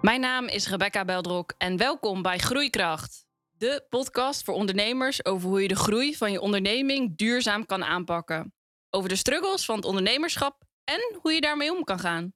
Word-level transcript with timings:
Mijn 0.00 0.20
naam 0.20 0.46
is 0.46 0.68
Rebecca 0.68 1.04
Beldrok 1.04 1.54
en 1.58 1.76
welkom 1.76 2.22
bij 2.22 2.38
Groeikracht. 2.38 3.26
De 3.50 3.86
podcast 3.88 4.44
voor 4.44 4.54
ondernemers 4.54 5.24
over 5.24 5.48
hoe 5.48 5.62
je 5.62 5.68
de 5.68 5.76
groei 5.76 6.16
van 6.16 6.32
je 6.32 6.40
onderneming 6.40 7.16
duurzaam 7.16 7.66
kan 7.66 7.84
aanpakken. 7.84 8.54
Over 8.90 9.08
de 9.08 9.16
struggles 9.16 9.64
van 9.64 9.76
het 9.76 9.84
ondernemerschap 9.84 10.62
en 10.84 11.18
hoe 11.20 11.32
je 11.32 11.40
daarmee 11.40 11.72
om 11.72 11.84
kan 11.84 11.98
gaan. 11.98 12.32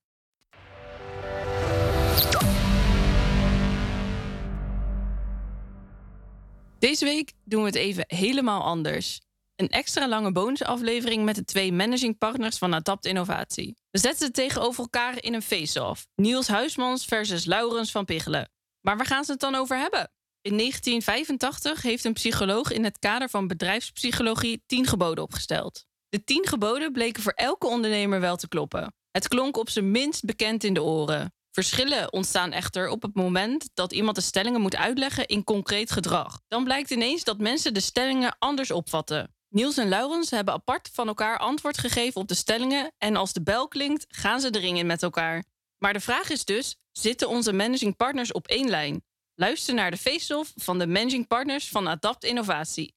Deze 6.78 7.04
week 7.04 7.32
doen 7.44 7.60
we 7.60 7.66
het 7.66 7.76
even 7.76 8.04
helemaal 8.06 8.62
anders. 8.62 9.20
Een 9.57 9.68
extra 9.68 10.09
lange 10.09 10.32
bonusaflevering 10.32 11.25
met 11.25 11.35
de 11.35 11.44
twee 11.44 11.72
managing 11.72 12.18
partners 12.18 12.58
van 12.58 12.75
Adapt 12.75 13.04
Innovatie. 13.04 13.76
We 13.90 13.99
zetten 13.99 14.26
ze 14.26 14.32
tegenover 14.32 14.81
elkaar 14.81 15.22
in 15.22 15.35
een 15.35 15.43
face-off. 15.43 16.07
Niels 16.14 16.49
Huismans 16.49 17.04
versus 17.04 17.45
Laurens 17.45 17.90
van 17.90 18.04
Pichelen. 18.04 18.50
Maar 18.81 18.96
waar 18.96 19.07
gaan 19.07 19.25
ze 19.25 19.32
het 19.32 19.40
dan 19.40 19.54
over 19.54 19.79
hebben? 19.79 20.11
In 20.40 20.57
1985 20.57 21.82
heeft 21.82 22.04
een 22.04 22.12
psycholoog 22.12 22.71
in 22.71 22.85
het 22.85 22.98
kader 22.98 23.29
van 23.29 23.46
bedrijfspsychologie 23.46 24.62
10 24.67 24.86
geboden 24.86 25.25
opgesteld. 25.25 25.84
De 26.09 26.25
10 26.25 26.46
geboden 26.46 26.93
bleken 26.93 27.23
voor 27.23 27.32
elke 27.32 27.67
ondernemer 27.67 28.21
wel 28.21 28.36
te 28.36 28.48
kloppen. 28.48 28.95
Het 29.11 29.29
klonk 29.29 29.57
op 29.57 29.71
zijn 29.71 29.90
minst 29.90 30.25
bekend 30.25 30.64
in 30.64 30.75
de 30.75 30.82
oren. 30.82 31.34
Verschillen 31.50 32.12
ontstaan 32.12 32.53
echter 32.53 32.89
op 32.89 33.03
het 33.03 33.14
moment 33.14 33.70
dat 33.75 33.92
iemand 33.92 34.17
de 34.17 34.23
stellingen 34.23 34.61
moet 34.61 34.77
uitleggen 34.77 35.27
in 35.27 35.45
concreet 35.45 35.91
gedrag. 35.91 36.41
Dan 36.48 36.64
blijkt 36.64 36.91
ineens 36.91 37.25
dat 37.25 37.39
mensen 37.39 37.75
de 37.75 37.81
stellingen 37.81 38.36
anders 38.39 38.70
opvatten. 38.70 39.33
Niels 39.55 39.77
en 39.77 39.89
Laurens 39.89 40.31
hebben 40.31 40.55
apart 40.55 40.91
van 40.92 41.08
elkaar 41.08 41.39
antwoord 41.39 41.78
gegeven 41.78 42.20
op 42.20 42.28
de 42.28 42.34
stellingen 42.34 42.92
en 42.98 43.17
als 43.17 43.33
de 43.33 43.42
bel 43.42 43.69
klinkt, 43.69 44.05
gaan 44.09 44.41
ze 44.41 44.51
de 44.51 44.59
ring 44.59 44.78
in 44.78 44.87
met 44.87 45.03
elkaar. 45.03 45.45
Maar 45.78 45.92
de 45.92 46.01
vraag 46.01 46.31
is 46.31 46.45
dus: 46.45 46.77
zitten 46.92 47.28
onze 47.28 47.53
managing 47.53 47.97
partners 47.97 48.33
op 48.33 48.47
één 48.47 48.69
lijn? 48.69 49.05
Luister 49.34 49.75
naar 49.75 49.91
de 49.91 49.97
face-off 49.97 50.53
van 50.56 50.78
de 50.78 50.87
managing 50.87 51.27
partners 51.27 51.69
van 51.69 51.87
Adapt 51.87 52.25
Innovatie. 52.25 52.95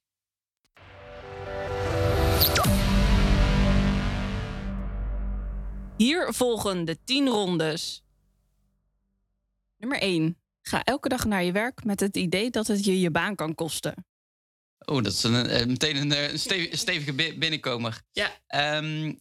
Hier 5.97 6.33
volgen 6.33 6.85
de 6.85 6.97
10 7.03 7.27
rondes. 7.27 8.03
Nummer 9.77 9.99
1. 9.99 10.37
Ga 10.61 10.83
elke 10.83 11.09
dag 11.09 11.25
naar 11.25 11.43
je 11.43 11.51
werk 11.51 11.83
met 11.83 11.99
het 11.99 12.17
idee 12.17 12.49
dat 12.49 12.67
het 12.67 12.85
je 12.85 12.99
je 12.99 13.11
baan 13.11 13.35
kan 13.35 13.55
kosten. 13.55 14.05
Oh, 14.85 15.03
dat 15.03 15.13
is 15.13 15.23
een, 15.23 15.47
eh, 15.47 15.65
meteen 15.65 15.95
een, 15.95 16.11
eh, 16.11 16.31
een 16.31 16.39
stevige, 16.39 16.77
stevige 16.77 17.13
bi- 17.13 17.37
binnenkomer. 17.37 18.01
Ja. 18.11 18.31
Ehm, 18.47 19.13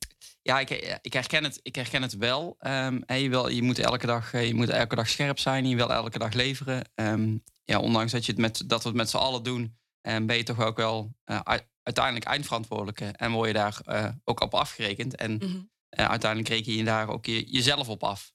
ja, 0.42 0.60
ik, 0.60 0.70
ik, 1.02 1.12
herken 1.12 1.44
het, 1.44 1.60
ik 1.62 1.74
herken 1.74 2.02
het 2.02 2.16
wel. 2.16 2.56
Ehm, 2.58 3.00
je, 3.06 3.28
wil, 3.28 3.48
je, 3.48 3.62
moet 3.62 3.78
elke 3.78 4.06
dag, 4.06 4.32
eh, 4.32 4.46
je 4.46 4.54
moet 4.54 4.68
elke 4.68 4.94
dag 4.96 5.08
scherp 5.08 5.38
zijn. 5.38 5.68
Je 5.68 5.76
wil 5.76 5.92
elke 5.92 6.18
dag 6.18 6.32
leveren. 6.32 6.90
Ehm, 6.94 7.36
ja, 7.64 7.78
ondanks 7.80 8.12
dat, 8.12 8.24
je 8.26 8.32
het 8.32 8.40
met, 8.40 8.62
dat 8.66 8.82
we 8.82 8.88
het 8.88 8.96
met 8.96 9.10
z'n 9.10 9.16
allen 9.16 9.42
doen, 9.42 9.76
ben 10.02 10.36
je 10.36 10.42
toch 10.42 10.60
ook 10.60 10.76
wel 10.76 11.14
uh, 11.26 11.40
uiteindelijk 11.82 12.24
eindverantwoordelijke. 12.24 13.04
En 13.04 13.32
word 13.32 13.46
je 13.48 13.54
daar 13.54 13.78
uh, 13.86 14.08
ook 14.24 14.40
op 14.40 14.54
afgerekend. 14.54 15.16
En 15.16 15.32
Mhm. 15.36 15.46
uh, 15.46 16.08
uiteindelijk 16.08 16.48
reken 16.50 16.72
je 16.74 16.84
daar 16.84 17.08
ook 17.08 17.26
je, 17.26 17.44
jezelf 17.50 17.88
op 17.88 18.04
af. 18.04 18.32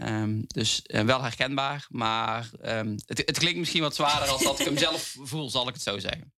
Um, 0.00 0.44
dus 0.46 0.82
uh, 0.86 1.00
wel 1.00 1.22
herkenbaar, 1.22 1.86
maar 1.88 2.50
um, 2.64 2.94
het, 3.06 3.18
het, 3.26 3.38
klinkt 3.38 3.58
misschien 3.58 3.80
wat 3.82 3.94
zwaarder 3.94 4.28
als 4.28 4.42
dat 4.42 4.58
ik 4.60 4.64
hem 4.66 4.78
zelf 4.88 5.16
voel, 5.22 5.50
zal 5.50 5.68
ik 5.68 5.74
het 5.74 5.82
zo 5.82 5.98
zeggen. 5.98 6.32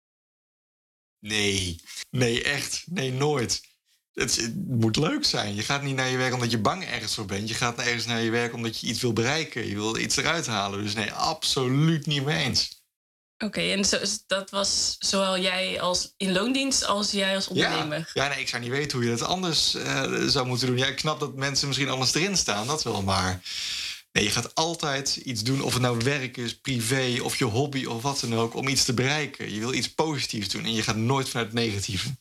Nee, 1.20 1.80
nee, 2.10 2.42
echt. 2.42 2.82
Nee, 2.86 3.12
nooit. 3.12 3.62
Het, 4.12 4.36
het, 4.36 4.54
moet 4.66 4.96
leuk 4.96 5.24
zijn. 5.24 5.54
Je 5.54 5.62
gaat 5.62 5.82
niet 5.82 5.96
naar 5.96 6.08
je 6.08 6.16
werk 6.16 6.34
omdat 6.34 6.50
je 6.50 6.58
bang 6.58 6.84
ergens 6.84 7.14
voor 7.14 7.26
bent. 7.26 7.48
Je 7.48 7.54
gaat 7.54 7.78
ergens 7.78 8.06
naar 8.06 8.20
je 8.20 8.30
werk 8.30 8.54
omdat 8.54 8.80
je 8.80 8.86
iets 8.86 9.00
wil 9.00 9.12
bereiken. 9.12 9.66
Je 9.66 9.74
wil 9.74 9.96
iets 9.96 10.16
eruit 10.16 10.46
halen. 10.46 10.82
Dus 10.82 10.94
nee, 10.94 11.12
absoluut 11.12 12.06
niet 12.06 12.24
mee 12.24 12.44
eens. 12.44 12.78
Oké, 13.34 13.58
okay, 13.58 13.72
en 13.72 13.84
zo, 13.84 13.98
dat 14.26 14.50
was 14.50 14.96
zowel 14.98 15.38
jij 15.38 15.80
als 15.80 16.14
in 16.16 16.32
loondienst 16.32 16.84
als 16.84 17.10
jij 17.10 17.34
als 17.34 17.48
ondernemer? 17.48 18.10
Ja, 18.14 18.24
ja 18.24 18.28
nee, 18.28 18.40
ik 18.40 18.48
zou 18.48 18.62
niet 18.62 18.70
weten 18.70 18.98
hoe 18.98 19.06
je 19.06 19.16
dat 19.16 19.28
anders 19.28 19.74
uh, 19.74 20.22
zou 20.26 20.46
moeten 20.46 20.66
doen. 20.66 20.78
Ja, 20.78 20.86
ik 20.86 20.98
snap 20.98 21.20
dat 21.20 21.34
mensen 21.34 21.66
misschien 21.66 21.88
anders 21.88 22.14
erin 22.14 22.36
staan, 22.36 22.66
dat 22.66 22.82
wel, 22.82 23.02
maar... 23.02 23.40
Nee, 24.12 24.24
je 24.24 24.30
gaat 24.30 24.54
altijd 24.54 25.16
iets 25.16 25.42
doen, 25.42 25.62
of 25.62 25.72
het 25.72 25.82
nou 25.82 25.98
werk 26.04 26.36
is, 26.36 26.60
privé 26.60 27.22
of 27.22 27.36
je 27.36 27.44
hobby 27.44 27.84
of 27.84 28.02
wat 28.02 28.20
dan 28.20 28.34
ook, 28.34 28.54
om 28.54 28.68
iets 28.68 28.84
te 28.84 28.94
bereiken. 28.94 29.52
Je 29.52 29.60
wil 29.60 29.72
iets 29.72 29.94
positiefs 29.94 30.48
doen 30.48 30.64
en 30.64 30.72
je 30.72 30.82
gaat 30.82 30.96
nooit 30.96 31.28
vanuit 31.28 31.46
het 31.46 31.56
negatieve. 31.56 32.18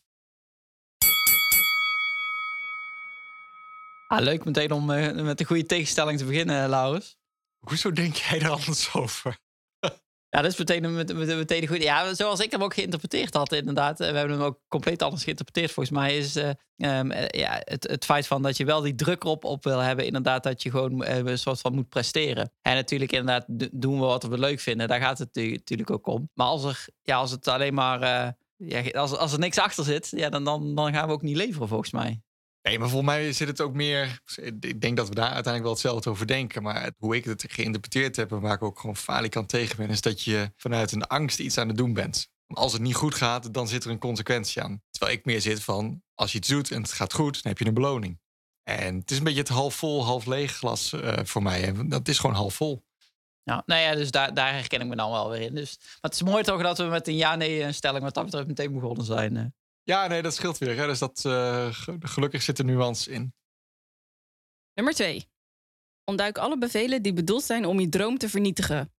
Ah, 4.08 4.22
leuk 4.22 4.46
meteen 4.46 4.72
om 4.72 4.90
uh, 4.90 5.24
met 5.24 5.40
een 5.40 5.46
goede 5.46 5.66
tegenstelling 5.66 6.18
te 6.18 6.26
beginnen, 6.26 6.70
Laurens. 6.70 7.18
Hoezo 7.60 7.92
denk 7.92 8.16
jij 8.16 8.42
er 8.42 8.50
anders 8.50 8.94
over? 8.94 9.40
Ja, 10.30 10.42
dat 10.42 10.52
is 10.52 10.58
meteen, 10.58 10.94
meteen 11.38 11.68
goed. 11.68 11.84
Ja, 11.84 12.14
zoals 12.14 12.40
ik 12.40 12.52
hem 12.52 12.64
ook 12.64 12.74
geïnterpreteerd 12.74 13.34
had, 13.34 13.52
inderdaad. 13.52 13.98
We 13.98 14.06
hebben 14.06 14.30
hem 14.30 14.42
ook 14.42 14.60
compleet 14.68 15.02
anders 15.02 15.24
geïnterpreteerd. 15.24 15.72
Volgens 15.72 15.98
mij 15.98 16.18
is 16.18 16.36
uh, 16.36 16.50
um, 17.00 17.12
ja, 17.28 17.62
het, 17.64 17.88
het 17.88 18.06
feit 18.06 18.28
van 18.28 18.42
dat 18.42 18.58
je 18.58 18.66
wel 18.66 18.82
die 18.82 18.96
druk 18.96 19.24
op, 19.24 19.44
op 19.44 19.64
wil 19.64 19.80
hebben, 19.80 20.06
inderdaad, 20.06 20.44
dat 20.44 20.64
je 20.64 20.70
gewoon 20.72 21.06
een 21.06 21.38
soort 21.38 21.60
van 21.60 21.76
moet 21.76 21.90
presteren. 21.90 22.52
En 22.62 22.76
natuurlijk, 22.76 23.12
inderdaad, 23.12 23.46
doen 23.72 24.00
we 24.00 24.06
wat 24.06 24.24
we 24.24 24.40
leuk 24.40 24.60
vinden. 24.60 24.88
Daar 24.88 25.02
gaat 25.02 25.18
het 25.18 25.36
natuurlijk 25.36 25.92
ook 25.92 26.08
om. 26.08 26.30
Maar 26.34 26.48
als, 26.48 26.64
er, 26.64 26.86
ja, 27.04 27.18
als 27.18 27.32
het 27.32 27.48
alleen 27.48 27.74
maar. 27.74 28.36
Ja, 28.56 28.82
als, 28.92 29.18
als 29.18 29.34
er 29.34 29.40
niks 29.40 29.58
achter 29.58 29.84
zit, 29.84 30.12
ja, 30.16 30.30
dan, 30.30 30.44
dan, 30.44 30.76
dan 30.76 30.94
gaan 30.94 31.08
we 31.08 31.14
ook 31.14 31.22
niet 31.22 31.36
leveren, 31.36 31.68
volgens 31.68 31.92
mij. 31.92 32.22
Nee, 32.70 32.80
maar 32.80 32.90
volgens 32.90 33.12
mij 33.12 33.34
zit 33.34 33.48
het 33.48 33.62
ook 33.62 33.74
meer. 33.74 34.20
Ik 34.60 34.82
denk 34.82 34.98
dat 34.98 35.10
we 35.10 35.16
daar 35.16 35.24
uiteindelijk 35.24 35.64
wel 35.64 35.72
hetzelfde 35.72 36.10
over 36.10 36.28
denken. 36.28 36.64
Maar 36.64 36.92
hoe 36.98 37.16
ik 37.16 37.26
het 37.26 37.46
geïnterpreteerd 37.48 38.16
heb 38.16 38.32
en 38.32 38.40
waar 38.40 38.54
ik 38.54 38.64
ook 38.64 38.80
gewoon 38.80 38.96
falikant 38.96 39.50
tegen 39.50 39.78
ben, 39.78 39.90
is 39.90 40.02
dat 40.02 40.24
je 40.24 40.52
vanuit 40.56 40.92
een 40.92 41.08
angst 41.08 41.40
iets 41.40 41.58
aan 41.58 41.68
het 41.68 41.78
doen 41.78 41.94
bent. 41.94 42.30
Als 42.48 42.74
het 42.74 42.82
niet 42.82 42.96
goed 42.96 43.16
gaat, 43.16 43.54
dan 43.54 43.68
zit 43.68 43.84
er 43.84 43.90
een 43.90 44.00
consequentie 44.00 44.62
aan. 44.62 44.82
Terwijl 44.90 45.18
ik 45.18 45.26
meer 45.26 45.42
zit 45.42 45.64
van: 45.64 46.02
als 46.14 46.32
je 46.32 46.38
iets 46.38 46.48
doet 46.48 46.72
en 46.72 46.82
het 46.82 46.92
gaat 46.92 47.14
goed, 47.14 47.34
dan 47.34 47.52
heb 47.52 47.58
je 47.58 47.66
een 47.66 47.74
beloning. 47.74 48.20
En 48.64 48.96
het 48.96 49.12
is 49.12 49.18
een 49.18 49.24
beetje 49.24 49.40
het 49.40 49.50
half 49.50 49.76
vol, 49.76 50.06
half 50.06 50.26
leeg 50.26 50.56
glas 50.56 50.94
uh, 50.94 51.14
voor 51.24 51.44
mij. 51.44 51.64
En 51.64 51.90
dat 51.90 52.08
is 52.08 52.20
gewoon 52.20 52.36
half 52.36 52.54
vol. 52.54 52.84
Nou, 53.44 53.62
nou 53.66 53.82
ja, 53.82 53.96
dus 53.96 54.12
daar, 54.12 54.34
daar 54.34 54.54
herken 54.54 54.82
ik 54.82 54.88
me 54.88 54.96
dan 54.96 55.12
wel 55.12 55.30
weer 55.30 55.42
in. 55.42 55.56
Dus, 55.56 55.78
maar 55.78 55.98
het 56.12 56.14
is 56.14 56.24
mooi 56.24 56.44
toch 56.44 56.62
dat 56.62 56.78
we 56.78 56.84
met 56.84 57.08
een 57.08 57.16
ja-nee-stelling 57.16 58.04
wat 58.04 58.14
dat 58.14 58.26
betreft 58.26 58.48
meteen 58.48 58.74
begonnen 58.74 59.06
zijn. 59.06 59.54
Ja, 59.90 60.08
nee, 60.08 60.22
dat 60.22 60.36
scheelt 60.36 60.58
weer. 60.58 60.78
Hè? 60.78 60.88
Dus 60.88 61.00
dat, 61.00 61.24
uh, 61.26 61.74
gelukkig 62.00 62.42
zit 62.42 62.60
er 62.60 62.66
nuance 62.66 63.12
in. 63.12 63.34
Nummer 64.74 64.94
twee. 64.94 65.28
Ontduik 66.06 66.38
alle 66.38 66.58
bevelen 66.58 67.02
die 67.02 67.14
bedoeld 67.14 67.44
zijn 67.44 67.66
om 67.66 67.80
je 67.80 67.90
droom 67.90 68.18
te 68.18 68.30
vernietigen. 68.30 68.94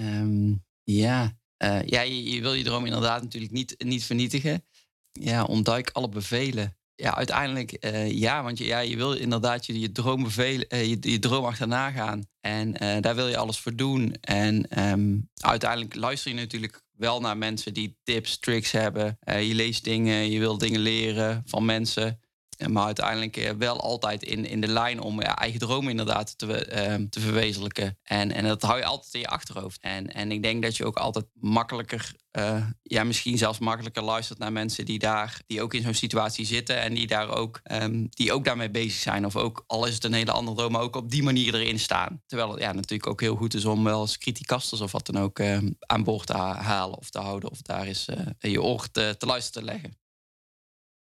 Um, 0.00 0.64
ja, 0.82 1.38
uh, 1.64 1.82
ja 1.82 2.00
je, 2.00 2.30
je, 2.30 2.40
wil 2.40 2.54
je 2.54 2.64
droom 2.64 2.84
inderdaad 2.84 3.22
natuurlijk 3.22 3.52
niet, 3.52 3.74
niet 3.84 4.04
vernietigen. 4.04 4.64
Ja, 5.12 5.44
ontduik 5.44 5.90
alle 5.90 6.08
bevelen. 6.08 6.76
Ja, 6.94 7.14
uiteindelijk 7.14 7.84
uh, 7.84 8.10
ja, 8.10 8.42
want 8.42 8.58
je, 8.58 8.64
ja, 8.64 8.78
je 8.78 8.96
wil 8.96 9.12
inderdaad 9.12 9.66
je, 9.66 9.80
je, 9.80 9.92
droom, 9.92 10.22
bevelen, 10.22 10.86
je, 10.88 10.96
je 11.00 11.18
droom 11.18 11.44
achterna 11.44 11.90
gaan. 11.90 12.26
En 12.40 12.72
daar 13.00 13.14
wil 13.14 13.28
je 13.28 13.36
alles 13.36 13.58
voor 13.58 13.74
doen. 13.74 14.14
En 14.20 14.82
um, 14.88 15.30
uiteindelijk 15.34 15.94
luister 15.94 16.30
je 16.30 16.36
natuurlijk 16.36 16.83
wel 16.96 17.20
naar 17.20 17.36
mensen 17.36 17.74
die 17.74 17.96
tips, 18.02 18.38
tricks 18.38 18.72
hebben. 18.72 19.18
Uh, 19.24 19.48
je 19.48 19.54
leest 19.54 19.84
dingen, 19.84 20.30
je 20.30 20.38
wil 20.38 20.58
dingen 20.58 20.80
leren 20.80 21.42
van 21.46 21.64
mensen. 21.64 22.20
Maar 22.68 22.84
uiteindelijk 22.84 23.54
wel 23.58 23.80
altijd 23.80 24.22
in, 24.22 24.46
in 24.46 24.60
de 24.60 24.68
lijn 24.68 25.00
om 25.00 25.20
je 25.20 25.26
eigen 25.26 25.60
dromen 25.60 25.90
inderdaad 25.90 26.38
te, 26.38 26.46
uh, 26.46 27.06
te 27.08 27.20
verwezenlijken. 27.20 27.98
En, 28.02 28.32
en 28.32 28.44
dat 28.44 28.62
hou 28.62 28.78
je 28.78 28.84
altijd 28.84 29.14
in 29.14 29.20
je 29.20 29.28
achterhoofd. 29.28 29.80
En, 29.80 30.12
en 30.12 30.32
ik 30.32 30.42
denk 30.42 30.62
dat 30.62 30.76
je 30.76 30.84
ook 30.84 30.96
altijd 30.96 31.24
makkelijker, 31.32 32.12
uh, 32.38 32.66
ja, 32.82 33.04
misschien 33.04 33.38
zelfs 33.38 33.58
makkelijker 33.58 34.02
luistert 34.02 34.38
naar 34.38 34.52
mensen 34.52 34.84
die 34.84 34.98
daar, 34.98 35.40
die 35.46 35.62
ook 35.62 35.74
in 35.74 35.82
zo'n 35.82 35.94
situatie 35.94 36.46
zitten 36.46 36.80
en 36.80 36.94
die 36.94 37.06
daar 37.06 37.28
ook, 37.28 37.60
um, 37.72 38.06
die 38.10 38.32
ook 38.32 38.44
daarmee 38.44 38.70
bezig 38.70 39.00
zijn. 39.00 39.26
Of 39.26 39.36
ook, 39.36 39.64
al 39.66 39.86
is 39.86 39.94
het 39.94 40.04
een 40.04 40.12
hele 40.12 40.32
andere 40.32 40.56
droom, 40.56 40.72
maar 40.72 40.82
ook 40.82 40.96
op 40.96 41.10
die 41.10 41.22
manier 41.22 41.54
erin 41.54 41.78
staan. 41.78 42.22
Terwijl 42.26 42.50
het 42.50 42.60
ja, 42.60 42.72
natuurlijk 42.72 43.10
ook 43.10 43.20
heel 43.20 43.36
goed 43.36 43.54
is 43.54 43.64
om 43.64 43.84
wel 43.84 44.00
eens 44.00 44.18
criticasters 44.18 44.80
of 44.80 44.92
wat 44.92 45.06
dan 45.06 45.22
ook 45.22 45.38
uh, 45.38 45.58
aan 45.78 46.04
boord 46.04 46.26
te 46.26 46.36
halen 46.36 46.98
of 46.98 47.10
te 47.10 47.18
houden. 47.18 47.50
Of 47.50 47.62
daar 47.62 47.86
eens 47.86 48.08
uh, 48.08 48.52
je 48.52 48.62
oor 48.62 48.90
te, 48.90 49.14
te 49.18 49.26
luisteren 49.26 49.66
te 49.66 49.72
leggen. 49.72 50.03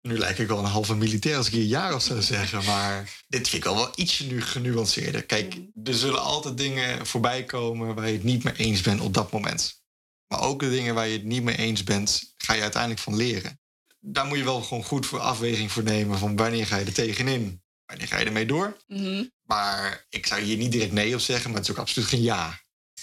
Nu 0.02 0.18
lijk 0.18 0.38
ik 0.38 0.48
wel 0.48 0.58
een 0.58 0.66
halve 0.66 0.96
militair 0.96 1.38
als 1.38 1.48
ik 1.48 1.54
hier 1.54 1.66
ja 1.66 1.94
of 1.94 2.02
zou 2.02 2.22
zeggen. 2.22 2.64
Maar 2.64 3.20
dit 3.28 3.50
vind 3.50 3.64
ik 3.64 3.70
al 3.70 3.76
wel 3.76 3.92
ietsje 3.96 4.26
nu 4.26 4.42
genuanceerder. 4.42 5.24
Kijk, 5.24 5.58
er 5.84 5.94
zullen 5.94 6.22
altijd 6.22 6.58
dingen 6.58 7.08
voorbij 7.08 7.44
komen 7.44 7.96
waar 7.96 8.08
je 8.08 8.14
het 8.14 8.24
niet 8.24 8.44
mee 8.44 8.54
eens 8.54 8.82
bent 8.82 9.02
op 9.02 9.14
dat 9.14 9.32
moment. 9.32 9.84
Maar 10.28 10.42
ook 10.42 10.60
de 10.60 10.70
dingen 10.70 10.96
waar 10.96 11.08
je 11.08 11.14
het 11.14 11.24
niet 11.24 11.44
mee 11.44 11.58
eens 11.58 11.84
bent, 11.84 12.34
ga 12.38 12.54
je 12.54 12.62
uiteindelijk 12.62 13.02
van 13.02 13.16
leren. 13.16 13.60
Daar 14.00 14.26
moet 14.26 14.38
je 14.38 14.44
wel 14.44 14.62
gewoon 14.62 14.84
goed 14.84 15.06
voor 15.06 15.20
afweging 15.20 15.72
voor 15.72 15.84
nemen 15.84 16.18
van 16.18 16.36
wanneer 16.36 16.68
ga 16.68 16.78
je 16.78 16.86
er 16.86 16.94
tegenin. 16.94 17.62
Wanneer 17.86 18.08
ga 18.08 18.18
je 18.18 18.26
ermee 18.26 18.46
door? 18.46 18.78
Mm 18.88 18.98
-hmm. 18.98 19.32
Maar 19.42 20.06
ik 20.10 20.26
zou 20.26 20.42
hier 20.42 20.58
niet 20.58 20.72
direct 20.72 20.92
nee 20.92 21.14
op 21.14 21.20
zeggen, 21.20 21.50
maar 21.50 21.60
het 21.60 21.70
is 21.70 21.76
ook 21.76 21.82
absoluut 21.82 22.10
geen 22.10 22.22
ja. 22.22 22.60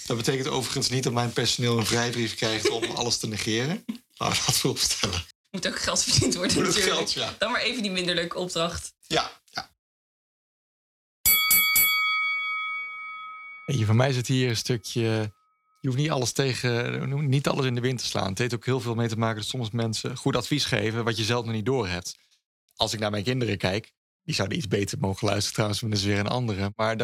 Dat 0.06 0.16
betekent 0.16 0.48
overigens 0.48 0.88
niet 0.88 1.02
dat 1.02 1.12
mijn 1.12 1.32
personeel 1.32 1.78
een 1.78 1.86
vrijbrief 1.86 2.34
krijgt 2.34 2.70
om 2.70 2.84
alles 2.96 3.18
te 3.18 3.28
negeren. 3.28 3.84
Laten 4.14 4.38
we 4.38 4.46
dat 4.46 4.56
vooropstellen. 4.56 5.24
Moet 5.50 5.66
ook 5.66 5.78
geld 5.78 6.02
verdiend 6.02 6.34
worden 6.34 6.56
Moet 6.56 6.66
natuurlijk. 6.66 6.94
Geld, 6.94 7.12
ja. 7.12 7.34
Dan 7.38 7.52
maar 7.52 7.60
even 7.60 7.82
die 7.82 7.90
minder 7.90 8.14
leuke 8.14 8.38
opdracht. 8.38 8.94
Ja, 9.06 9.30
ja. 9.44 9.70
Je, 13.66 13.84
voor 13.84 13.96
mij 13.96 14.12
zit 14.12 14.26
hier 14.26 14.48
een 14.48 14.56
stukje. 14.56 15.32
Je 15.80 15.88
hoeft 15.88 16.00
niet 16.00 16.10
alles 16.10 16.32
tegen, 16.32 17.28
niet 17.28 17.48
alles 17.48 17.66
in 17.66 17.74
de 17.74 17.80
wind 17.80 17.98
te 17.98 18.06
slaan. 18.06 18.28
Het 18.28 18.38
heeft 18.38 18.54
ook 18.54 18.64
heel 18.64 18.80
veel 18.80 18.94
mee 18.94 19.08
te 19.08 19.18
maken 19.18 19.36
dat 19.36 19.48
soms 19.48 19.70
mensen 19.70 20.16
goed 20.16 20.36
advies 20.36 20.64
geven 20.64 21.04
wat 21.04 21.16
je 21.16 21.24
zelf 21.24 21.44
nog 21.44 21.54
niet 21.54 21.66
door 21.66 21.88
hebt. 21.88 22.16
Als 22.76 22.92
ik 22.92 23.00
naar 23.00 23.10
mijn 23.10 23.24
kinderen 23.24 23.58
kijk, 23.58 23.92
die 24.28 24.36
zouden 24.36 24.58
iets 24.58 24.68
beter 24.68 24.98
mogen 24.98 25.26
luisteren 25.26 25.52
trouwens, 25.52 25.80
maar 25.80 25.90
dat 25.90 25.98
is 25.98 26.04
weer 26.04 26.18
een 26.18 26.26
andere. 26.26 26.72
Maar 26.76 26.96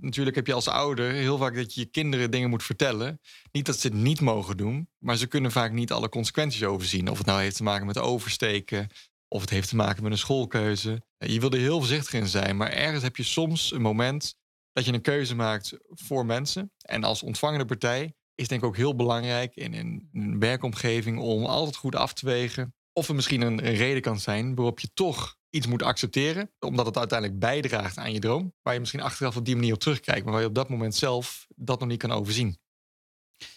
natuurlijk 0.00 0.36
heb 0.36 0.46
je 0.46 0.52
als 0.52 0.68
ouder 0.68 1.12
heel 1.12 1.38
vaak 1.38 1.54
dat 1.54 1.74
je 1.74 1.80
je 1.80 1.86
kinderen 1.86 2.30
dingen 2.30 2.50
moet 2.50 2.62
vertellen. 2.62 3.20
Niet 3.52 3.66
dat 3.66 3.78
ze 3.78 3.86
het 3.86 3.96
niet 3.96 4.20
mogen 4.20 4.56
doen, 4.56 4.88
maar 4.98 5.16
ze 5.16 5.26
kunnen 5.26 5.52
vaak 5.52 5.72
niet 5.72 5.92
alle 5.92 6.08
consequenties 6.08 6.64
overzien. 6.64 7.08
Of 7.08 7.18
het 7.18 7.26
nou 7.26 7.40
heeft 7.40 7.56
te 7.56 7.62
maken 7.62 7.86
met 7.86 7.98
oversteken, 7.98 8.88
of 9.28 9.40
het 9.40 9.50
heeft 9.50 9.68
te 9.68 9.76
maken 9.76 10.02
met 10.02 10.12
een 10.12 10.18
schoolkeuze. 10.18 11.02
Je 11.18 11.40
wil 11.40 11.50
er 11.50 11.58
heel 11.58 11.78
voorzichtig 11.78 12.12
in 12.12 12.26
zijn, 12.26 12.56
maar 12.56 12.70
ergens 12.70 13.02
heb 13.02 13.16
je 13.16 13.22
soms 13.22 13.72
een 13.72 13.82
moment 13.82 14.34
dat 14.72 14.84
je 14.84 14.92
een 14.92 15.00
keuze 15.00 15.34
maakt 15.34 15.72
voor 15.88 16.26
mensen. 16.26 16.72
En 16.78 17.04
als 17.04 17.22
ontvangende 17.22 17.64
partij 17.64 18.14
is 18.34 18.48
denk 18.48 18.60
ik 18.60 18.66
ook 18.66 18.76
heel 18.76 18.96
belangrijk 18.96 19.54
in 19.54 19.74
een 19.74 20.38
werkomgeving 20.38 21.18
om 21.18 21.44
altijd 21.44 21.76
goed 21.76 21.94
af 21.94 22.12
te 22.12 22.26
wegen. 22.26 22.74
Of 22.92 23.08
er 23.08 23.14
misschien 23.14 23.40
een 23.40 23.60
reden 23.60 24.02
kan 24.02 24.20
zijn 24.20 24.54
waarop 24.54 24.80
je 24.80 24.90
toch 24.94 25.38
iets 25.50 25.66
moet 25.66 25.82
accepteren, 25.82 26.50
omdat 26.58 26.86
het 26.86 26.98
uiteindelijk 26.98 27.40
bijdraagt 27.40 27.98
aan 27.98 28.12
je 28.12 28.18
droom, 28.18 28.54
waar 28.62 28.74
je 28.74 28.80
misschien 28.80 29.00
achteraf 29.00 29.36
op 29.36 29.44
die 29.44 29.56
manier 29.56 29.74
op 29.74 29.80
terugkijkt, 29.80 30.24
maar 30.24 30.32
waar 30.32 30.42
je 30.42 30.48
op 30.48 30.54
dat 30.54 30.68
moment 30.68 30.94
zelf 30.94 31.46
dat 31.56 31.80
nog 31.80 31.88
niet 31.88 31.98
kan 31.98 32.12
overzien. 32.12 32.58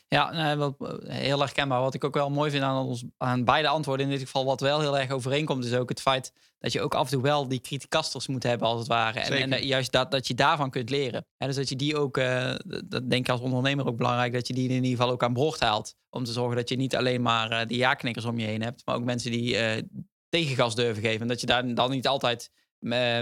Ja, 0.07 0.31
eh, 0.31 0.69
heel 1.03 1.39
herkenbaar. 1.39 1.81
Wat 1.81 1.93
ik 1.93 2.03
ook 2.03 2.13
wel 2.13 2.29
mooi 2.29 2.51
vind 2.51 2.63
aan, 2.63 2.85
ons, 2.85 3.03
aan 3.17 3.43
beide 3.43 3.67
antwoorden 3.67 4.05
in 4.05 4.11
dit 4.11 4.21
geval, 4.21 4.45
wat 4.45 4.59
wel 4.59 4.79
heel 4.79 4.97
erg 4.97 5.11
overeenkomt, 5.11 5.65
is 5.65 5.73
ook 5.73 5.89
het 5.89 6.01
feit 6.01 6.33
dat 6.59 6.71
je 6.71 6.81
ook 6.81 6.95
af 6.95 7.05
en 7.05 7.11
toe 7.11 7.21
wel 7.21 7.47
die 7.47 7.61
criticasters 7.61 8.27
moet 8.27 8.43
hebben, 8.43 8.67
als 8.67 8.79
het 8.79 8.87
ware. 8.87 9.19
En, 9.19 9.53
en, 9.53 9.65
juist 9.65 9.91
dat, 9.91 10.11
dat 10.11 10.27
je 10.27 10.33
daarvan 10.33 10.69
kunt 10.69 10.89
leren. 10.89 11.25
En 11.37 11.47
dus 11.47 11.55
dat 11.55 11.69
je 11.69 11.75
die 11.75 11.97
ook, 11.97 12.17
uh, 12.17 12.55
dat 12.65 13.09
denk 13.09 13.25
ik 13.25 13.29
als 13.29 13.41
ondernemer 13.41 13.87
ook 13.87 13.97
belangrijk, 13.97 14.33
dat 14.33 14.47
je 14.47 14.53
die 14.53 14.69
in 14.69 14.83
ieder 14.83 14.89
geval 14.89 15.11
ook 15.11 15.23
aan 15.23 15.33
boord 15.33 15.59
haalt. 15.59 15.95
Om 16.09 16.23
te 16.23 16.31
zorgen 16.31 16.55
dat 16.55 16.69
je 16.69 16.75
niet 16.75 16.95
alleen 16.95 17.21
maar 17.21 17.51
uh, 17.51 17.67
die 17.67 17.77
ja-knikkers 17.77 18.25
om 18.25 18.39
je 18.39 18.45
heen 18.45 18.61
hebt, 18.61 18.81
maar 18.85 18.95
ook 18.95 19.03
mensen 19.03 19.31
die 19.31 19.57
tegengas 20.33 20.75
durven 20.75 21.03
geven. 21.03 21.21
En 21.21 21.27
dat 21.27 21.39
je 21.39 21.45
daar 21.45 21.75
dan 21.75 21.91
niet 21.91 22.07
altijd 22.07 22.51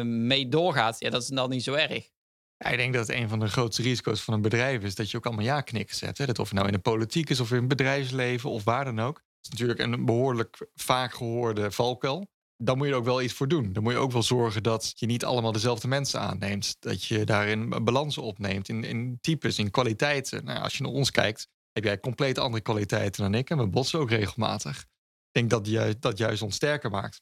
mee 0.03 0.49
doorgaat. 0.49 0.99
Ja, 0.99 1.09
dat 1.09 1.21
is 1.21 1.27
dan 1.27 1.49
niet 1.49 1.63
zo 1.63 1.73
erg. 1.73 2.09
Ik 2.57 2.77
denk 2.77 2.93
dat 2.93 3.09
een 3.09 3.29
van 3.29 3.39
de 3.39 3.47
grootste 3.47 3.81
risico's 3.81 4.21
van 4.21 4.33
een 4.33 4.41
bedrijf 4.41 4.83
is 4.83 4.95
dat 4.95 5.11
je 5.11 5.17
ook 5.17 5.25
allemaal 5.25 5.45
ja-knikken 5.45 5.95
zet. 5.95 6.17
Hè? 6.17 6.25
Dat 6.25 6.39
of 6.39 6.45
het 6.45 6.53
nou 6.53 6.67
in 6.67 6.73
de 6.73 6.79
politiek 6.79 7.29
is 7.29 7.39
of 7.39 7.51
in 7.51 7.57
het 7.57 7.67
bedrijfsleven 7.67 8.49
of 8.49 8.63
waar 8.63 8.85
dan 8.85 8.99
ook. 8.99 9.15
Het 9.15 9.45
is 9.45 9.49
natuurlijk 9.49 9.79
een 9.79 10.05
behoorlijk 10.05 10.67
vaak 10.75 11.13
gehoorde 11.13 11.71
valkuil. 11.71 12.27
Dan 12.57 12.77
moet 12.77 12.87
je 12.87 12.93
er 12.93 12.99
ook 12.99 13.05
wel 13.05 13.21
iets 13.21 13.33
voor 13.33 13.47
doen. 13.47 13.73
Dan 13.73 13.83
moet 13.83 13.93
je 13.93 13.99
ook 13.99 14.11
wel 14.11 14.23
zorgen 14.23 14.63
dat 14.63 14.93
je 14.95 15.05
niet 15.05 15.25
allemaal 15.25 15.51
dezelfde 15.51 15.87
mensen 15.87 16.19
aanneemt. 16.19 16.75
Dat 16.79 17.03
je 17.03 17.23
daarin 17.23 17.69
balansen 17.69 18.23
opneemt 18.23 18.69
in, 18.69 18.83
in 18.83 19.17
types, 19.21 19.59
in 19.59 19.71
kwaliteiten. 19.71 20.45
Nou, 20.45 20.59
als 20.59 20.77
je 20.77 20.83
naar 20.83 20.91
ons 20.91 21.11
kijkt, 21.11 21.47
heb 21.71 21.83
jij 21.83 21.99
compleet 21.99 22.37
andere 22.37 22.63
kwaliteiten 22.63 23.23
dan 23.23 23.33
ik. 23.33 23.49
En 23.49 23.57
we 23.57 23.67
botsen 23.67 23.99
ook 23.99 24.09
regelmatig. 24.09 24.85
Ik 25.31 25.39
denk 25.39 25.49
dat 25.49 25.67
juist, 25.67 26.01
dat 26.01 26.17
juist 26.17 26.41
ons 26.41 26.55
sterker 26.55 26.89
maakt. 26.89 27.21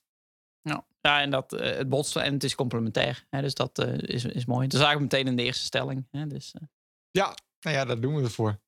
Ja, 0.61 0.85
ja 1.01 1.21
en 1.21 1.29
dat, 1.29 1.53
uh, 1.53 1.59
het 1.59 1.89
botst 1.89 2.15
en 2.15 2.33
het 2.33 2.43
is 2.43 2.55
complementair. 2.55 3.25
Hè, 3.29 3.41
dus 3.41 3.53
dat 3.53 3.79
uh, 3.79 3.97
is, 3.97 4.25
is 4.25 4.45
mooi. 4.45 4.67
Dat 4.67 4.79
is 4.79 4.85
eigenlijk 4.85 5.11
meteen 5.11 5.27
in 5.27 5.35
de 5.35 5.43
eerste 5.43 5.63
stelling. 5.63 6.07
Hè, 6.11 6.27
dus, 6.27 6.53
uh. 6.61 6.67
Ja, 7.11 7.35
nou 7.59 7.75
ja, 7.75 7.85
daar 7.85 7.99
doen 7.99 8.15
we 8.15 8.21
het 8.21 8.31
voor. 8.31 8.59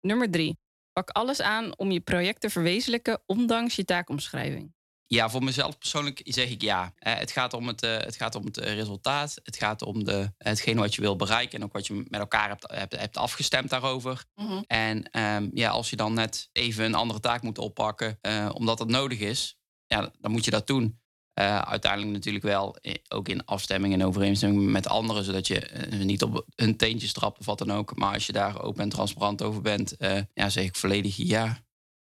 Nummer 0.00 0.30
drie. 0.30 0.58
Pak 0.92 1.10
alles 1.10 1.40
aan 1.40 1.78
om 1.78 1.90
je 1.90 2.00
project 2.00 2.40
te 2.40 2.50
verwezenlijken, 2.50 3.22
ondanks 3.26 3.76
je 3.76 3.84
taakomschrijving. 3.84 4.74
Ja, 5.08 5.30
voor 5.30 5.44
mezelf 5.44 5.78
persoonlijk 5.78 6.20
zeg 6.24 6.50
ik 6.50 6.62
ja. 6.62 6.92
het 6.98 7.30
gaat 7.30 7.52
om 7.54 7.66
het, 7.66 7.80
het, 7.80 8.16
gaat 8.16 8.34
om 8.34 8.44
het 8.44 8.56
resultaat. 8.56 9.40
Het 9.42 9.56
gaat 9.56 9.82
om 9.82 10.04
de, 10.04 10.32
hetgeen 10.38 10.76
wat 10.76 10.94
je 10.94 11.00
wil 11.00 11.16
bereiken 11.16 11.58
en 11.58 11.64
ook 11.64 11.72
wat 11.72 11.86
je 11.86 11.94
met 11.94 12.20
elkaar 12.20 12.48
hebt, 12.48 12.72
hebt, 12.72 12.96
hebt 12.96 13.16
afgestemd 13.16 13.70
daarover. 13.70 14.24
Mm 14.34 14.46
-hmm. 14.46 14.64
En 14.66 15.20
um, 15.20 15.50
ja, 15.54 15.70
als 15.70 15.90
je 15.90 15.96
dan 15.96 16.14
net 16.14 16.48
even 16.52 16.84
een 16.84 16.94
andere 16.94 17.20
taak 17.20 17.42
moet 17.42 17.58
oppakken, 17.58 18.18
uh, 18.22 18.50
omdat 18.52 18.78
dat 18.78 18.88
nodig 18.88 19.18
is, 19.18 19.56
ja, 19.86 20.12
dan 20.20 20.30
moet 20.30 20.44
je 20.44 20.50
dat 20.50 20.66
doen. 20.66 21.00
Uh, 21.40 21.58
uiteindelijk 21.58 22.12
natuurlijk 22.12 22.44
wel 22.44 22.76
ook 23.08 23.28
in 23.28 23.44
afstemming 23.44 23.94
en 23.94 24.04
overeenstemming 24.04 24.70
met 24.70 24.88
anderen, 24.88 25.24
zodat 25.24 25.46
je 25.46 25.88
uh, 25.90 26.04
niet 26.04 26.22
op 26.22 26.46
hun 26.54 26.76
teentjes 26.76 27.12
trapt 27.12 27.38
of 27.38 27.46
wat 27.46 27.58
dan 27.58 27.72
ook. 27.72 27.96
Maar 27.96 28.12
als 28.14 28.26
je 28.26 28.32
daar 28.32 28.62
open 28.62 28.82
en 28.82 28.88
transparant 28.88 29.42
over 29.42 29.62
bent, 29.62 29.94
uh, 29.98 30.20
ja, 30.34 30.48
zeg 30.48 30.64
ik 30.64 30.76
volledig 30.76 31.16
ja. 31.16 31.64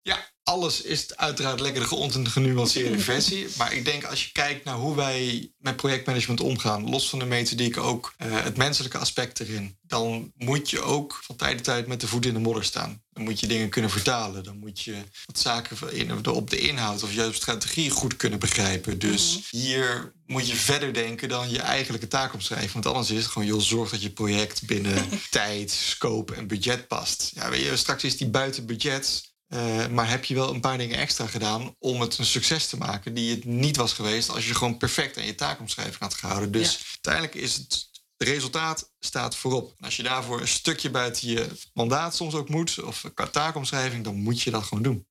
Ja, 0.02 0.18
alles 0.48 0.82
is 0.82 1.16
uiteraard 1.16 1.60
lekker 1.60 1.82
de 1.82 1.88
geont- 1.88 2.16
en 2.16 2.30
genuanceerde 2.30 3.00
versie. 3.14 3.48
Maar 3.58 3.74
ik 3.74 3.86
denk 3.86 4.04
als 4.04 4.26
je 4.26 4.32
kijkt 4.32 4.64
naar 4.64 4.76
hoe 4.76 4.96
wij 4.96 5.52
met 5.58 5.76
projectmanagement 5.76 6.42
omgaan, 6.42 6.90
los 6.90 7.10
van 7.10 7.20
de 7.20 7.26
methodiek 7.26 7.78
ook 7.78 8.14
uh, 8.18 8.44
het 8.44 8.58
menselijke 8.58 8.98
aspect 8.98 9.40
erin, 9.40 9.78
dan 9.82 10.32
moet 10.36 10.70
je 10.70 10.82
ook 10.82 11.20
van 11.24 11.36
tijd 11.36 11.56
tot 11.56 11.66
tijd 11.66 11.88
met 11.88 12.02
de 12.02 12.08
voet 12.08 12.26
in 12.26 12.34
de 12.34 12.40
modder 12.40 12.64
staan. 12.64 13.02
Dan 13.12 13.24
moet 13.24 13.40
je 13.40 13.48
dingen 13.48 13.70
kunnen 13.70 13.92
vertalen. 13.92 14.44
Dan 14.44 14.58
moet 14.58 14.82
je 14.82 14.96
wat 15.26 15.40
zaken 15.40 16.36
op 16.36 16.50
de 16.50 16.60
inhoud 16.60 17.04
of 17.04 17.14
juist 17.14 17.42
strategie 17.42 17.90
goed 17.90 18.16
kunnen 18.16 18.40
begrijpen. 18.40 19.00
Dus 19.00 19.34
-hmm. 19.34 19.60
hier 19.60 20.14
moet 20.26 20.48
je 20.48 20.56
verder 20.56 20.94
denken 20.94 21.30
dan 21.30 21.50
je 21.50 21.60
eigenlijke 21.60 22.08
taakomschrijving. 22.08 22.74
Want 22.74 22.86
anders 22.86 23.12
is 23.12 23.24
het 23.24 23.32
gewoon, 23.32 23.48
joh, 23.48 23.62
zorg 23.62 23.90
dat 23.90 24.02
je 24.02 24.10
project 24.10 24.66
binnen 24.66 25.10
tijd, 25.30 25.72
scope 25.72 26.36
en 26.36 26.48
budget 26.48 26.88
past. 26.88 27.32
Ja, 27.34 27.50
weet 27.50 27.64
je, 27.64 27.78
straks 27.78 28.04
is 28.04 28.18
die 28.18 28.30
buiten 28.30 28.66
budget 28.66 29.36
uh, 29.48 29.88
maar 29.88 30.10
heb 30.10 30.26
je 30.26 30.36
wel 30.36 30.54
een 30.54 30.60
paar 30.60 30.78
dingen 30.78 30.98
extra 30.98 31.28
gedaan 31.28 31.76
om 31.80 32.02
het 32.02 32.18
een 32.18 32.26
succes 32.26 32.68
te 32.68 32.78
maken 32.78 33.14
die 33.14 33.36
het 33.36 33.46
niet 33.46 33.78
was 33.78 33.94
geweest 33.94 34.30
als 34.30 34.48
je 34.48 34.56
gewoon 34.56 34.78
perfect 34.78 35.18
aan 35.18 35.26
je 35.26 35.36
taakomschrijving 35.36 35.98
had 35.98 36.14
gehouden. 36.14 36.52
Dus 36.52 36.72
ja. 36.72 36.86
uiteindelijk 36.92 37.36
is 37.36 37.56
het, 37.56 37.88
resultaat 38.18 38.94
staat 39.00 39.36
voorop. 39.36 39.74
Als 39.80 39.96
je 39.96 40.04
daarvoor 40.04 40.42
een 40.42 40.48
stukje 40.48 40.90
buiten 40.90 41.28
je 41.28 41.48
mandaat 41.74 42.16
soms 42.16 42.34
ook 42.34 42.50
moet, 42.50 42.84
of 42.84 43.12
qua 43.14 43.28
taakomschrijving, 43.28 44.04
dan 44.04 44.16
moet 44.16 44.42
je 44.42 44.52
dat 44.52 44.64
gewoon 44.64 44.84
doen. 44.84 45.08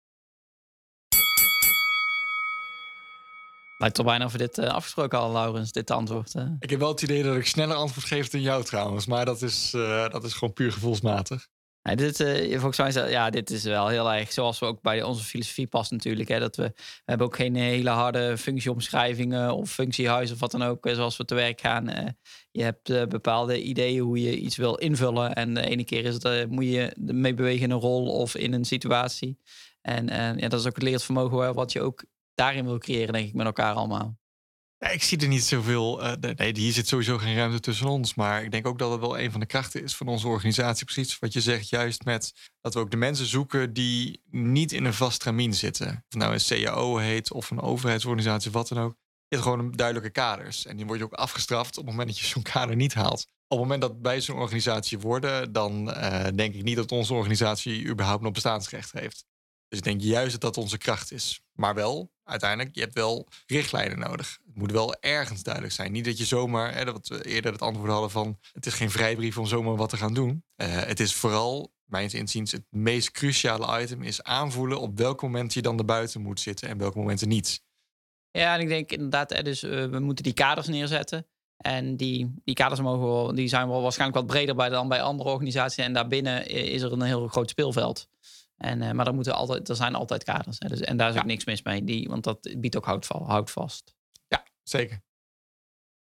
Lijkt 3.79 3.95
toch 3.95 4.07
bijna 4.07 4.25
of 4.25 4.33
we 4.33 4.39
dit 4.39 4.59
uh, 4.59 4.67
afgesproken 4.67 5.19
al, 5.19 5.33
Laurens, 5.33 5.73
dit 5.73 5.91
antwoord. 5.91 6.35
Uh. 6.35 6.51
Ik 6.59 6.71
heb 6.71 6.79
wel 6.79 6.89
het 6.89 7.03
idee 7.03 7.23
dat 7.23 7.37
ik 7.37 7.47
sneller 7.47 7.77
antwoord 7.77 8.07
geef 8.07 8.29
dan 8.29 8.41
jou 8.41 8.65
trouwens. 8.65 9.07
Maar 9.07 9.25
dat 9.25 9.43
is, 9.43 9.73
uh, 9.75 10.09
dat 10.09 10.25
is 10.25 10.33
gewoon 10.33 10.55
puur 10.55 10.73
gevoelsmatig. 10.73 11.49
Ja, 11.87 11.95
dit, 11.95 12.21
uh, 12.21 12.51
volgens 12.51 12.79
mij 12.79 12.89
is 12.89 13.11
ja, 13.11 13.31
dit 13.31 13.51
is 13.51 13.63
wel 13.63 13.89
heel 13.89 14.13
erg 14.13 14.33
zoals 14.33 14.59
we 14.59 14.67
ook 14.67 14.83
bij 14.83 15.03
onze 15.03 15.25
filosofie 15.25 15.67
past 15.67 15.91
natuurlijk. 15.91 16.29
Hè, 16.29 16.39
dat 16.39 16.57
we, 16.57 16.73
we 16.77 17.03
hebben 17.05 17.27
ook 17.27 17.37
geen 17.37 17.55
hele 17.55 17.91
harde 17.91 18.39
functieomschrijvingen 18.39 19.55
of 19.55 19.71
functiehuis 19.71 20.33
of 20.33 20.41
wat 20.41 20.51
dan 20.51 20.63
ook, 20.63 20.89
zoals 20.93 21.17
we 21.17 21.25
te 21.25 21.35
werk 21.35 21.61
gaan. 21.61 21.91
Uh, 21.91 22.07
je 22.51 22.63
hebt 22.63 23.09
bepaalde 23.09 23.63
ideeën 23.63 24.01
hoe 24.03 24.21
je 24.21 24.37
iets 24.37 24.57
wil 24.57 24.75
invullen. 24.75 25.35
En 25.35 25.55
de 25.55 25.67
ene 25.67 25.85
keer 25.85 26.05
is 26.05 26.15
het, 26.15 26.51
moet 26.51 26.65
je 26.65 26.93
mee 26.97 27.35
bewegen 27.35 27.63
in 27.63 27.71
een 27.71 27.81
rol 27.81 28.07
of 28.07 28.35
in 28.35 28.53
een 28.53 28.65
situatie. 28.65 29.39
En 29.83 30.07
ja, 30.37 30.49
dat 30.49 30.61
is 30.61 30.67
ook 30.67 30.75
het 30.75 30.83
leerd 30.83 31.03
vermogen 31.03 31.55
wat 31.55 31.73
je 31.73 31.81
ook 31.81 32.05
daarin 32.35 32.65
wil 32.65 32.79
creëren, 32.79 33.13
denk 33.13 33.29
ik, 33.29 33.35
met 33.35 33.47
elkaar 33.47 33.75
allemaal. 33.75 34.19
Ja, 34.79 34.89
ik 34.89 35.03
zie 35.03 35.19
er 35.19 35.29
niet 35.29 35.45
zoveel. 35.45 36.05
Uh, 36.05 36.13
nee, 36.37 36.53
hier 36.55 36.73
zit 36.73 36.89
sowieso 36.89 37.19
geen 37.19 37.37
ruimte 37.37 37.61
tussen 37.61 37.87
ons. 37.87 38.15
Maar 38.15 38.45
ik 38.45 38.51
denk 38.51 38.67
ook 38.67 38.79
dat 38.79 38.91
het 38.91 39.01
wel 39.01 39.19
een 39.19 39.31
van 39.31 39.41
de 39.41 39.47
krachten 39.47 39.83
is 39.83 39.97
van 39.97 40.09
onze 40.09 40.29
organisatie. 40.29 40.85
Precies 40.85 41.19
wat 41.19 41.33
je 41.33 41.41
zegt, 41.41 41.69
juist 41.69 42.05
met 42.05 42.33
dat 42.61 42.75
we 42.75 42.81
ook 42.81 42.91
de 42.91 42.97
mensen 42.97 43.27
zoeken 43.27 43.73
die 43.73 44.23
niet 44.31 44.73
in 44.73 44.85
een 44.85 44.95
vast 44.95 45.21
tramien 45.21 45.55
zitten. 45.55 46.05
Of 46.09 46.19
nou 46.19 46.35
een 46.35 46.65
CAO 46.65 46.97
heet 46.97 47.33
of 47.33 47.51
een 47.51 47.61
overheidsorganisatie, 47.61 48.51
wat 48.51 48.69
dan 48.69 48.79
ook. 48.79 48.97
Je 49.29 49.37
hebt 49.37 49.49
gewoon 49.49 49.73
duidelijke 49.73 50.11
kaders. 50.11 50.67
En 50.67 50.77
die 50.77 50.87
word 50.87 50.99
je 50.99 51.05
ook 51.05 51.13
afgestraft 51.13 51.79
op 51.79 51.85
het 51.85 51.95
moment 51.95 52.09
dat 52.09 52.19
je 52.19 52.27
zo'n 52.27 52.43
kader 52.43 52.77
niet 52.77 52.95
haalt. 52.95 53.27
Op 53.49 53.59
het 53.59 53.69
moment 53.69 53.81
dat 53.81 53.95
wij 54.03 54.21
zo'n 54.21 54.39
organisatie 54.39 54.99
worden, 54.99 55.53
dan 55.53 55.89
uh, 55.89 56.27
denk 56.35 56.55
ik 56.55 56.63
niet 56.63 56.77
dat 56.77 56.93
onze 56.93 57.15
organisatie 57.15 57.87
überhaupt 57.87 58.23
nog 58.23 58.33
bestaansrecht 58.33 58.93
heeft. 58.93 59.25
Dus 59.69 59.79
ik 59.79 59.85
denk 59.85 60.01
juist 60.01 60.33
dat 60.33 60.41
dat 60.41 60.57
onze 60.57 60.79
kracht 60.79 61.13
is. 61.13 61.41
Maar 61.53 61.75
wel, 61.75 62.11
uiteindelijk, 62.25 62.75
je 62.75 62.81
hebt 62.81 62.95
wel 62.95 63.29
richtlijnen 63.47 63.99
nodig. 63.99 64.39
Het 64.47 64.57
moet 64.57 64.73
wel 64.73 64.95
ergens 65.01 65.43
duidelijk 65.43 65.75
zijn. 65.75 65.93
Niet 65.93 66.05
dat 66.05 66.19
je 66.19 66.25
zomaar, 66.25 66.75
hè, 66.75 66.85
wat 66.85 67.09
we 67.09 67.25
eerder 67.25 67.53
het 67.53 67.63
antwoord 67.63 67.91
hadden 67.91 68.11
van... 68.11 68.39
het 68.53 68.67
is 68.67 68.75
geen 68.75 68.91
vrijbrief 68.91 69.39
om 69.39 69.47
zomaar 69.47 69.77
wat 69.77 69.89
te 69.89 69.97
gaan 69.97 70.15
doen. 70.15 70.45
Uh, 70.57 70.67
het 70.69 71.01
is 71.01 71.15
vooral, 71.15 71.73
mijns 71.85 72.15
inziens, 72.15 72.53
het 72.53 72.65
meest 72.71 73.11
cruciale 73.11 73.83
item... 73.83 74.03
is 74.03 74.23
aanvoelen 74.23 74.81
op 74.81 74.99
welk 74.99 75.23
moment 75.23 75.55
je 75.55 75.63
dan 75.63 75.79
erbuiten 75.79 76.21
moet 76.21 76.41
zitten... 76.41 76.69
en 76.69 76.79
welke 76.79 76.99
momenten 76.99 77.29
niet. 77.29 77.63
Ja, 78.31 78.55
en 78.55 78.61
ik 78.61 78.69
denk 78.69 78.93
inderdaad, 78.93 79.45
dus, 79.45 79.63
uh, 79.63 79.85
we 79.85 79.99
moeten 79.99 80.25
die 80.25 80.35
kaders 80.35 80.67
neerzetten... 80.67 81.27
En 81.57 81.97
die, 81.97 82.35
die 82.45 82.55
kaders 82.55 82.81
mogen 82.81 83.35
die 83.35 83.49
zijn 83.49 83.69
wel 83.69 83.83
waarschijnlijk 83.83 84.19
wat 84.19 84.27
breder 84.27 84.55
bij 84.55 84.69
dan 84.69 84.89
bij 84.89 85.03
andere 85.03 85.31
organisaties. 85.31 85.85
En 85.85 85.93
daarbinnen 85.93 86.47
is 86.47 86.83
er 86.83 86.93
een 86.93 87.03
heel 87.03 87.29
groot 87.29 87.51
speelveld. 87.51 88.09
En, 88.57 88.83
uh, 88.83 88.91
maar 88.91 89.07
er, 89.07 89.15
moeten 89.15 89.35
altijd, 89.35 89.69
er 89.69 89.77
zijn 89.77 89.95
altijd 89.95 90.25
kaders. 90.25 90.57
Hè, 90.59 90.69
dus, 90.69 90.81
en 90.81 90.97
daar 90.97 91.09
is 91.09 91.15
ja. 91.15 91.21
ook 91.21 91.27
niks 91.27 91.45
mis 91.45 91.63
mee, 91.63 91.85
die, 91.85 92.09
want 92.09 92.25
dat 92.25 92.55
biedt 92.59 92.77
ook 92.77 92.85
hout, 93.09 93.51
vast. 93.51 93.95
Ja, 94.29 94.45
zeker. 94.63 95.03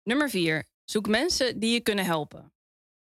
Nummer 0.02 0.30
vier. 0.30 0.66
Zoek 0.84 1.08
mensen 1.08 1.58
die 1.58 1.72
je 1.72 1.80
kunnen 1.80 2.04
helpen. 2.04 2.52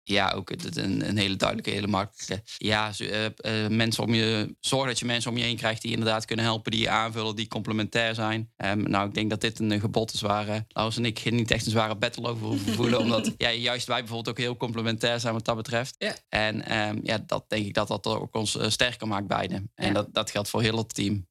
Ja, 0.04 0.32
ook 0.32 0.50
het- 0.50 0.78
een, 0.78 1.08
een 1.10 1.18
hele 1.18 1.36
duidelijke, 1.36 1.72
hele 1.72 1.88
makkelijke. 1.88 2.44
Ja, 2.58 2.92
zo, 2.92 3.04
eh, 3.04 3.26
eh, 3.26 3.70
mensen 3.72 4.04
om 4.04 4.14
je, 4.14 4.56
zorg 4.60 4.88
dat 4.88 5.00
je 5.00 5.06
mensen 5.06 5.32
om 5.32 5.38
je 5.38 5.44
heen 5.44 5.58
krijgt 5.58 5.82
die 5.82 5.92
inderdaad 5.92 6.26
kunnen 6.26 6.46
helpen, 6.46 6.72
die 6.72 6.80
je 6.82 6.90
aanvullen, 6.90 7.36
die 7.36 7.48
complementair 7.48 8.16
zijn. 8.16 8.52
Ehm, 8.58 8.82
nou, 8.82 9.08
ik 9.08 9.14
denk 9.14 9.30
dat 9.30 9.42
dit 9.42 9.60
een 9.60 9.72
eh, 9.72 9.80
gebod 9.80 10.14
is 10.14 10.22
waar 10.22 10.48
eh, 10.48 10.88
en 10.96 11.06
ik 11.06 11.32
niet 11.32 11.52
echt 11.52 11.66
een 11.66 11.72
zware 11.72 11.96
battle 11.96 12.28
over 12.28 12.46
hoeven 12.48 12.74
voelen. 12.74 13.00
omdat 13.06 13.32
ja, 13.38 13.52
juist 13.52 13.88
wij 13.88 14.00
bijvoorbeeld 14.00 14.30
ook 14.30 14.44
heel 14.44 14.58
complementair 14.58 15.20
zijn 15.20 15.34
wat 15.34 15.46
dat 15.46 15.56
betreft. 15.56 15.96
Ja. 15.98 16.16
En 16.30 16.66
ehm, 16.66 17.00
ja, 17.04 17.24
dat 17.28 17.46
denk 17.50 17.66
ik 17.66 17.74
dat 17.74 17.88
dat 17.88 18.06
ook 18.08 18.36
ons 18.36 18.58
sterker 18.68 19.08
maakt 19.08 19.28
beide. 19.28 19.56
En 19.76 19.88
Ja. 19.88 19.94
dat, 19.94 20.14
dat 20.14 20.32
geldt 20.32 20.50
voor 20.50 20.62
heel 20.62 20.78
het 20.78 20.94
team. 20.94 21.28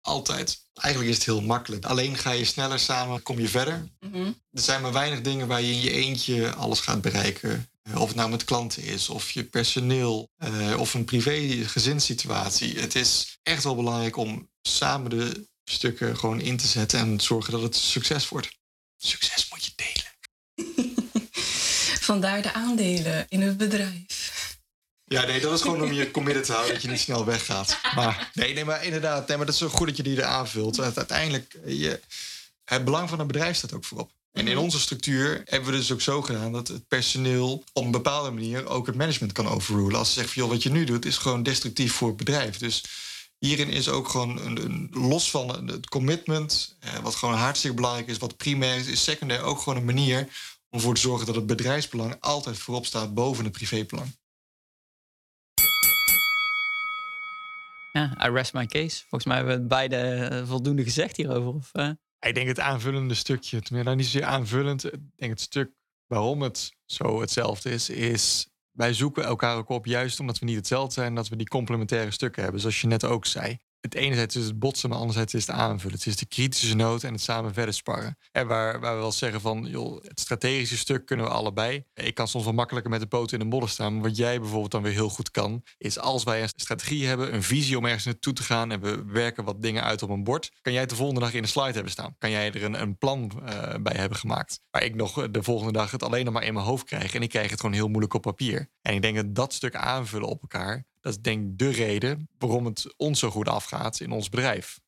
Altijd. 0.00 0.58
Eigenlijk 0.74 1.10
is 1.12 1.16
het 1.18 1.26
heel 1.26 1.42
makkelijk. 1.42 1.84
Alleen 1.84 2.16
ga 2.16 2.30
je 2.30 2.44
sneller 2.44 2.78
samen, 2.78 3.22
kom 3.22 3.38
je 3.38 3.48
verder. 3.48 3.88
Mhm. 4.00 4.26
Er 4.50 4.60
zijn 4.62 4.82
maar 4.82 4.92
weinig 4.92 5.20
dingen 5.20 5.46
waar 5.46 5.62
je 5.62 5.72
in 5.72 5.80
je 5.80 5.90
eentje 5.92 6.52
alles 6.54 6.80
gaat 6.80 7.00
bereiken. 7.00 7.70
Of 7.94 8.06
het 8.06 8.16
nou 8.16 8.30
met 8.30 8.44
klanten 8.44 8.82
is, 8.82 9.08
of 9.08 9.30
je 9.30 9.44
personeel, 9.44 10.30
eh, 10.36 10.80
of 10.80 10.94
een 10.94 11.04
privé 11.04 11.64
gezinssituatie. 11.64 12.78
Het 12.78 12.94
is 12.94 13.38
echt 13.42 13.64
wel 13.64 13.76
belangrijk 13.76 14.16
om 14.16 14.50
samen 14.62 15.10
de 15.10 15.48
stukken 15.64 16.16
gewoon 16.18 16.40
in 16.40 16.56
te 16.56 16.66
zetten 16.66 16.98
en 16.98 17.20
zorgen 17.20 17.52
dat 17.52 17.62
het 17.62 17.76
succes 17.76 18.28
wordt. 18.28 18.58
Succes 18.96 19.48
moet 19.50 19.64
je 19.64 19.72
delen. 19.76 20.94
Vandaar 22.10 22.42
de 22.42 22.52
aandelen 22.52 23.26
in 23.28 23.40
het 23.40 23.56
bedrijf. 23.56 24.58
Ja, 25.04 25.24
nee, 25.24 25.40
dat 25.40 25.52
is 25.52 25.60
gewoon 25.60 25.82
om 25.82 25.92
je 25.92 26.10
committed 26.10 26.44
te 26.44 26.52
houden 26.52 26.72
dat 26.72 26.82
je 26.82 26.88
niet 26.88 27.00
snel 27.00 27.24
weggaat. 27.24 27.78
Maar 27.94 28.30
nee, 28.34 28.54
nee, 28.54 28.64
maar 28.64 28.84
inderdaad, 28.84 29.28
nee, 29.28 29.36
maar 29.36 29.46
dat 29.46 29.54
is 29.54 29.60
zo 29.60 29.68
goed 29.68 29.86
dat 29.86 29.96
je 29.96 30.02
die 30.02 30.16
er 30.16 30.24
aanvult. 30.24 30.80
Uiteindelijk, 30.80 31.58
je, 31.66 32.00
het 32.64 32.84
belang 32.84 33.08
van 33.08 33.18
het 33.18 33.26
bedrijf 33.26 33.56
staat 33.56 33.72
ook 33.72 33.84
voorop. 33.84 34.10
En 34.32 34.48
in 34.48 34.58
onze 34.58 34.80
structuur 34.80 35.42
hebben 35.44 35.70
we 35.70 35.76
dus 35.76 35.92
ook 35.92 36.00
zo 36.00 36.22
gedaan 36.22 36.52
dat 36.52 36.68
het 36.68 36.88
personeel 36.88 37.64
op 37.72 37.84
een 37.84 37.90
bepaalde 37.90 38.30
manier 38.30 38.66
ook 38.66 38.86
het 38.86 38.96
management 38.96 39.32
kan 39.32 39.48
overrulen. 39.48 39.98
Als 39.98 40.08
ze 40.08 40.14
zeggen 40.14 40.32
van 40.32 40.42
joh, 40.42 40.52
wat 40.52 40.62
je 40.62 40.70
nu 40.70 40.84
doet 40.84 41.04
is 41.04 41.16
gewoon 41.16 41.42
destructief 41.42 41.92
voor 41.92 42.08
het 42.08 42.16
bedrijf. 42.16 42.58
Dus 42.58 42.84
hierin 43.38 43.68
is 43.68 43.88
ook 43.88 44.08
gewoon 44.08 44.40
een, 44.40 44.88
los 44.92 45.30
van 45.30 45.68
het 45.68 45.88
commitment, 45.88 46.76
eh, 46.80 46.98
wat 46.98 47.14
gewoon 47.14 47.34
hartstikke 47.34 47.76
belangrijk 47.76 48.08
is, 48.08 48.18
wat 48.18 48.36
primair 48.36 48.76
is, 48.76 48.86
is 48.86 49.02
secundair 49.02 49.42
ook 49.42 49.58
gewoon 49.58 49.78
een 49.78 49.84
manier 49.84 50.18
om 50.70 50.78
ervoor 50.78 50.94
te 50.94 51.00
zorgen 51.00 51.26
dat 51.26 51.34
het 51.34 51.46
bedrijfsbelang 51.46 52.16
altijd 52.20 52.58
voorop 52.58 52.86
staat 52.86 53.14
boven 53.14 53.44
het 53.44 53.52
privébelang. 53.52 54.18
Ja, 57.92 58.26
I 58.26 58.30
rest 58.30 58.52
my 58.52 58.66
case. 58.66 58.98
Volgens 58.98 59.24
mij 59.24 59.36
hebben 59.36 59.60
we 59.60 59.66
beide 59.66 59.96
eh, 59.96 60.46
voldoende 60.46 60.82
gezegd 60.82 61.16
hierover. 61.16 61.54
Of, 61.54 61.70
eh? 61.72 61.90
Ik 62.20 62.34
denk 62.34 62.48
het 62.48 62.60
aanvullende 62.60 63.14
stukje, 63.14 63.60
tenminste 63.60 63.84
nou 63.84 63.96
niet 63.96 64.06
zozeer 64.06 64.24
aanvullend. 64.24 64.84
Ik 64.84 65.00
denk 65.16 65.30
het 65.30 65.40
stuk 65.40 65.70
waarom 66.06 66.42
het 66.42 66.76
zo 66.84 67.20
hetzelfde 67.20 67.70
is, 67.70 67.90
is 67.90 68.48
wij 68.70 68.94
zoeken 68.94 69.24
elkaar 69.24 69.56
ook 69.56 69.68
op, 69.68 69.86
juist 69.86 70.20
omdat 70.20 70.38
we 70.38 70.46
niet 70.46 70.56
hetzelfde 70.56 70.92
zijn, 70.92 71.14
dat 71.14 71.28
we 71.28 71.36
die 71.36 71.48
complementaire 71.48 72.10
stukken 72.10 72.42
hebben, 72.42 72.60
zoals 72.60 72.80
je 72.80 72.86
net 72.86 73.04
ook 73.04 73.26
zei. 73.26 73.58
Het 73.80 73.94
enerzijds 73.94 74.36
is 74.36 74.44
het 74.44 74.58
botsen, 74.58 74.88
maar 74.88 74.98
anderzijds 74.98 75.34
is 75.34 75.46
het 75.46 75.56
aanvullen. 75.56 75.96
Het 75.96 76.06
is 76.06 76.16
de 76.16 76.26
kritische 76.26 76.74
noot 76.74 77.02
en 77.02 77.12
het 77.12 77.22
samen 77.22 77.54
verder 77.54 77.74
sparren. 77.74 78.18
En 78.32 78.46
waar, 78.46 78.80
waar 78.80 78.94
we 78.94 79.00
wel 79.00 79.12
zeggen 79.12 79.40
van, 79.40 79.64
joh, 79.64 80.02
het 80.02 80.20
strategische 80.20 80.76
stuk 80.78 81.06
kunnen 81.06 81.26
we 81.26 81.32
allebei. 81.32 81.84
Ik 81.94 82.14
kan 82.14 82.28
soms 82.28 82.44
wel 82.44 82.52
makkelijker 82.52 82.90
met 82.90 83.00
de 83.00 83.06
poten 83.06 83.38
in 83.38 83.44
de 83.44 83.50
modder 83.50 83.70
staan. 83.70 83.92
Maar 83.92 84.02
wat 84.02 84.16
jij 84.16 84.40
bijvoorbeeld 84.40 84.70
dan 84.70 84.82
weer 84.82 84.92
heel 84.92 85.08
goed 85.08 85.30
kan, 85.30 85.62
is 85.78 85.98
als 85.98 86.24
wij 86.24 86.42
een 86.42 86.48
strategie 86.48 87.06
hebben, 87.06 87.34
een 87.34 87.42
visie 87.42 87.78
om 87.78 87.84
ergens 87.84 88.04
naartoe 88.04 88.32
te 88.32 88.42
gaan 88.42 88.70
en 88.70 88.80
we 88.80 89.04
werken 89.04 89.44
wat 89.44 89.62
dingen 89.62 89.82
uit 89.82 90.02
op 90.02 90.10
een 90.10 90.24
bord, 90.24 90.50
kan 90.60 90.72
jij 90.72 90.80
het 90.80 90.90
de 90.90 90.96
volgende 90.96 91.20
dag 91.20 91.34
in 91.34 91.42
de 91.42 91.48
slide 91.48 91.72
hebben 91.72 91.92
staan. 91.92 92.14
Kan 92.18 92.30
jij 92.30 92.52
er 92.52 92.64
een, 92.64 92.80
een 92.80 92.98
plan 92.98 93.30
eh, 93.44 93.74
bij 93.82 93.96
hebben 93.96 94.18
gemaakt. 94.18 94.60
Waar 94.70 94.82
ik 94.82 94.94
nog 94.94 95.30
de 95.30 95.42
volgende 95.42 95.72
dag 95.72 95.90
het 95.90 96.02
alleen 96.02 96.24
nog 96.24 96.34
maar 96.34 96.44
in 96.44 96.54
mijn 96.54 96.66
hoofd 96.66 96.84
krijg. 96.84 97.14
En 97.14 97.22
ik 97.22 97.28
krijg 97.28 97.50
het 97.50 97.60
gewoon 97.60 97.74
heel 97.74 97.88
moeilijk 97.88 98.14
op 98.14 98.22
papier. 98.22 98.70
En 98.82 98.94
ik 98.94 99.02
denk 99.02 99.16
dat 99.16 99.34
dat 99.34 99.52
stuk 99.52 99.74
aanvullen 99.74 100.28
op 100.28 100.42
elkaar, 100.42 100.84
dat 101.00 101.12
is 101.12 101.20
denk 101.20 101.42
ik 101.42 101.58
de 101.58 101.70
reden 101.70 102.28
waarom 102.38 102.64
het 102.64 102.94
ons 102.96 103.18
zo 103.18 103.30
goed 103.30 103.48
afgaat 103.48 104.00
in 104.00 104.10
ons 104.10 104.28
bedrijf. 104.28 104.80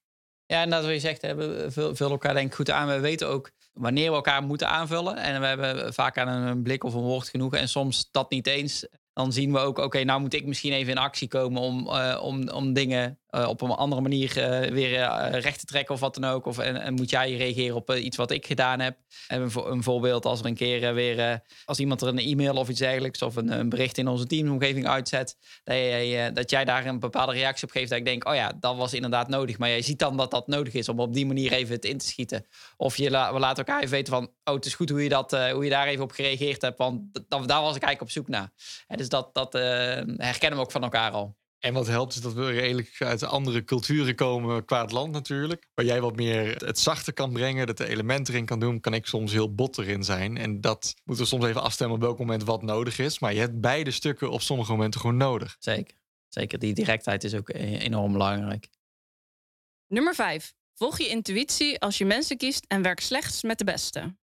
Ja, 0.46 0.62
en 0.62 0.70
dat 0.70 0.84
wat 0.84 0.92
je 0.92 1.00
zegt, 1.00 1.22
we 1.22 1.66
vul- 1.70 1.94
vullen 1.94 2.12
elkaar 2.12 2.34
denk 2.34 2.46
ik 2.46 2.54
goed 2.54 2.70
aan. 2.70 2.88
We 2.88 3.00
weten 3.00 3.28
ook 3.28 3.50
wanneer 3.72 4.08
we 4.10 4.16
elkaar 4.16 4.42
moeten 4.42 4.68
aanvullen. 4.68 5.16
En 5.16 5.40
we 5.40 5.46
hebben 5.46 5.94
vaak 5.94 6.18
aan 6.18 6.28
een 6.28 6.62
blik 6.62 6.84
of 6.84 6.94
een 6.94 7.00
woord 7.00 7.28
genoeg. 7.28 7.54
En 7.54 7.68
soms 7.68 8.08
dat 8.10 8.30
niet 8.30 8.46
eens. 8.46 8.86
Dan 9.12 9.32
zien 9.32 9.52
we 9.52 9.58
ook, 9.58 9.78
oké, 9.78 10.04
nou 10.04 10.20
moet 10.20 10.34
ik 10.34 10.46
misschien 10.46 10.72
even 10.72 10.92
in 10.92 10.98
actie 10.98 11.28
komen 11.28 11.62
om, 11.62 11.88
eh, 11.88 12.20
om, 12.22 12.48
om 12.48 12.72
dingen 12.72 13.18
eh, 13.32 13.48
op 13.48 13.60
een 13.60 13.70
andere 13.70 14.00
manier 14.00 14.38
eh, 14.38 14.70
weer 14.70 15.00
eh, 15.00 15.40
recht 15.40 15.58
te 15.58 15.66
trekken 15.66 15.94
of 15.94 16.00
wat 16.00 16.14
dan 16.14 16.24
ook. 16.24 16.46
Of, 16.46 16.58
en, 16.58 16.94
moet 16.94 17.10
jij 17.10 17.36
reageren 17.36 17.76
op 17.76 17.94
iets 17.94 18.16
wat 18.16 18.30
ik 18.30 18.46
gedaan 18.46 18.80
heb. 18.80 18.96
En 19.28 19.42
een, 19.42 19.50
een 19.70 19.82
voorbeeld 19.82 20.24
als 20.24 20.40
er 20.40 20.46
een 20.46 20.54
keer 20.54 20.94
weer, 20.94 21.40
als 21.64 21.78
iemand 21.78 22.02
er 22.02 22.08
een 22.08 22.18
e-mail 22.18 22.54
of 22.54 22.68
iets 22.68 22.78
dergelijks 22.78 23.22
of 23.22 23.36
een, 23.36 23.58
een 23.58 23.68
bericht 23.68 23.98
in 23.98 24.08
onze 24.08 24.26
teamomgeving 24.26 24.86
uitzet, 24.86 25.36
dat 25.64 25.76
jij, 25.76 26.32
dat 26.32 26.50
jij 26.50 26.64
daar 26.64 26.86
een 26.86 26.98
bepaalde 26.98 27.32
reactie 27.32 27.66
op 27.66 27.72
geeft. 27.72 27.90
Dat 27.90 27.98
ik 27.98 28.04
denk, 28.04 28.28
oh 28.28 28.34
ja, 28.34 28.52
dat 28.60 28.76
was 28.76 28.94
inderdaad 28.94 29.28
nodig. 29.28 29.58
Maar 29.58 29.68
jij 29.68 29.82
ziet 29.82 29.98
dan 29.98 30.16
dat 30.16 30.30
dat 30.30 30.46
nodig 30.46 30.72
is 30.72 30.88
om 30.88 31.00
op 31.00 31.14
die 31.14 31.26
manier 31.26 31.52
even 31.52 31.74
het 31.74 31.84
in 31.84 31.98
te 31.98 32.06
schieten. 32.06 32.46
Of 32.76 32.96
je 32.96 33.10
la- 33.10 33.32
we 33.32 33.38
laten 33.38 33.64
elkaar 33.64 33.82
even 33.82 33.94
weten 33.94 34.12
van, 34.12 34.30
oh, 34.44 34.54
het 34.54 34.66
is 34.66 34.74
goed 34.74 34.90
hoe 34.90 35.02
je, 35.02 35.08
dat, 35.08 35.30
hoe 35.30 35.64
je 35.64 35.70
daar 35.70 35.86
even 35.86 36.04
op 36.04 36.12
gereageerd 36.12 36.62
hebt. 36.62 36.78
Want 36.78 37.00
dat, 37.12 37.48
daar 37.48 37.62
was 37.62 37.76
ik 37.76 37.82
eigenlijk 37.82 38.00
op 38.00 38.10
zoek 38.10 38.28
naar. 38.28 38.50
Dus 38.86 39.08
dat, 39.08 39.34
dat 39.34 39.52
herkennen 40.16 40.58
we 40.58 40.64
ook 40.64 40.70
van 40.70 40.82
elkaar 40.82 41.10
al. 41.10 41.40
En 41.64 41.72
wat 41.72 41.86
helpt 41.86 42.14
is 42.14 42.20
dat 42.20 42.32
we 42.32 42.50
redelijk 42.50 42.96
uit 42.98 43.22
andere 43.22 43.64
culturen 43.64 44.14
komen 44.14 44.64
qua 44.64 44.80
het 44.82 44.92
land 44.92 45.12
natuurlijk. 45.12 45.68
Waar 45.74 45.84
jij 45.84 46.00
wat 46.00 46.16
meer 46.16 46.56
het 46.56 46.78
zachte 46.78 47.12
kan 47.12 47.32
brengen, 47.32 47.66
dat 47.66 47.76
de 47.76 47.88
elementen 47.88 48.34
erin 48.34 48.46
kan 48.46 48.60
doen, 48.60 48.80
kan 48.80 48.94
ik 48.94 49.06
soms 49.06 49.32
heel 49.32 49.54
bot 49.54 49.78
erin 49.78 50.04
zijn. 50.04 50.36
En 50.36 50.60
dat 50.60 50.94
moeten 51.04 51.24
we 51.24 51.30
soms 51.30 51.44
even 51.44 51.62
afstemmen 51.62 51.96
op 51.96 52.02
welk 52.02 52.18
moment 52.18 52.44
wat 52.44 52.62
nodig 52.62 52.98
is. 52.98 53.18
Maar 53.18 53.32
je 53.34 53.40
hebt 53.40 53.60
beide 53.60 53.90
stukken 53.90 54.30
op 54.30 54.40
sommige 54.40 54.72
momenten 54.72 55.00
gewoon 55.00 55.16
nodig. 55.16 55.56
Zeker. 55.58 55.96
Zeker, 56.28 56.58
die 56.58 56.74
directheid 56.74 57.24
is 57.24 57.34
ook 57.34 57.48
eh, 57.48 57.82
enorm 57.82 58.12
belangrijk. 58.12 58.68
Nummer 59.86 60.14
5. 60.14 60.54
Volg 60.74 60.98
je 60.98 61.08
intuïtie 61.08 61.80
als 61.80 61.98
je 61.98 62.04
mensen 62.04 62.36
kiest 62.36 62.64
en 62.68 62.82
werk 62.82 63.00
slechts 63.00 63.42
met 63.42 63.58
de 63.58 63.64
beste. 63.64 64.16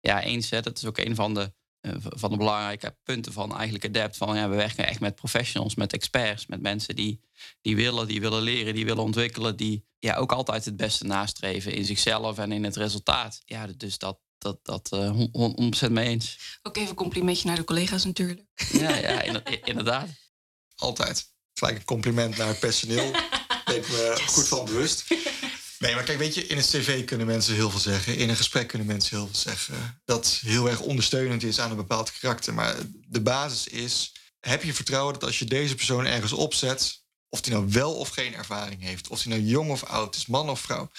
Ja, 0.00 0.22
eens. 0.22 0.50
Hè, 0.50 0.60
dat 0.60 0.76
is 0.76 0.84
ook 0.84 0.98
een 0.98 1.14
van 1.14 1.34
de, 1.34 1.52
van 1.98 2.30
de 2.30 2.36
belangrijke 2.36 2.96
punten 3.02 3.32
van 3.32 3.54
eigenlijk 3.56 3.84
Adapt. 3.84 4.16
Van, 4.16 4.36
ja, 4.36 4.48
we 4.48 4.56
werken 4.56 4.86
echt 4.86 5.00
met 5.00 5.14
professionals, 5.14 5.74
met 5.74 5.92
experts, 5.92 6.46
met 6.46 6.60
mensen 6.60 6.96
die, 6.96 7.20
die 7.60 7.76
willen, 7.76 8.06
die 8.06 8.20
willen 8.20 8.42
leren, 8.42 8.74
die 8.74 8.84
willen 8.84 9.02
ontwikkelen, 9.02 9.56
die 9.56 9.84
ja, 9.98 10.16
ook 10.16 10.32
altijd 10.32 10.64
het 10.64 10.76
beste 10.76 11.04
nastreven 11.04 11.72
in 11.72 11.84
zichzelf 11.84 12.38
en 12.38 12.52
in 12.52 12.64
het 12.64 12.76
resultaat. 12.76 13.40
Ja, 13.44 13.66
dus 13.76 13.98
dat, 13.98 14.18
dat, 14.38 14.58
dat 14.62 14.92
eh, 14.92 15.10
hon- 15.10 15.28
hon- 15.32 15.74
100% 15.88 15.90
mee 15.92 16.08
eens. 16.08 16.58
Ook 16.62 16.76
even 16.76 16.88
een 16.88 16.94
complimentje 16.94 17.46
naar 17.46 17.56
de 17.56 17.64
collega's 17.64 18.04
natuurlijk. 18.04 18.42
Ja, 18.72 18.96
ja 18.96 19.22
inder- 19.28 19.66
inderdaad. 19.66 20.08
Altijd. 20.76 21.32
Gelijk 21.54 21.76
een 21.76 21.84
compliment 21.84 22.36
naar 22.36 22.48
het 22.48 22.58
personeel. 22.60 23.10
Ben 23.64 23.76
ik 23.76 23.88
me 23.88 24.22
goed 24.26 24.48
van 24.48 24.64
bewust. 24.64 25.04
Nee, 25.78 25.94
maar 25.94 26.04
kijk, 26.04 26.18
weet 26.18 26.34
je, 26.34 26.46
in 26.46 26.56
een 26.56 26.62
cv 26.62 27.04
kunnen 27.04 27.26
mensen 27.26 27.54
heel 27.54 27.70
veel 27.70 27.80
zeggen. 27.80 28.16
In 28.16 28.28
een 28.28 28.36
gesprek 28.36 28.68
kunnen 28.68 28.86
mensen 28.86 29.16
heel 29.16 29.26
veel 29.26 29.52
zeggen. 29.52 30.00
Dat 30.04 30.40
heel 30.42 30.68
erg 30.68 30.80
ondersteunend 30.80 31.42
is 31.42 31.60
aan 31.60 31.70
een 31.70 31.76
bepaald 31.76 32.18
karakter. 32.18 32.54
Maar 32.54 32.76
de 33.08 33.20
basis 33.20 33.66
is, 33.66 34.12
heb 34.40 34.62
je 34.62 34.74
vertrouwen 34.74 35.12
dat 35.12 35.24
als 35.24 35.38
je 35.38 35.44
deze 35.44 35.74
persoon 35.74 36.06
ergens 36.06 36.32
opzet... 36.32 37.02
of 37.28 37.40
die 37.40 37.52
nou 37.52 37.66
wel 37.68 37.94
of 37.94 38.08
geen 38.08 38.34
ervaring 38.34 38.82
heeft... 38.82 39.08
of 39.08 39.22
die 39.22 39.28
nou 39.32 39.42
jong 39.42 39.70
of 39.70 39.84
oud 39.84 40.16
is, 40.16 40.26
man 40.26 40.50
of 40.50 40.60
vrouw... 40.60 40.90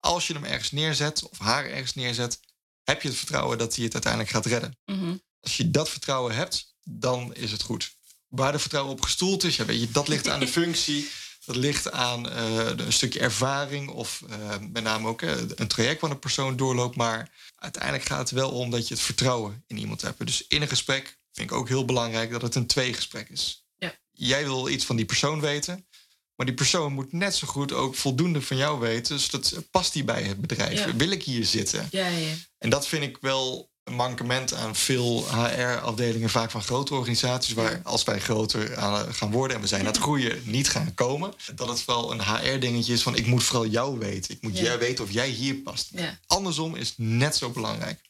als 0.00 0.26
je 0.26 0.32
hem 0.32 0.44
ergens 0.44 0.70
neerzet 0.70 1.28
of 1.28 1.38
haar 1.38 1.64
ergens 1.64 1.94
neerzet... 1.94 2.40
heb 2.84 3.02
je 3.02 3.08
het 3.08 3.16
vertrouwen 3.16 3.58
dat 3.58 3.74
hij 3.74 3.84
het 3.84 3.92
uiteindelijk 3.92 4.32
gaat 4.32 4.46
redden. 4.46 4.78
Mhm. 4.84 5.16
Als 5.40 5.56
je 5.56 5.70
dat 5.70 5.88
vertrouwen 5.88 6.34
hebt, 6.34 6.74
dan 6.82 7.34
is 7.34 7.52
het 7.52 7.62
goed. 7.62 7.94
Waar 8.28 8.52
de 8.52 8.58
vertrouwen 8.58 8.92
op 8.92 9.02
gestoeld 9.02 9.44
is, 9.44 9.56
ja, 9.56 9.64
weet 9.64 9.80
je, 9.80 9.90
dat 9.90 10.08
ligt 10.08 10.28
aan 10.28 10.40
de 10.40 10.48
functie. 10.58 11.10
Dat 11.44 11.56
ligt 11.56 11.90
aan 11.90 12.30
eh, 12.30 12.66
een 12.76 12.92
stukje 12.92 13.20
ervaring 13.20 13.88
of 13.88 14.22
eh, 14.28 14.58
met 14.70 14.82
name 14.82 15.08
ook 15.08 15.22
eh, 15.22 15.36
een 15.54 15.68
traject 15.68 16.00
wat 16.00 16.10
een 16.10 16.18
persoon 16.18 16.56
doorloopt. 16.56 16.96
Maar 16.96 17.30
uiteindelijk 17.56 18.04
gaat 18.04 18.18
het 18.18 18.30
wel 18.30 18.50
om 18.50 18.70
dat 18.70 18.88
je 18.88 18.94
het 18.94 19.02
vertrouwen 19.02 19.64
in 19.66 19.78
iemand 19.78 20.02
hebt. 20.02 20.26
Dus 20.26 20.46
in 20.46 20.62
een 20.62 20.68
gesprek 20.68 21.18
vind 21.32 21.50
ik 21.50 21.56
ook 21.56 21.68
heel 21.68 21.84
belangrijk 21.84 22.30
dat 22.30 22.42
het 22.42 22.54
een 22.54 22.66
tweegesprek 22.66 23.28
is. 23.28 23.66
Ja. 23.76 23.94
Jij 24.10 24.44
wil 24.44 24.68
iets 24.68 24.84
van 24.84 24.96
die 24.96 25.04
persoon 25.04 25.40
weten, 25.40 25.86
maar 26.34 26.46
die 26.46 26.54
persoon 26.54 26.92
moet 26.92 27.12
net 27.12 27.34
zo 27.34 27.46
goed 27.46 27.72
ook 27.72 27.94
voldoende 27.94 28.42
van 28.42 28.56
jou 28.56 28.80
weten. 28.80 29.16
Dus 29.16 29.30
dat 29.30 29.64
past 29.70 29.92
die 29.92 30.04
bij 30.04 30.22
het 30.22 30.40
bedrijf. 30.40 30.84
Ja. 30.84 30.96
Wil 30.96 31.10
ik 31.10 31.22
hier 31.22 31.44
zitten? 31.44 31.88
Ja, 31.90 32.06
ja. 32.06 32.34
En 32.58 32.70
dat 32.70 32.88
vind 32.88 33.02
ik 33.02 33.18
wel 33.20 33.71
een 33.84 33.94
mankement 33.94 34.54
aan 34.54 34.74
veel 34.76 35.24
HR-afdelingen, 35.30 36.30
vaak 36.30 36.50
van 36.50 36.62
grote 36.62 36.94
organisaties, 36.94 37.54
waar 37.54 37.80
als 37.84 38.04
wij 38.04 38.20
groter 38.20 38.76
aan 38.76 39.14
gaan 39.14 39.30
worden 39.30 39.56
en 39.56 39.62
we 39.62 39.68
zijn 39.68 39.80
aan 39.80 39.86
het 39.86 39.98
groeien, 39.98 40.42
niet 40.44 40.68
gaan 40.68 40.94
komen. 40.94 41.32
Dat 41.54 41.68
het 41.68 41.84
wel 41.84 42.12
een 42.12 42.22
HR-dingetje 42.22 42.92
is 42.92 43.02
van 43.02 43.16
ik 43.16 43.26
moet 43.26 43.42
vooral 43.44 43.66
jou 43.66 43.98
weten. 43.98 44.34
Ik 44.34 44.42
moet 44.42 44.56
Ja. 44.58 44.62
jij 44.62 44.78
weten 44.78 45.04
of 45.04 45.10
jij 45.10 45.28
hier 45.28 45.54
past. 45.54 45.88
ja. 45.92 46.18
Andersom 46.26 46.74
is 46.74 46.94
net 46.96 47.36
zo 47.36 47.50
belangrijk. 47.50 48.00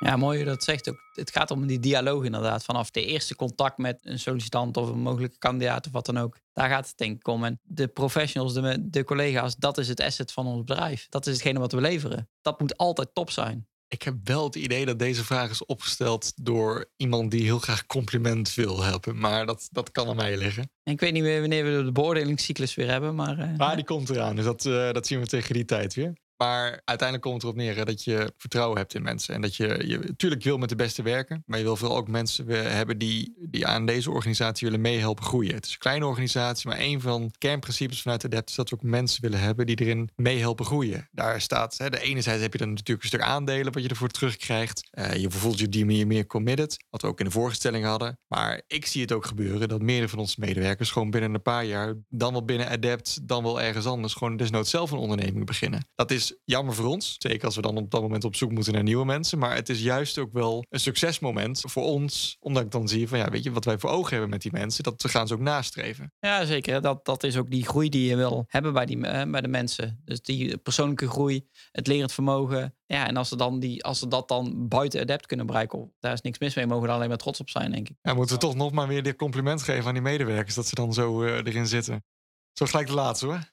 Ja, 0.00 0.16
mooi 0.16 0.36
hoe 0.38 0.46
dat 0.46 0.64
zegt. 0.64 0.88
Ook, 0.88 0.98
het 1.12 1.30
gaat 1.30 1.50
om 1.50 1.66
die 1.66 1.80
dialoog 1.80 2.24
inderdaad. 2.24 2.64
Vanaf 2.64 2.90
de 2.90 3.04
eerste 3.04 3.36
contact 3.36 3.78
met 3.78 3.98
een 4.02 4.18
sollicitant 4.18 4.76
of 4.76 4.88
een 4.88 4.98
mogelijke 4.98 5.38
kandidaat 5.38 5.86
of 5.86 5.92
wat 5.92 6.06
dan 6.06 6.18
ook. 6.18 6.38
Daar 6.52 6.68
gaat 6.68 6.86
het 6.86 6.98
denk 6.98 7.16
ik 7.16 7.28
om. 7.28 7.44
En 7.44 7.60
de 7.62 7.88
professionals, 7.88 8.54
de, 8.54 8.90
de 8.90 9.04
collega's, 9.04 9.56
dat 9.56 9.78
is 9.78 9.88
het 9.88 10.00
asset 10.00 10.32
van 10.32 10.46
ons 10.46 10.64
bedrijf. 10.64 11.06
Dat 11.08 11.26
is 11.26 11.32
hetgene 11.32 11.58
wat 11.58 11.72
we 11.72 11.80
leveren. 11.80 12.28
Dat 12.40 12.60
moet 12.60 12.76
altijd 12.76 13.14
top 13.14 13.30
zijn. 13.30 13.68
Ik 13.88 14.02
heb 14.02 14.14
wel 14.24 14.44
het 14.44 14.54
idee 14.54 14.86
dat 14.86 14.98
deze 14.98 15.24
vraag 15.24 15.50
is 15.50 15.64
opgesteld 15.66 16.32
door 16.36 16.90
iemand 16.96 17.30
die 17.30 17.42
heel 17.42 17.58
graag 17.58 17.86
compliment 17.86 18.54
wil 18.54 18.82
helpen. 18.82 19.18
Maar 19.18 19.46
dat, 19.46 19.68
dat 19.70 19.90
kan 19.90 20.08
aan 20.08 20.16
mij 20.16 20.36
liggen. 20.36 20.70
Ik 20.84 21.00
weet 21.00 21.12
niet 21.12 21.22
meer 21.22 21.40
wanneer 21.40 21.64
we 21.64 21.84
de 21.84 21.92
beoordelingscyclus 21.92 22.74
weer 22.74 22.90
hebben, 22.90 23.14
maar... 23.14 23.38
Uh, 23.38 23.56
maar 23.56 23.76
die 23.76 23.84
komt 23.84 24.10
eraan, 24.10 24.36
dus 24.36 24.44
dat, 24.44 24.64
uh, 24.64 24.92
dat 24.92 25.06
zien 25.06 25.20
we 25.20 25.26
tegen 25.26 25.54
die 25.54 25.64
tijd 25.64 25.94
weer. 25.94 26.12
Maar 26.42 26.80
uiteindelijk 26.84 27.22
komt 27.22 27.34
het 27.34 27.42
erop 27.42 27.56
neer 27.56 27.84
dat 27.84 28.04
je 28.04 28.32
vertrouwen 28.36 28.78
hebt 28.78 28.94
in 28.94 29.02
mensen. 29.02 29.34
En 29.34 29.40
dat 29.40 29.56
je, 29.56 29.84
je 30.18 30.36
wil 30.38 30.58
met 30.58 30.68
de 30.68 30.76
beste 30.76 31.02
werken. 31.02 31.42
Maar 31.46 31.58
je 31.58 31.64
wil 31.64 31.76
vooral 31.76 31.96
ook 31.96 32.08
mensen 32.08 32.46
hebben 32.46 32.98
die, 32.98 33.34
die 33.38 33.66
aan 33.66 33.86
deze 33.86 34.10
organisatie 34.10 34.66
willen 34.66 34.82
meehelpen 34.82 35.24
groeien. 35.24 35.54
Het 35.54 35.66
is 35.66 35.72
een 35.72 35.78
kleine 35.78 36.06
organisatie, 36.06 36.68
maar 36.68 36.78
een 36.80 37.00
van 37.00 37.22
de 37.22 37.38
kernprincipes 37.38 38.02
vanuit 38.02 38.24
Adept 38.24 38.50
is 38.50 38.56
dat 38.56 38.70
we 38.70 38.76
ook 38.76 38.82
mensen 38.82 39.22
willen 39.22 39.40
hebben 39.40 39.66
die 39.66 39.80
erin 39.80 40.10
meehelpen 40.16 40.64
groeien. 40.64 41.08
Daar 41.12 41.40
staat, 41.40 41.78
hè, 41.78 41.90
de 41.90 42.00
enerzijds 42.00 42.42
heb 42.42 42.52
je 42.52 42.58
dan 42.58 42.68
natuurlijk 42.68 43.02
een 43.02 43.08
stuk 43.08 43.22
aandelen 43.22 43.72
wat 43.72 43.82
je 43.82 43.88
ervoor 43.88 44.08
terugkrijgt. 44.08 44.88
Uh, 44.92 45.14
je 45.14 45.30
voelt 45.30 45.58
je 45.58 45.66
op 45.66 45.72
die 45.72 45.84
manier 45.84 46.06
meer 46.06 46.26
committed. 46.26 46.84
Wat 46.90 47.02
we 47.02 47.08
ook 47.08 47.18
in 47.18 47.24
de 47.24 47.30
voorstelling 47.30 47.84
hadden. 47.84 48.18
Maar 48.26 48.62
ik 48.66 48.86
zie 48.86 49.02
het 49.02 49.12
ook 49.12 49.26
gebeuren 49.26 49.68
dat 49.68 49.82
meerdere 49.82 50.08
van 50.08 50.18
onze 50.18 50.40
medewerkers 50.40 50.90
gewoon 50.90 51.10
binnen 51.10 51.34
een 51.34 51.42
paar 51.42 51.64
jaar, 51.64 51.94
dan 52.08 52.32
wel 52.32 52.44
binnen 52.44 52.68
Adept, 52.68 53.28
dan 53.28 53.42
wel 53.42 53.60
ergens 53.60 53.86
anders, 53.86 54.14
gewoon 54.14 54.36
desnoods 54.36 54.70
zelf 54.70 54.90
een 54.90 54.98
onderneming 54.98 55.46
beginnen. 55.46 55.88
Dat 55.94 56.10
is 56.10 56.29
jammer 56.44 56.74
voor 56.74 56.86
ons. 56.86 57.14
Zeker 57.18 57.44
als 57.44 57.56
we 57.56 57.62
dan 57.62 57.76
op 57.76 57.90
dat 57.90 58.00
moment 58.00 58.24
op 58.24 58.36
zoek 58.36 58.50
moeten 58.50 58.72
naar 58.72 58.82
nieuwe 58.82 59.04
mensen. 59.04 59.38
Maar 59.38 59.54
het 59.54 59.68
is 59.68 59.82
juist 59.82 60.18
ook 60.18 60.32
wel 60.32 60.64
een 60.68 60.80
succesmoment 60.80 61.62
voor 61.66 61.84
ons. 61.84 62.36
Omdat 62.40 62.62
ik 62.62 62.70
dan 62.70 62.88
zie 62.88 63.08
van 63.08 63.18
ja, 63.18 63.30
weet 63.30 63.44
je, 63.44 63.52
wat 63.52 63.64
wij 63.64 63.78
voor 63.78 63.90
ogen 63.90 64.10
hebben 64.10 64.30
met 64.30 64.42
die 64.42 64.52
mensen, 64.52 64.84
dat 64.84 65.04
gaan 65.08 65.26
ze 65.26 65.34
ook 65.34 65.40
nastreven. 65.40 66.12
Ja, 66.18 66.44
zeker. 66.44 66.80
Dat, 66.80 67.04
dat 67.04 67.22
is 67.22 67.36
ook 67.36 67.50
die 67.50 67.66
groei 67.66 67.88
die 67.88 68.08
je 68.08 68.16
wil 68.16 68.44
hebben 68.48 68.72
bij, 68.72 68.86
die, 68.86 69.06
eh, 69.06 69.30
bij 69.30 69.40
de 69.40 69.48
mensen. 69.48 70.00
Dus 70.04 70.20
die 70.20 70.58
persoonlijke 70.58 71.08
groei, 71.08 71.48
het 71.72 71.86
lerend 71.86 72.12
vermogen. 72.12 72.74
Ja, 72.86 73.06
en 73.06 73.16
als 73.16 73.28
ze, 73.28 73.36
dan 73.36 73.60
die, 73.60 73.84
als 73.84 73.98
ze 73.98 74.08
dat 74.08 74.28
dan 74.28 74.68
buiten 74.68 75.00
adept 75.00 75.26
kunnen 75.26 75.46
bereiken, 75.46 75.92
daar 75.98 76.12
is 76.12 76.20
niks 76.20 76.38
mis 76.38 76.54
mee. 76.54 76.66
Mogen 76.66 76.82
we 76.82 76.88
er 76.88 76.94
alleen 76.94 77.08
maar 77.08 77.18
trots 77.18 77.40
op 77.40 77.50
zijn, 77.50 77.70
denk 77.70 77.88
ik. 77.88 77.96
Ja, 78.02 78.14
moeten 78.14 78.34
we 78.34 78.40
toch 78.40 78.54
nog 78.54 78.72
maar 78.72 78.88
weer 78.88 79.02
dit 79.02 79.16
compliment 79.16 79.62
geven 79.62 79.86
aan 79.86 79.92
die 79.92 80.02
medewerkers, 80.02 80.54
dat 80.54 80.66
ze 80.66 80.74
dan 80.74 80.92
zo 80.92 81.22
uh, 81.22 81.36
erin 81.36 81.66
zitten. 81.66 82.04
Zo 82.52 82.66
gelijk 82.66 82.86
de 82.86 82.94
laatste 82.94 83.26
hoor. 83.26 83.52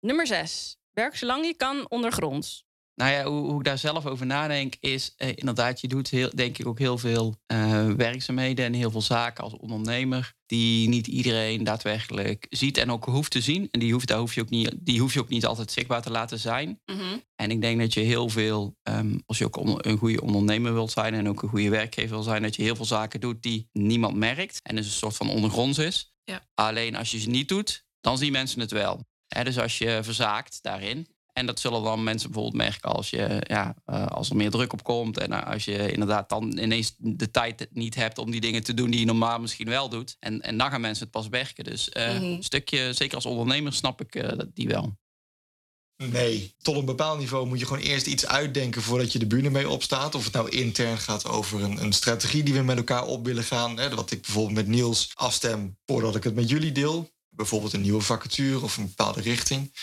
Nummer 0.00 0.26
6. 0.26 0.76
Werk 0.92 1.16
zolang 1.16 1.46
je 1.46 1.54
kan 1.56 1.88
ondergronds. 1.88 2.64
Nou 2.94 3.12
ja, 3.12 3.24
hoe, 3.24 3.50
hoe, 3.50 3.58
ik 3.58 3.64
daar 3.64 3.78
zelf 3.78 4.06
over 4.06 4.26
nadenk, 4.26 4.74
is 4.80 5.12
eh, 5.16 5.28
inderdaad, 5.34 5.80
je 5.80 5.88
doet 5.88 6.08
heel, 6.08 6.30
denk 6.34 6.58
ik 6.58 6.66
ook 6.66 6.78
heel 6.78 6.98
veel 6.98 7.34
uh, 7.52 7.90
werkzaamheden 7.90 8.64
en 8.64 8.72
heel 8.72 8.90
veel 8.90 9.02
zaken 9.02 9.44
als 9.44 9.56
ondernemer. 9.56 10.34
Die 10.46 10.88
niet 10.88 11.06
iedereen 11.06 11.64
daadwerkelijk 11.64 12.46
ziet 12.50 12.78
en 12.78 12.90
ook 12.90 13.04
hoeft 13.04 13.30
te 13.30 13.40
zien. 13.40 13.68
En 13.70 13.80
die 13.80 13.92
hoeft, 13.92 14.08
daar 14.08 14.18
hoef 14.18 14.34
je 14.34 14.40
ook 14.40 14.50
niet, 14.50 14.74
die 14.80 15.00
hoef 15.00 15.14
je 15.14 15.20
ook 15.20 15.28
niet 15.28 15.46
altijd 15.46 15.70
zichtbaar 15.70 16.02
te 16.02 16.10
laten 16.10 16.38
zijn. 16.38 16.80
Mhm. 16.84 17.18
En 17.34 17.50
ik 17.50 17.60
denk 17.60 17.80
dat 17.80 17.94
je 17.94 18.00
heel 18.00 18.28
veel, 18.28 18.76
um, 18.82 19.22
als 19.26 19.38
je 19.38 19.44
ook 19.44 19.56
een 19.56 19.98
goede 19.98 20.20
ondernemer 20.20 20.72
wilt 20.72 20.90
zijn 20.90 21.14
en 21.14 21.28
ook 21.28 21.42
een 21.42 21.48
goede 21.48 21.70
werkgever 21.70 22.10
wil 22.10 22.22
zijn, 22.22 22.42
dat 22.42 22.56
je 22.56 22.62
heel 22.62 22.76
veel 22.76 22.84
zaken 22.84 23.20
doet 23.20 23.42
die 23.42 23.68
niemand 23.72 24.16
merkt. 24.16 24.60
En 24.62 24.76
dus 24.76 24.86
een 24.86 24.92
soort 24.92 25.16
van 25.16 25.30
ondergronds 25.30 25.78
is. 25.78 26.14
Ja. 26.24 26.46
Alleen 26.54 26.96
als 26.96 27.10
je 27.10 27.18
ze 27.18 27.28
niet 27.28 27.48
doet, 27.48 27.84
dan 28.00 28.18
zien 28.18 28.32
mensen 28.32 28.60
het 28.60 28.70
wel. 28.70 29.06
Hè, 29.32 29.44
dus 29.44 29.58
als 29.58 29.78
je 29.78 30.00
verzaakt 30.02 30.58
daarin. 30.62 31.06
En 31.32 31.46
dat 31.46 31.60
zullen 31.60 31.82
dan 31.82 32.02
mensen 32.02 32.30
bijvoorbeeld 32.30 32.62
merken 32.62 32.90
als, 32.92 33.10
je, 33.10 33.42
ja, 33.46 33.74
uh, 33.86 34.06
als 34.06 34.30
er 34.30 34.36
meer 34.36 34.50
druk 34.50 34.72
op 34.72 34.82
komt. 34.82 35.18
En 35.18 35.44
als 35.44 35.64
je 35.64 35.92
inderdaad 35.92 36.28
dan 36.28 36.58
ineens 36.58 36.94
de 36.98 37.30
tijd 37.30 37.68
niet 37.70 37.94
hebt 37.94 38.18
om 38.18 38.30
die 38.30 38.40
dingen 38.40 38.62
te 38.62 38.74
doen 38.74 38.90
die 38.90 39.00
je 39.00 39.06
normaal 39.06 39.40
misschien 39.40 39.68
wel 39.68 39.88
doet. 39.88 40.16
En, 40.18 40.40
en 40.40 40.58
dan 40.58 40.70
gaan 40.70 40.80
mensen 40.80 41.02
het 41.02 41.12
pas 41.12 41.28
merken. 41.28 41.64
Dus 41.64 41.90
uh, 41.96 42.06
Mhm. 42.14 42.22
een 42.24 42.42
stukje, 42.42 42.92
zeker 42.92 43.14
als 43.14 43.26
ondernemer, 43.26 43.72
snap 43.72 44.00
ik 44.00 44.14
uh, 44.14 44.30
die 44.54 44.68
wel. 44.68 44.96
Nee, 45.96 46.54
tot 46.62 46.76
een 46.76 46.84
bepaald 46.84 47.18
niveau 47.18 47.46
moet 47.46 47.58
je 47.58 47.66
gewoon 47.66 47.82
eerst 47.82 48.06
iets 48.06 48.26
uitdenken 48.26 48.82
voordat 48.82 49.12
je 49.12 49.18
de 49.18 49.26
bühne 49.26 49.50
mee 49.50 49.68
opstaat. 49.68 50.14
Of 50.14 50.24
het 50.24 50.32
nou 50.32 50.48
intern 50.48 50.98
gaat 50.98 51.26
over 51.26 51.62
een, 51.62 51.82
een 51.82 51.92
strategie 51.92 52.42
die 52.42 52.54
we 52.54 52.62
met 52.62 52.76
elkaar 52.76 53.06
op 53.06 53.24
willen 53.26 53.44
gaan. 53.44 53.78
Hè, 53.78 53.94
wat 53.94 54.10
ik 54.10 54.20
bijvoorbeeld 54.22 54.56
met 54.56 54.66
Niels 54.66 55.10
afstem 55.14 55.78
voordat 55.86 56.16
ik 56.16 56.24
het 56.24 56.34
met 56.34 56.48
jullie 56.48 56.72
deel 56.72 57.10
bijvoorbeeld 57.34 57.72
een 57.72 57.80
nieuwe 57.80 58.00
vacature 58.00 58.60
of 58.60 58.76
een 58.76 58.86
bepaalde 58.86 59.20
richting. 59.20 59.74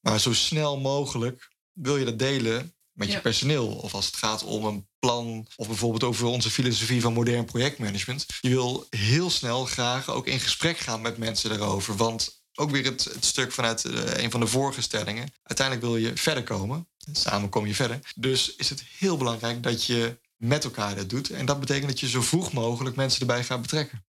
Maar 0.00 0.20
zo 0.20 0.32
snel 0.32 0.78
mogelijk 0.80 1.48
wil 1.72 1.96
je 1.96 2.04
dat 2.04 2.18
delen 2.18 2.74
met 2.92 3.12
je 3.12 3.20
personeel. 3.20 3.68
Of 3.68 3.94
als 3.94 4.06
het 4.06 4.16
gaat 4.16 4.44
om 4.44 4.64
een 4.64 4.88
plan, 4.98 5.46
of 5.56 5.66
bijvoorbeeld 5.66 6.04
over 6.04 6.26
onze 6.26 6.50
filosofie 6.50 7.00
van 7.00 7.12
modern 7.12 7.44
projectmanagement. 7.44 8.26
Je 8.40 8.48
wil 8.48 8.86
heel 8.90 9.30
snel 9.30 9.64
graag 9.64 10.10
ook 10.10 10.26
in 10.26 10.40
gesprek 10.40 10.78
gaan 10.78 11.00
met 11.00 11.18
mensen 11.18 11.50
daarover. 11.50 11.96
Want 11.96 12.42
ook 12.54 12.70
weer 12.70 12.84
het, 12.84 13.04
het 13.04 13.24
stuk 13.24 13.52
vanuit 13.52 13.84
eh, 13.84 14.22
een 14.22 14.30
van 14.30 14.40
de 14.40 14.46
vorige 14.46 14.82
stellingen. 14.82 15.32
Uiteindelijk 15.42 15.86
wil 15.86 15.96
je 15.96 16.16
verder 16.16 16.42
komen. 16.42 16.88
Samen 17.12 17.48
kom 17.48 17.66
je 17.66 17.74
verder. 17.74 18.00
Dus 18.16 18.54
is 18.56 18.70
het 18.70 18.82
heel 18.98 19.16
belangrijk 19.16 19.62
dat 19.62 19.84
je 19.84 20.18
met 20.36 20.64
elkaar 20.64 20.94
dat 20.96 21.10
doet. 21.10 21.30
En 21.30 21.46
dat 21.46 21.60
betekent 21.60 21.88
dat 21.88 22.00
je 22.00 22.08
zo 22.08 22.22
vroeg 22.22 22.52
mogelijk 22.52 22.96
mensen 22.96 23.20
erbij 23.20 23.44
gaat 23.44 23.62
betrekken. 23.62 24.06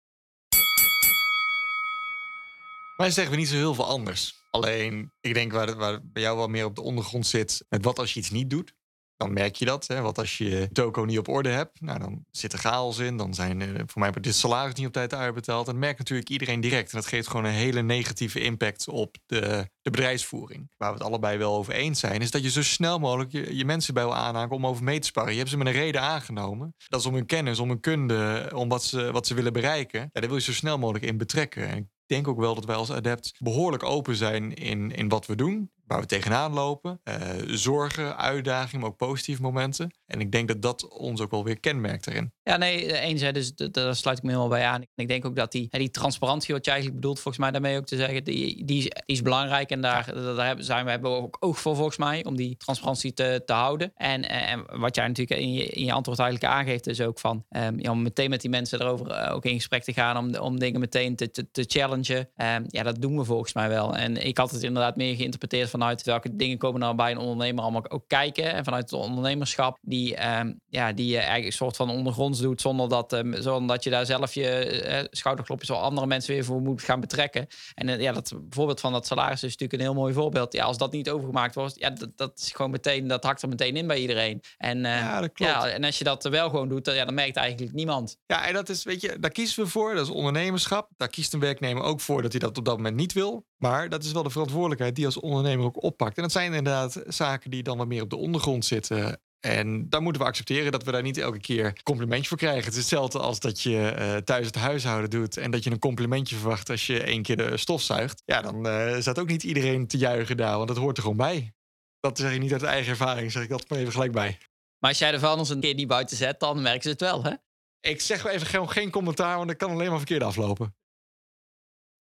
Wij 2.97 3.11
zeggen 3.11 3.35
we 3.35 3.39
niet 3.39 3.49
zo 3.49 3.57
heel 3.57 3.75
veel 3.75 3.87
anders. 3.87 4.45
Alleen, 4.51 5.13
ik 5.21 5.35
denk 5.35 5.53
waar, 5.53 5.77
waar 5.77 6.01
bij 6.03 6.23
jou 6.23 6.37
wel 6.37 6.49
meer 6.49 6.65
op 6.65 6.75
de 6.75 6.83
ondergrond 6.83 7.27
zit... 7.27 7.65
met 7.69 7.85
wat 7.85 7.99
als 7.99 8.15
je 8.15 8.21
iets 8.21 8.31
niet 8.31 8.51
doet, 8.51 8.75
dan 9.17 9.33
merk 9.33 9.57
je 9.57 9.65
dat. 9.65 9.87
Hè? 9.87 10.01
Wat 10.01 10.19
als 10.19 10.39
je 10.39 10.69
toko 10.73 11.05
niet 11.05 11.19
op 11.19 11.29
orde 11.29 11.49
hebt, 11.49 11.81
nou, 11.81 11.99
dan 11.99 12.25
zit 12.31 12.53
er 12.53 12.59
chaos 12.59 12.99
in. 12.99 13.17
Dan 13.17 13.35
zijn 13.35 13.63
eh, 13.63 13.83
voor 13.87 14.01
mij 14.01 14.11
dit 14.11 14.35
salaris 14.35 14.75
niet 14.75 14.87
op 14.87 14.93
tijd 14.93 15.15
uitbetaald. 15.15 15.67
Dat 15.67 15.75
merkt 15.75 15.99
natuurlijk 15.99 16.29
iedereen 16.29 16.61
direct. 16.61 16.93
En 16.93 16.99
dat 16.99 17.07
geeft 17.07 17.29
gewoon 17.29 17.45
een 17.45 17.53
hele 17.53 17.83
negatieve 17.83 18.41
impact 18.41 18.89
op 18.89 19.17
de, 19.27 19.69
de 19.83 19.91
bedrijfsvoering. 19.91 20.71
Waar 20.77 20.93
we 20.93 20.99
het 20.99 21.07
allebei 21.07 21.39
wel 21.39 21.57
over 21.57 21.73
eens 21.73 22.01
zijn... 22.01 22.21
is 22.21 22.31
dat 22.31 22.43
je 22.43 22.51
zo 22.51 22.63
snel 22.63 22.99
mogelijk 22.99 23.33
je, 23.33 23.57
je 23.57 23.65
mensen 23.65 23.95
bij 23.95 24.05
wil 24.05 24.15
aanhaken 24.15 24.57
om 24.57 24.67
over 24.67 24.85
mee 24.85 24.99
te 24.99 25.07
sparren. 25.07 25.33
Je 25.33 25.39
hebt 25.39 25.51
ze 25.51 25.57
met 25.57 25.67
een 25.67 25.73
reden 25.73 26.01
aangenomen. 26.01 26.75
Dat 26.89 27.01
is 27.01 27.07
om 27.07 27.15
hun 27.15 27.27
kennis, 27.27 27.59
om 27.59 27.69
hun 27.69 27.81
kunde, 27.81 28.51
om 28.55 28.69
wat 28.69 28.85
ze, 28.85 29.13
wat 29.13 29.27
ze 29.27 29.35
willen 29.35 29.53
bereiken. 29.53 30.01
Ja, 30.01 30.09
daar 30.13 30.29
wil 30.29 30.37
je 30.37 30.43
zo 30.43 30.53
snel 30.53 30.79
mogelijk 30.79 31.05
in 31.05 31.19
betrekken. 31.19 31.69
En 31.69 31.91
denk 32.07 32.29
ook 32.29 32.39
wel 32.39 32.55
dat 32.55 32.65
wij 32.65 32.77
als 32.77 32.93
adept 32.93 33.33
behoorlijk 33.39 33.83
open 33.83 34.17
zijn 34.17 34.55
in, 34.55 34.91
in 34.91 35.09
wat 35.09 35.27
we 35.27 35.35
doen. 35.35 35.71
Waar 35.87 36.01
we 36.01 36.07
tegenaan 36.07 36.53
lopen. 36.53 37.01
Eh, 37.03 37.19
zorgen, 37.47 38.17
uitdagingen, 38.17 38.81
maar 38.81 38.91
ook 38.91 38.97
positieve 38.97 39.43
momenten. 39.43 39.91
En 40.07 40.21
ik 40.21 40.33
denk 40.33 40.49
dat 40.49 40.63
dat 40.63 40.89
ons 40.89 41.21
ook 41.21 41.31
wel 41.31 41.45
weer 41.45 41.61
kenmerkt 41.61 42.05
daarin. 42.05 42.33
Ja, 42.43 42.57
nee, 42.57 42.93
eh, 42.93 43.09
eens. 43.09 43.21
Hè, 43.21 43.33
dus 43.33 43.55
daar 43.55 43.97
sluit 43.97 44.19
ik 44.19 44.23
me 44.23 44.29
helemaal 44.29 44.51
bij 44.51 44.67
aan. 44.67 44.83
Ik 44.95 45.09
denk 45.09 45.25
ook 45.25 45.37
dat 45.37 45.53
die, 45.53 45.69
hè, 45.71 45.79
die 45.79 45.91
transparantie, 45.91 46.55
wat 46.55 46.65
je 46.65 46.71
eigenlijk 46.71 47.01
bedoelt, 47.01 47.21
volgens 47.21 47.43
mij 47.43 47.53
daarmee 47.53 47.77
ook 47.77 47.87
te 47.87 47.97
zeggen, 47.97 48.25
die, 48.25 48.65
die, 48.65 48.79
is, 48.79 48.85
die 48.85 49.03
is 49.07 49.23
belangrijk. 49.23 49.71
En 49.71 49.81
daar, 49.81 50.15
daar 50.15 50.47
hebben, 50.47 50.65
zijn 50.65 50.85
we, 50.85 50.91
hebben 50.91 51.11
we 51.11 51.17
ook 51.17 51.37
oog 51.41 51.59
voor, 51.59 51.77
volgens 51.77 51.97
mij, 51.97 52.25
om 52.25 52.37
die 52.37 52.57
transparantie 52.57 53.13
te, 53.13 53.43
te 53.45 53.53
houden. 53.53 53.93
En, 53.95 54.29
eh, 54.29 54.51
en 54.51 54.65
wat 54.79 54.95
jij 54.95 55.07
natuurlijk 55.07 55.41
in 55.41 55.53
je, 55.53 55.65
in 55.65 55.85
je 55.85 55.93
antwoord 55.93 56.19
eigenlijk 56.19 56.53
aangeeft, 56.53 56.87
is 56.87 57.01
ook 57.01 57.19
van, 57.19 57.45
ehm, 57.49 57.75
ja, 57.79 57.91
om 57.91 58.03
meteen 58.03 58.31
met 58.31 58.41
die 58.41 58.51
mensen 58.51 58.81
erover 58.81 59.31
ook 59.31 59.45
in 59.45 59.55
gesprek 59.55 59.83
te 59.83 59.93
gaan, 59.93 60.17
om, 60.17 60.37
om 60.37 60.59
dingen 60.59 60.81
meteen 60.81 61.17
te, 61.17 61.31
te, 61.31 61.51
te 61.51 61.65
challengen. 61.67 62.29
Ehm, 62.37 62.65
ja, 62.67 62.83
dat 62.83 63.01
doen 63.01 63.17
we 63.19 63.25
volgens 63.25 63.53
mij 63.53 63.69
wel. 63.69 63.97
En 63.97 64.27
ik 64.27 64.39
had 64.39 64.51
het 64.51 64.63
inderdaad 64.63 64.97
meer 64.97 65.17
geïnterpreteerd 65.17 65.71
vanuit 65.79 66.03
welke 66.03 66.37
dingen 66.37 66.59
komen 66.59 66.81
nou 66.81 66.95
bij 66.95 67.11
een 67.11 67.19
ondernemer 67.19 67.63
allemaal 67.63 67.91
ook 67.91 68.05
kijken. 68.07 68.53
En 68.53 68.65
vanuit 68.65 68.91
het 68.91 69.01
ondernemerschap, 69.01 69.79
die, 69.81 70.17
ehm, 70.17 70.53
ja, 70.69 70.93
die 70.93 71.07
je 71.07 71.17
eigenlijk 71.17 71.47
een 71.47 71.53
soort 71.53 71.77
van 71.77 71.91
ondergronds 71.91 72.41
doet, 72.41 72.61
zonder 72.61 72.89
dat, 72.89 73.13
ehm, 73.13 73.43
zonder 73.43 73.67
dat 73.69 73.85
je 73.85 73.91
daar 73.91 74.07
zelf 74.07 74.35
je 74.35 74.49
eh, 74.49 75.05
schouderklopjes 75.11 75.71
of 75.71 75.79
andere 75.79 76.07
mensen 76.07 76.35
weer 76.35 76.45
voor 76.45 76.61
moet 76.61 76.83
gaan 76.83 77.01
betrekken. 77.01 77.47
En 77.75 77.89
eh, 77.89 78.01
ja, 78.01 78.13
dat 78.13 78.35
voorbeeld 78.51 78.81
van 78.81 78.93
dat 78.93 79.07
salaris 79.07 79.43
is 79.43 79.57
natuurlijk 79.57 79.73
een 79.73 79.89
heel 79.89 79.95
mooi 79.95 80.15
voorbeeld. 80.15 80.53
Ja, 80.53 80.65
als 80.65 80.79
dat 80.79 80.93
niet 80.93 81.11
overgemaakt 81.11 81.55
wordt, 81.55 81.79
ja, 81.79 81.91
dat, 81.91 82.11
dat 82.17 82.39
is 82.39 82.53
gewoon 82.53 82.71
meteen, 82.71 83.07
dat 83.07 83.25
hakt 83.25 83.43
er 83.43 83.49
meteen 83.49 83.77
in 83.77 83.87
bij 83.87 83.99
iedereen. 83.99 84.41
En, 84.59 84.85
eh, 84.85 84.99
Ja, 84.99 85.21
dat 85.21 85.33
klopt. 85.33 85.53
ja, 85.53 85.69
en 85.69 85.85
als 85.85 85.99
je 85.99 86.05
dat 86.05 86.25
wel 86.25 86.51
gewoon 86.51 86.69
doet, 86.69 86.85
dan, 86.85 86.95
ja, 86.95 87.05
dan 87.05 87.15
merkt 87.15 87.37
eigenlijk 87.37 87.73
niemand. 87.73 88.17
Ja, 88.27 88.47
en 88.47 88.55
dat 88.55 88.69
is, 88.69 88.85
weet 88.85 89.01
je, 89.01 89.17
daar 89.21 89.31
kiezen 89.31 89.65
we 89.65 89.71
voor. 89.71 89.95
Dat 89.95 90.07
is 90.07 90.13
ondernemerschap. 90.13 90.91
Daar 90.97 91.09
kiest 91.09 91.33
een 91.33 91.41
werknemer 91.41 91.83
ook 91.83 92.01
voor 92.01 92.23
dat 92.23 92.31
hij 92.31 92.41
dat 92.41 92.59
op 92.59 92.65
dat 92.65 92.77
moment 92.77 92.97
niet 92.97 93.13
wil. 93.13 93.45
Maar 93.57 93.89
dat 93.89 94.05
is 94.05 94.13
wel 94.13 94.23
de 94.23 94.31
verantwoordelijkheid 94.31 94.95
die 94.95 95.07
als 95.07 95.21
ondernemer 95.21 95.66
ook 95.67 95.83
oppakt. 95.83 96.17
En 96.17 96.23
dat 96.23 96.33
zijn 96.33 96.47
inderdaad 96.47 97.03
zaken 97.07 97.51
die 97.51 97.63
dan 97.63 97.79
wat 97.79 97.87
meer 97.87 98.03
op 98.03 98.11
de 98.11 98.17
ondergrond 98.17 98.65
zitten. 98.65 99.21
En 99.41 99.89
daar 99.89 100.03
moeten 100.03 100.23
we 100.23 100.29
accepteren 100.29 100.73
dat 100.73 100.85
we 100.85 100.93
daar 100.93 101.03
niet 101.03 101.19
elke 101.19 101.41
keer 101.41 101.83
complimentje 101.83 102.29
voor 102.29 102.37
krijgen. 102.37 102.65
Het 102.65 102.73
is 102.73 102.79
hetzelfde 102.79 103.19
als 103.19 103.41
dat 103.41 103.63
je 103.63 103.89
eh, 103.89 104.17
thuis 104.17 104.47
het 104.47 104.55
huishouden 104.55 105.11
doet 105.11 105.37
en 105.37 105.51
dat 105.51 105.65
je 105.65 105.71
een 105.71 105.79
complimentje 105.79 106.37
verwacht 106.37 106.71
als 106.71 106.87
je 106.87 107.03
één 107.03 107.23
keer 107.23 107.37
de 107.37 107.57
stof 107.57 107.83
zuigt. 107.83 108.23
Ja, 108.25 108.43
dan 108.43 108.69
eh, 108.69 109.01
staat 109.01 109.19
ook 109.19 109.29
niet 109.29 109.43
iedereen 109.43 109.87
te 109.87 109.99
juichen 109.99 110.37
daar, 110.37 110.57
want 110.57 110.69
dat 110.69 110.77
hoort 110.77 110.97
er 110.97 111.03
gewoon 111.03 111.19
bij. 111.19 111.53
Dat 112.01 112.19
zeg 112.19 112.33
ik 112.33 112.41
niet 112.41 112.53
uit 112.53 112.63
eigen 112.63 112.91
ervaring, 112.91 113.33
zeg 113.33 113.43
ik 113.43 113.49
dat 113.49 113.69
maar 113.69 113.79
even 113.79 113.93
gelijk 113.93 114.13
bij. 114.13 114.39
Maar 114.79 114.91
als 114.91 114.99
jij 114.99 115.11
de 115.11 115.19
vuilnis 115.19 115.49
een 115.49 115.61
keer 115.61 115.75
niet 115.75 115.89
buiten 115.89 116.17
zet, 116.17 116.41
dan 116.41 116.63
merken 116.63 116.83
ze 116.83 116.89
het 116.89 117.01
wel, 117.01 117.25
hè? 117.25 117.33
Ik 117.81 118.01
zeg 118.01 118.23
wel 118.23 118.33
even 118.33 118.47
gewoon 118.47 118.71
geen 118.71 118.91
commentaar, 118.91 119.37
want 119.37 119.49
dat 119.49 119.57
kan 119.57 119.71
alleen 119.71 119.89
maar 119.89 119.99
verkeerd 119.99 120.23
aflopen. 120.23 120.75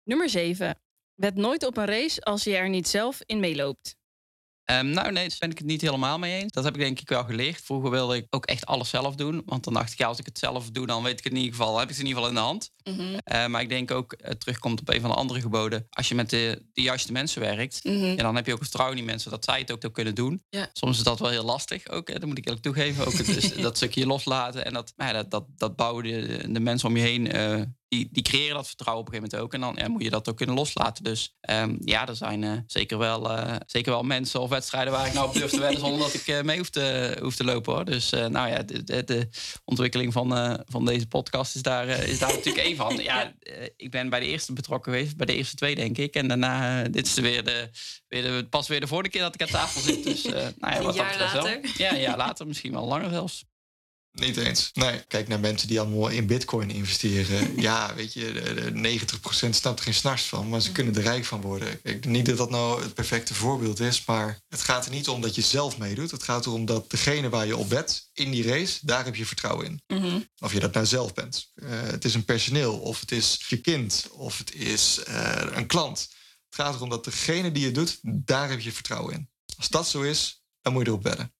Nummer 0.02 0.28
7. 0.28 0.78
Wed 1.16 1.34
nooit 1.34 1.66
op 1.66 1.76
een 1.76 1.86
race 1.86 2.20
als 2.20 2.44
je 2.44 2.56
er 2.56 2.68
niet 2.68 2.88
zelf 2.88 3.20
in 3.26 3.40
meeloopt. 3.40 3.96
Um, 4.70 4.86
nou, 4.86 5.12
nee, 5.12 5.28
daar 5.28 5.38
ben 5.38 5.50
ik 5.50 5.58
het 5.58 5.66
niet 5.66 5.80
helemaal 5.80 6.18
mee 6.18 6.40
eens. 6.40 6.52
Dat 6.52 6.64
heb 6.64 6.74
ik 6.74 6.80
denk 6.80 7.00
ik 7.00 7.08
wel 7.08 7.24
geleerd. 7.24 7.60
Vroeger 7.64 7.90
wilde 7.90 8.16
ik 8.16 8.26
ook 8.30 8.46
echt 8.46 8.66
alles 8.66 8.88
zelf 8.88 9.14
doen. 9.14 9.42
Want 9.44 9.64
dan 9.64 9.74
dacht 9.74 9.92
ik, 9.92 9.98
ja, 9.98 10.06
als 10.06 10.18
ik 10.18 10.26
het 10.26 10.38
zelf 10.38 10.70
doe, 10.70 10.86
dan 10.86 11.02
weet 11.02 11.18
ik 11.18 11.24
het 11.24 11.32
in 11.32 11.38
ieder 11.38 11.54
geval. 11.54 11.78
heb 11.78 11.82
ik 11.82 11.88
het 11.88 11.98
in 11.98 12.06
ieder 12.06 12.22
geval 12.22 12.36
in 12.36 12.42
de 12.42 12.46
hand. 12.46 12.70
Mm 12.84 13.14
maar 13.50 13.60
ik 13.60 13.68
denk 13.68 13.90
ook, 13.90 14.14
het 14.22 14.40
terugkomt 14.40 14.80
op 14.80 14.88
een 14.88 15.00
van 15.00 15.10
de 15.10 15.16
andere 15.16 15.40
geboden. 15.40 15.86
Als 15.90 16.08
je 16.08 16.14
met 16.14 16.30
de, 16.30 16.62
de 16.72 16.82
juiste 16.82 17.12
mensen 17.12 17.40
werkt, 17.40 17.84
mm 17.84 18.00
-hmm. 18.00 18.16
dan 18.16 18.36
heb 18.36 18.46
je 18.46 18.52
ook 18.52 18.58
vertrouwen 18.58 18.96
in 18.96 19.02
die 19.02 19.12
mensen 19.12 19.30
dat 19.30 19.44
zij 19.44 19.58
het 19.58 19.72
ook, 19.72 19.84
ook 19.84 19.94
kunnen 19.94 20.14
doen. 20.14 20.44
Ja. 20.48 20.68
Soms 20.72 20.96
is 20.96 21.02
dat 21.02 21.18
wel 21.18 21.30
heel 21.30 21.44
lastig 21.44 21.88
ook, 21.88 22.08
hè, 22.08 22.18
dat 22.18 22.28
moet 22.28 22.38
ik 22.38 22.44
eerlijk 22.44 22.62
toegeven. 22.62 23.06
Ook 23.06 23.12
het, 23.12 23.26
dus 23.26 23.54
dat 23.66 23.76
stukje 23.76 24.06
loslaten. 24.06 24.64
En 24.64 24.72
dat, 24.72 24.92
ja, 24.96 25.12
dat, 25.12 25.30
dat, 25.30 25.44
dat 25.56 25.76
bouwen 25.76 26.04
de, 26.04 26.52
de 26.52 26.60
mensen 26.60 26.88
om 26.88 26.96
je 26.96 27.02
heen 27.02 27.36
uh, 27.36 27.62
die, 27.88 28.08
die 28.12 28.22
creëren 28.22 28.54
dat 28.54 28.66
vertrouwen 28.66 29.06
op 29.06 29.12
een 29.12 29.18
gegeven 29.18 29.38
moment 29.38 29.54
ook. 29.54 29.60
En 29.60 29.74
dan 29.74 29.84
ja, 29.84 29.92
moet 29.92 30.02
je 30.02 30.10
dat 30.10 30.28
ook 30.28 30.36
kunnen 30.36 30.54
loslaten. 30.54 31.04
Dus 31.04 31.36
um, 31.50 31.78
ja, 31.84 32.08
er 32.08 32.16
zijn 32.16 32.42
uh, 32.42 32.52
zeker, 32.66 32.98
wel, 32.98 33.30
uh, 33.30 33.56
zeker 33.66 33.92
wel 33.92 34.02
mensen 34.02 34.40
of 34.40 34.48
wedstrijden 34.50 34.92
waar 34.92 35.06
ik 35.06 35.12
nou 35.12 35.26
op 35.26 35.34
durf 35.34 35.50
te 35.50 35.60
wedden 35.60 35.80
zonder 35.80 35.98
dat 35.98 36.14
ik 36.14 36.26
uh, 36.26 36.42
mee 36.42 36.58
hoef 36.58 36.70
te, 36.70 37.16
hoef 37.20 37.36
te 37.36 37.44
lopen. 37.44 37.74
Hoor. 37.74 37.84
Dus 37.84 38.10
nou 38.10 38.48
ja, 38.48 38.62
de, 38.62 38.84
de, 38.84 39.04
de 39.04 39.28
ontwikkeling 39.64 40.12
van, 40.12 40.62
van 40.66 40.84
deze 40.84 41.06
podcast 41.06 41.54
is 41.54 41.62
daar, 41.62 41.88
is 41.88 42.18
daar 42.18 42.34
natuurlijk 42.34 42.64
één 42.66 42.76
van. 42.76 42.96
Ja, 42.96 43.34
ik 43.76 43.90
ben 43.90 44.08
bij 44.08 44.20
de 44.20 44.26
eerste 44.26 44.52
betrokken 44.52 44.92
geweest, 44.92 45.16
bij 45.16 45.26
de 45.26 45.34
eerste 45.34 45.56
twee 45.56 45.74
denk 45.74 45.98
ik. 45.98 46.14
En 46.14 46.28
daarna, 46.28 46.82
dit 46.82 47.06
is 47.06 47.14
weer 47.14 47.44
de, 47.44 47.70
weer 48.08 48.22
de, 48.22 48.46
pas 48.50 48.68
weer 48.68 48.80
de 48.80 48.86
vorige 48.86 49.10
keer 49.10 49.22
dat 49.22 49.34
ik 49.34 49.42
aan 49.42 49.48
tafel 49.48 49.80
zit. 49.80 50.04
Dus, 50.04 50.22
nou 50.22 50.54
ja, 50.58 50.82
wat 50.82 50.88
een 50.88 50.94
jaar 50.94 51.18
later? 51.18 51.42
Wel. 51.42 51.60
Ja, 51.76 51.92
een 51.92 52.00
jaar 52.00 52.16
later, 52.16 52.46
misschien 52.46 52.72
wel 52.72 52.86
langer 52.86 53.10
zelfs. 53.10 53.44
Niet 54.20 54.36
eens. 54.36 54.70
Nee, 54.72 55.04
kijk 55.08 55.28
naar 55.28 55.40
mensen 55.40 55.68
die 55.68 55.80
allemaal 55.80 56.08
in 56.08 56.26
bitcoin 56.26 56.70
investeren. 56.70 57.52
ja, 57.60 57.94
weet 57.94 58.12
je, 58.12 58.32
de 58.32 59.00
90% 59.46 59.48
snapt 59.50 59.78
er 59.78 59.84
geen 59.84 59.94
snars 59.94 60.22
van, 60.22 60.48
maar 60.48 60.60
ze 60.60 60.72
kunnen 60.72 60.94
er 60.94 61.02
rijk 61.02 61.24
van 61.24 61.40
worden. 61.40 61.72
Ik 61.72 61.82
denk 61.82 62.04
niet 62.04 62.26
dat 62.26 62.36
dat 62.36 62.50
nou 62.50 62.82
het 62.82 62.94
perfecte 62.94 63.34
voorbeeld 63.34 63.80
is, 63.80 64.04
maar 64.04 64.40
het 64.48 64.62
gaat 64.62 64.84
er 64.84 64.90
niet 64.90 65.08
om 65.08 65.20
dat 65.20 65.34
je 65.34 65.42
zelf 65.42 65.78
meedoet. 65.78 66.10
Het 66.10 66.22
gaat 66.22 66.46
erom 66.46 66.64
dat 66.64 66.90
degene 66.90 67.28
waar 67.28 67.46
je 67.46 67.56
op 67.56 67.68
bent 67.68 68.10
in 68.12 68.30
die 68.30 68.46
race, 68.46 68.78
daar 68.82 69.04
heb 69.04 69.14
je 69.14 69.26
vertrouwen 69.26 69.66
in. 69.66 69.82
Mm 69.86 70.02
-hmm. 70.02 70.28
Of 70.38 70.52
je 70.52 70.60
dat 70.60 70.74
nou 70.74 70.86
zelf 70.86 71.14
bent. 71.14 71.52
Uh, 71.54 71.68
het 71.70 72.04
is 72.04 72.14
een 72.14 72.24
personeel, 72.24 72.78
of 72.78 73.00
het 73.00 73.12
is 73.12 73.44
je 73.48 73.60
kind, 73.60 74.08
of 74.12 74.38
het 74.38 74.54
is 74.54 75.00
uh, 75.08 75.42
een 75.52 75.66
klant. 75.66 76.08
Het 76.46 76.54
gaat 76.54 76.74
erom 76.74 76.88
dat 76.88 77.04
degene 77.04 77.52
die 77.52 77.64
het 77.64 77.74
doet, 77.74 77.98
daar 78.02 78.48
heb 78.48 78.60
je 78.60 78.72
vertrouwen 78.72 79.14
in. 79.14 79.28
Als 79.56 79.68
dat 79.68 79.88
zo 79.88 80.02
is, 80.02 80.42
dan 80.60 80.72
moet 80.72 80.82
je 80.82 80.88
erop 80.88 81.02
wedden. 81.02 81.35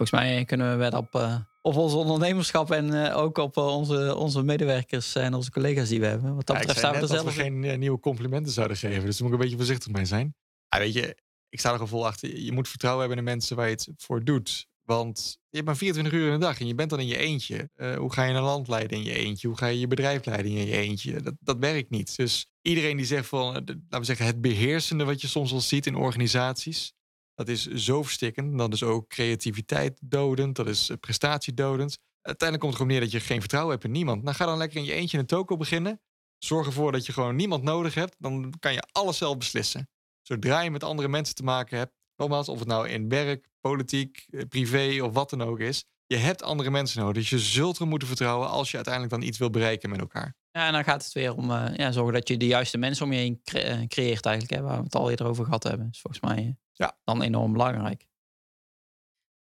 Volgens 0.00 0.20
mij 0.20 0.44
kunnen 0.44 0.78
we 0.78 0.96
op, 0.96 1.14
uh, 1.14 1.36
op 1.62 1.76
ons 1.76 1.92
ondernemerschap 1.92 2.70
en 2.70 2.92
uh, 2.92 3.16
ook 3.16 3.38
op 3.38 3.56
uh, 3.56 3.66
onze, 3.66 4.16
onze 4.16 4.42
medewerkers 4.42 5.14
en 5.14 5.34
onze 5.34 5.50
collega's 5.50 5.88
die 5.88 6.00
we 6.00 6.06
hebben. 6.06 6.34
Wat 6.34 6.46
dat 6.46 6.56
ja, 6.56 6.62
betreft 6.62 6.78
staan 6.78 6.94
we 6.94 7.00
er 7.00 7.06
zelf 7.06 7.24
we 7.24 7.42
geen 7.42 7.78
nieuwe 7.78 8.00
complimenten 8.00 8.52
zouden 8.52 8.76
geven. 8.76 9.04
Dus 9.04 9.16
daar 9.16 9.28
moet 9.28 9.36
ik 9.36 9.42
een 9.42 9.48
beetje 9.48 9.56
voorzichtig 9.56 9.92
mee 9.92 10.04
zijn. 10.04 10.34
Ja, 10.68 10.78
weet 10.78 10.92
je, 10.92 11.16
ik 11.48 11.58
sta 11.58 11.72
er 11.72 11.88
vol 11.88 12.06
achter. 12.06 12.38
Je 12.38 12.52
moet 12.52 12.68
vertrouwen 12.68 13.00
hebben 13.00 13.18
in 13.18 13.24
de 13.24 13.30
mensen 13.30 13.56
waar 13.56 13.68
je 13.68 13.72
het 13.72 13.88
voor 13.96 14.24
doet. 14.24 14.68
Want 14.82 15.38
je 15.48 15.56
hebt 15.56 15.66
maar 15.66 15.76
24 15.76 16.18
uur 16.18 16.26
in 16.26 16.32
de 16.32 16.38
dag 16.46 16.60
en 16.60 16.66
je 16.66 16.74
bent 16.74 16.90
dan 16.90 17.00
in 17.00 17.06
je 17.06 17.16
eentje. 17.16 17.70
hoe 17.98 18.12
ga 18.12 18.24
je 18.24 18.34
een 18.34 18.42
land 18.42 18.68
leiden 18.68 18.98
in 18.98 19.04
je 19.04 19.14
eentje? 19.14 19.48
Hoe 19.48 19.56
ga 19.56 19.66
je 19.66 19.80
je 19.80 19.86
bedrijf 19.86 20.24
leiden 20.24 20.52
in 20.52 20.66
je 20.66 20.76
eentje? 20.76 21.20
Dat, 21.20 21.34
dat 21.40 21.56
werkt 21.58 21.90
niet. 21.90 22.16
Dus 22.16 22.46
iedereen 22.62 22.96
die 22.96 23.06
zegt 23.06 23.28
van, 23.28 23.52
laten 23.52 23.84
we 23.88 24.04
zeggen, 24.04 24.26
het 24.26 24.40
beheersende 24.40 25.04
wat 25.04 25.20
je 25.20 25.26
soms 25.26 25.50
wel 25.50 25.60
ziet 25.60 25.86
in 25.86 25.94
organisaties 25.94 26.92
dat 27.40 27.48
is 27.48 27.66
zo 27.66 28.02
verstikkend. 28.02 28.58
Dat 28.58 28.72
is 28.72 28.82
ook 28.82 29.08
creativiteit 29.08 29.98
dodend. 30.02 30.56
Dat 30.56 30.66
is 30.66 30.90
prestatiedodend. 31.00 31.98
Uiteindelijk 32.22 32.60
komt 32.60 32.72
het 32.72 32.82
gewoon 32.82 32.88
neer 32.88 33.00
dat 33.00 33.10
je 33.10 33.26
geen 33.26 33.40
vertrouwen 33.40 33.72
hebt 33.72 33.84
in 33.84 33.90
niemand. 33.90 34.22
Nou, 34.22 34.36
ga 34.36 34.46
dan 34.46 34.58
lekker 34.58 34.78
in 34.78 34.84
je 34.84 34.92
eentje 34.92 35.18
een 35.18 35.26
toko 35.26 35.56
beginnen. 35.56 36.00
Zorg 36.38 36.66
ervoor 36.66 36.92
dat 36.92 37.06
je 37.06 37.12
gewoon 37.12 37.36
niemand 37.36 37.62
nodig 37.62 37.94
hebt. 37.94 38.16
Dan 38.18 38.54
kan 38.58 38.72
je 38.72 38.82
alles 38.92 39.18
zelf 39.18 39.36
beslissen. 39.36 39.88
Zodra 40.22 40.60
je 40.60 40.70
met 40.70 40.84
andere 40.84 41.08
mensen 41.08 41.34
te 41.34 41.42
maken 41.42 41.78
hebt. 41.78 41.92
Nogmaals, 42.16 42.48
of 42.48 42.58
het 42.58 42.68
nou 42.68 42.88
in 42.88 43.08
werk, 43.08 43.48
politiek, 43.60 44.26
privé 44.48 45.02
of 45.02 45.12
wat 45.12 45.30
dan 45.30 45.42
ook 45.42 45.60
is. 45.60 45.84
Je 46.06 46.16
hebt 46.16 46.42
andere 46.42 46.70
mensen 46.70 47.00
nodig. 47.00 47.22
Dus 47.22 47.30
je 47.30 47.38
zult 47.38 47.78
er 47.78 47.86
moeten 47.86 48.08
vertrouwen 48.08 48.48
als 48.48 48.70
je 48.70 48.76
uiteindelijk 48.76 49.14
dan 49.14 49.22
iets 49.28 49.38
wil 49.38 49.50
bereiken 49.50 49.90
met 49.90 50.00
elkaar. 50.00 50.36
Ja, 50.50 50.66
en 50.66 50.72
dan 50.72 50.84
gaat 50.84 51.04
het 51.04 51.12
weer 51.12 51.34
om 51.34 51.50
uh, 51.50 51.66
ja, 51.76 51.92
zorgen 51.92 52.14
dat 52.14 52.28
je 52.28 52.36
de 52.36 52.46
juiste 52.46 52.78
mensen 52.78 53.04
om 53.04 53.12
je 53.12 53.18
heen 53.18 53.40
cre 53.44 53.84
creëert 53.86 54.26
eigenlijk. 54.26 54.60
Hè, 54.60 54.66
waar 54.68 54.78
we 54.78 54.84
het 54.84 54.94
al 54.94 55.10
eerder 55.10 55.26
over 55.26 55.44
gehad 55.44 55.62
hebben. 55.62 55.88
Dus 55.88 56.00
volgens 56.00 56.22
mij 56.22 56.56
ja. 56.80 56.98
dan 57.04 57.22
enorm 57.22 57.52
belangrijk. 57.52 58.08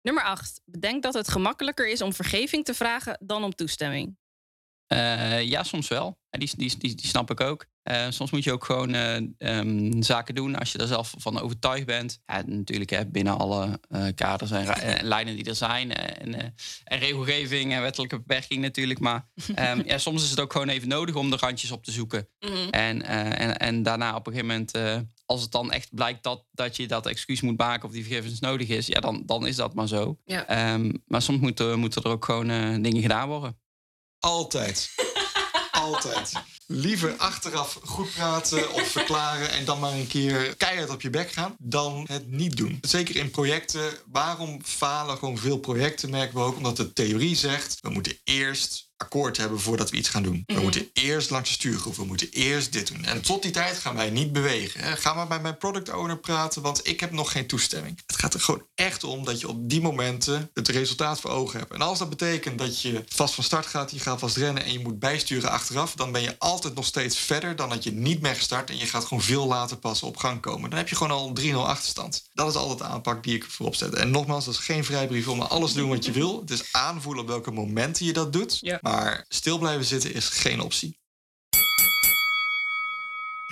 Nummer 0.01 0.23
8. 0.23 0.61
Bedenk 0.65 1.03
dat 1.03 1.13
het 1.13 1.27
gemakkelijker 1.27 1.89
is 1.89 2.01
om 2.01 2.13
vergeving 2.13 2.65
te 2.65 2.73
vragen 2.73 3.17
dan 3.21 3.43
om 3.43 3.55
toestemming. 3.55 4.17
Uh, 4.93 5.43
ja, 5.43 5.63
soms 5.63 5.87
wel. 5.87 6.17
Die, 6.29 6.51
die, 6.57 6.77
die, 6.77 6.95
die 6.95 7.07
snap 7.07 7.31
ik 7.31 7.39
ook. 7.39 7.65
Uh, 7.83 8.05
soms 8.09 8.31
moet 8.31 8.43
je 8.43 8.51
ook 8.51 8.65
gewoon 8.65 8.95
uh, 8.95 9.15
um, 9.37 10.03
zaken 10.03 10.35
doen 10.35 10.55
als 10.55 10.71
je 10.71 10.77
er 10.77 10.87
zelf 10.87 11.13
van 11.17 11.39
overtuigd 11.39 11.85
bent. 11.85 12.21
Ja, 12.25 12.43
natuurlijk 12.45 12.89
hè, 12.89 13.05
binnen 13.05 13.37
alle 13.37 13.79
kaders 14.15 14.51
en 14.51 15.05
lijnen 15.05 15.35
die 15.35 15.45
er 15.45 15.55
zijn. 15.55 15.93
En, 15.93 16.53
en, 16.83 16.99
regelgeving 16.99 17.73
en 17.73 17.81
wettelijke 17.81 18.17
beperking 18.17 18.61
natuurlijk. 18.61 18.99
Maar 18.99 19.27
um, 19.49 19.83
ja, 19.89 19.97
soms 19.97 20.23
is 20.23 20.29
het 20.29 20.39
ook 20.39 20.51
gewoon 20.51 20.69
even 20.69 20.87
nodig 20.87 21.15
om 21.15 21.29
de 21.29 21.37
randjes 21.37 21.71
op 21.71 21.83
te 21.83 21.91
zoeken. 21.91 22.27
Mm 22.39 22.49
-hmm. 22.49 22.69
en, 22.69 23.01
en, 23.01 23.57
en 23.57 23.83
daarna 23.83 24.15
op 24.15 24.27
een 24.27 24.33
gegeven 24.33 24.55
moment 24.55 25.05
als 25.25 25.41
het 25.41 25.51
dan 25.51 25.71
echt 25.71 25.95
blijkt 25.95 26.23
dat, 26.23 26.45
dat 26.51 26.75
je 26.75 26.87
dat 26.87 27.05
excuus 27.05 27.41
moet 27.41 27.57
maken 27.57 27.87
of 27.87 27.93
die 27.93 28.03
vergiffenis 28.03 28.39
nodig 28.39 28.67
is, 28.67 28.87
ja, 28.87 28.99
dan, 28.99 29.23
dan 29.25 29.47
is 29.47 29.55
dat 29.55 29.73
maar 29.73 29.87
zo. 29.87 30.17
Ja. 30.25 30.73
Um, 30.73 31.03
maar 31.05 31.21
soms 31.21 31.39
moeten, 31.39 31.79
moeten 31.79 32.03
er 32.03 32.11
ook 32.11 32.25
gewoon 32.25 32.47
dingen 32.81 33.01
gedaan 33.01 33.27
worden. 33.27 33.57
Altijd. 34.19 34.89
Altijd. 35.71 36.31
Liever 36.65 37.15
achteraf 37.17 37.79
goed 37.83 38.11
praten 38.11 38.73
of 38.73 38.87
verklaren 38.87 39.51
en 39.51 39.65
dan 39.65 39.79
maar 39.79 39.91
een 39.91 40.07
keer 40.07 40.55
keihard 40.55 40.89
op 40.89 41.01
je 41.01 41.09
bek 41.09 41.31
gaan, 41.31 41.55
dan 41.59 42.05
het 42.07 42.31
niet 42.31 42.57
doen. 42.57 42.77
Zeker 42.81 43.15
in 43.15 43.31
projecten. 43.31 43.93
Waarom 44.11 44.63
falen 44.63 45.17
gewoon 45.17 45.37
veel 45.37 45.57
projecten, 45.57 46.09
merken 46.09 46.35
we 46.35 46.43
ook? 46.43 46.55
Omdat 46.55 46.77
de 46.77 46.93
theorie 46.93 47.35
zegt, 47.35 47.77
we 47.81 47.89
moeten 47.89 48.17
eerst 48.23 48.88
akkoord 49.03 49.37
hebben 49.37 49.59
voordat 49.59 49.89
we 49.89 49.97
iets 49.97 50.09
gaan 50.09 50.23
doen. 50.23 50.43
We 50.45 50.53
Mhm. 50.53 50.61
moeten 50.61 50.89
eerst 50.93 51.29
langs 51.29 51.49
de 51.49 51.55
stuurgroep, 51.55 51.95
we 51.95 52.05
moeten 52.05 52.29
eerst 52.31 52.71
dit 52.73 52.87
doen. 52.87 53.05
En 53.05 53.21
tot 53.21 53.41
die 53.41 53.51
tijd 53.51 53.77
gaan 53.77 53.95
wij 53.95 54.09
niet 54.09 54.31
bewegen. 54.31 54.81
Hè. 54.81 54.95
Ga 54.95 55.13
maar 55.13 55.27
bij 55.27 55.39
mijn 55.39 55.57
product 55.57 55.93
owner 55.93 56.17
praten, 56.17 56.61
want 56.61 56.87
ik 56.87 56.99
heb 56.99 57.11
nog 57.11 57.31
geen 57.31 57.47
toestemming. 57.47 57.99
Het 58.07 58.19
gaat 58.19 58.33
er 58.33 58.39
gewoon 58.41 58.63
echt 58.75 59.03
om 59.03 59.25
dat 59.25 59.39
je 59.39 59.47
op 59.47 59.69
die 59.69 59.81
momenten 59.81 60.49
het 60.53 60.67
resultaat 60.67 61.19
voor 61.19 61.29
ogen 61.31 61.59
hebt. 61.59 61.73
En 61.73 61.81
als 61.81 61.99
dat 61.99 62.09
betekent 62.09 62.59
dat 62.59 62.81
je 62.81 63.03
vast 63.07 63.33
van 63.33 63.43
start 63.43 63.65
gaat, 63.65 63.91
je 63.91 63.99
gaat 63.99 64.19
vast 64.19 64.37
rennen 64.37 64.63
en 64.63 64.71
je 64.71 64.79
moet 64.79 64.99
bijsturen 64.99 65.49
achteraf, 65.51 65.93
dan 65.93 66.11
ben 66.11 66.21
je 66.21 66.35
altijd 66.39 66.75
nog 66.75 66.85
steeds 66.85 67.17
verder 67.17 67.55
dan 67.55 67.69
dat 67.69 67.83
je 67.83 67.91
niet 67.91 68.21
meer 68.21 68.35
gestart 68.35 68.69
en 68.69 68.77
je 68.77 68.85
gaat 68.85 69.03
gewoon 69.05 69.23
veel 69.23 69.47
later 69.47 69.77
pas 69.77 70.03
op 70.03 70.17
gang 70.17 70.41
komen. 70.41 70.69
Dan 70.69 70.79
heb 70.79 70.89
je 70.89 70.95
gewoon 70.95 71.17
al 71.17 71.27
een 71.27 71.33
3-0 71.33 71.67
achterstand. 71.67 72.23
Dat 72.33 72.49
is 72.49 72.55
altijd 72.55 72.77
de 72.77 72.83
aanpak 72.83 73.23
die 73.23 73.35
ik 73.35 73.45
voorop 73.49 73.75
zet. 73.75 73.93
En 73.93 74.11
nogmaals, 74.11 74.45
dat 74.45 74.53
is 74.53 74.59
geen 74.59 74.85
vrijbrief 74.85 75.27
om 75.27 75.41
alles 75.41 75.71
te 75.71 75.77
doen 75.77 75.89
wat 75.89 76.05
je 76.05 76.11
wil. 76.11 76.39
Het 76.39 76.51
is 76.51 76.63
aanvoelen 76.71 77.21
op 77.23 77.27
welke 77.29 77.51
momenten 77.51 78.05
je 78.05 78.13
dat 78.13 78.33
doet. 78.33 78.57
Ja. 78.61 78.79
Maar 78.89 79.25
stil 79.27 79.57
blijven 79.57 79.85
zitten 79.85 80.13
is 80.13 80.29
geen 80.29 80.59
optie. 80.59 80.99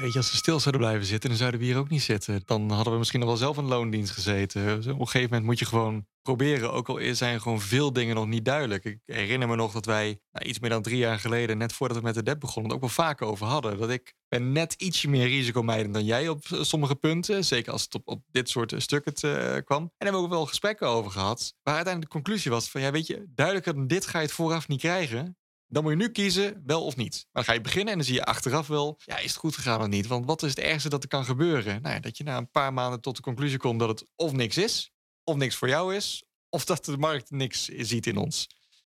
Weet 0.01 0.11
je, 0.13 0.17
als 0.17 0.31
we 0.31 0.37
stil 0.37 0.59
zouden 0.59 0.81
blijven 0.81 1.05
zitten, 1.05 1.29
dan 1.29 1.37
zouden 1.37 1.59
we 1.59 1.65
hier 1.65 1.77
ook 1.77 1.89
niet 1.89 2.01
zitten. 2.01 2.41
Dan 2.45 2.71
hadden 2.71 2.93
we 2.93 2.99
misschien 2.99 3.19
nog 3.19 3.29
wel 3.29 3.37
zelf 3.37 3.57
een 3.57 3.65
loondienst 3.65 4.13
gezeten. 4.13 4.77
Op 4.77 4.85
een 4.87 4.93
gegeven 4.93 5.29
moment 5.29 5.43
moet 5.43 5.59
je 5.59 5.65
gewoon 5.65 6.05
proberen. 6.21 6.73
Ook 6.73 6.89
al 6.89 6.99
zijn 7.11 7.41
gewoon 7.41 7.61
veel 7.61 7.93
dingen 7.93 8.15
nog 8.15 8.27
niet 8.27 8.45
duidelijk. 8.45 8.85
Ik 8.85 8.99
herinner 9.05 9.47
me 9.47 9.55
nog 9.55 9.73
dat 9.73 9.85
wij 9.85 10.19
nou, 10.31 10.45
iets 10.45 10.59
meer 10.59 10.69
dan 10.69 10.81
drie 10.81 10.97
jaar 10.97 11.19
geleden, 11.19 11.57
net 11.57 11.73
voordat 11.73 11.97
we 11.97 12.03
met 12.03 12.13
de 12.13 12.23
DEP 12.23 12.39
begonnen, 12.39 12.63
het 12.63 12.73
ook 12.73 12.79
wel 12.79 13.05
vaker 13.05 13.27
over 13.27 13.45
hadden. 13.45 13.77
Dat 13.77 13.89
ik 13.89 14.13
ben 14.27 14.51
net 14.51 14.73
ietsje 14.73 15.09
meer 15.09 15.27
risicomijdend 15.27 15.93
dan 15.93 16.05
jij 16.05 16.29
op 16.29 16.45
sommige 16.61 16.95
punten. 16.95 17.45
Zeker 17.45 17.71
als 17.71 17.81
het 17.81 18.01
op, 18.05 18.21
dit 18.31 18.49
soort 18.49 18.73
stukken 18.77 19.13
te, 19.13 19.53
uh, 19.55 19.63
kwam. 19.65 19.81
En 19.81 19.91
daar 19.97 20.11
hebben 20.11 20.19
we 20.21 20.27
ook 20.27 20.33
wel 20.33 20.45
gesprekken 20.45 20.87
over 20.87 21.11
gehad. 21.11 21.53
Waar 21.63 21.75
uiteindelijk 21.75 22.13
de 22.13 22.19
conclusie 22.19 22.51
was 22.51 22.69
van, 22.69 22.81
ja 22.81 22.91
weet 22.91 23.07
je, 23.07 23.25
duidelijker 23.35 23.73
dan 23.73 23.87
dit 23.87 24.05
ga 24.05 24.17
je 24.19 24.25
het 24.25 24.33
vooraf 24.33 24.67
niet 24.67 24.79
krijgen. 24.79 25.37
Dan 25.67 25.83
moet 25.83 25.91
je 25.91 25.97
nu 25.97 26.09
kiezen, 26.09 26.63
wel 26.65 26.85
of 26.85 26.95
niet. 26.95 27.13
Maar 27.13 27.27
dan 27.31 27.43
ga 27.43 27.53
je 27.53 27.61
beginnen 27.61 27.91
en 27.91 27.97
dan 27.97 28.07
zie 28.07 28.15
je 28.15 28.25
achteraf 28.25 28.67
wel, 28.67 28.99
ja, 29.05 29.17
is 29.17 29.29
het 29.29 29.39
goed 29.39 29.55
gegaan 29.55 29.81
of 29.81 29.87
niet? 29.87 30.07
Want 30.07 30.25
wat 30.25 30.43
is 30.43 30.49
het 30.49 30.59
ergste 30.59 30.89
dat 30.89 31.03
er 31.03 31.09
kan 31.09 31.25
gebeuren? 31.25 31.81
Nou 31.81 31.93
ja, 31.95 31.99
dat 31.99 32.17
je 32.17 32.23
na 32.23 32.37
een 32.37 32.51
paar 32.51 32.73
maanden 32.73 33.01
tot 33.01 33.15
de 33.15 33.21
conclusie 33.21 33.57
komt 33.57 33.79
dat 33.79 33.89
het 33.89 34.05
of 34.15 34.31
niks 34.31 34.57
is, 34.57 34.91
of 35.23 35.35
niks 35.35 35.55
voor 35.55 35.67
jou 35.67 35.95
is, 35.95 36.23
of 36.49 36.65
dat 36.65 36.85
de 36.85 36.97
markt 36.97 37.31
niks 37.31 37.65
ziet 37.65 38.07
in 38.07 38.17
ons. 38.17 38.47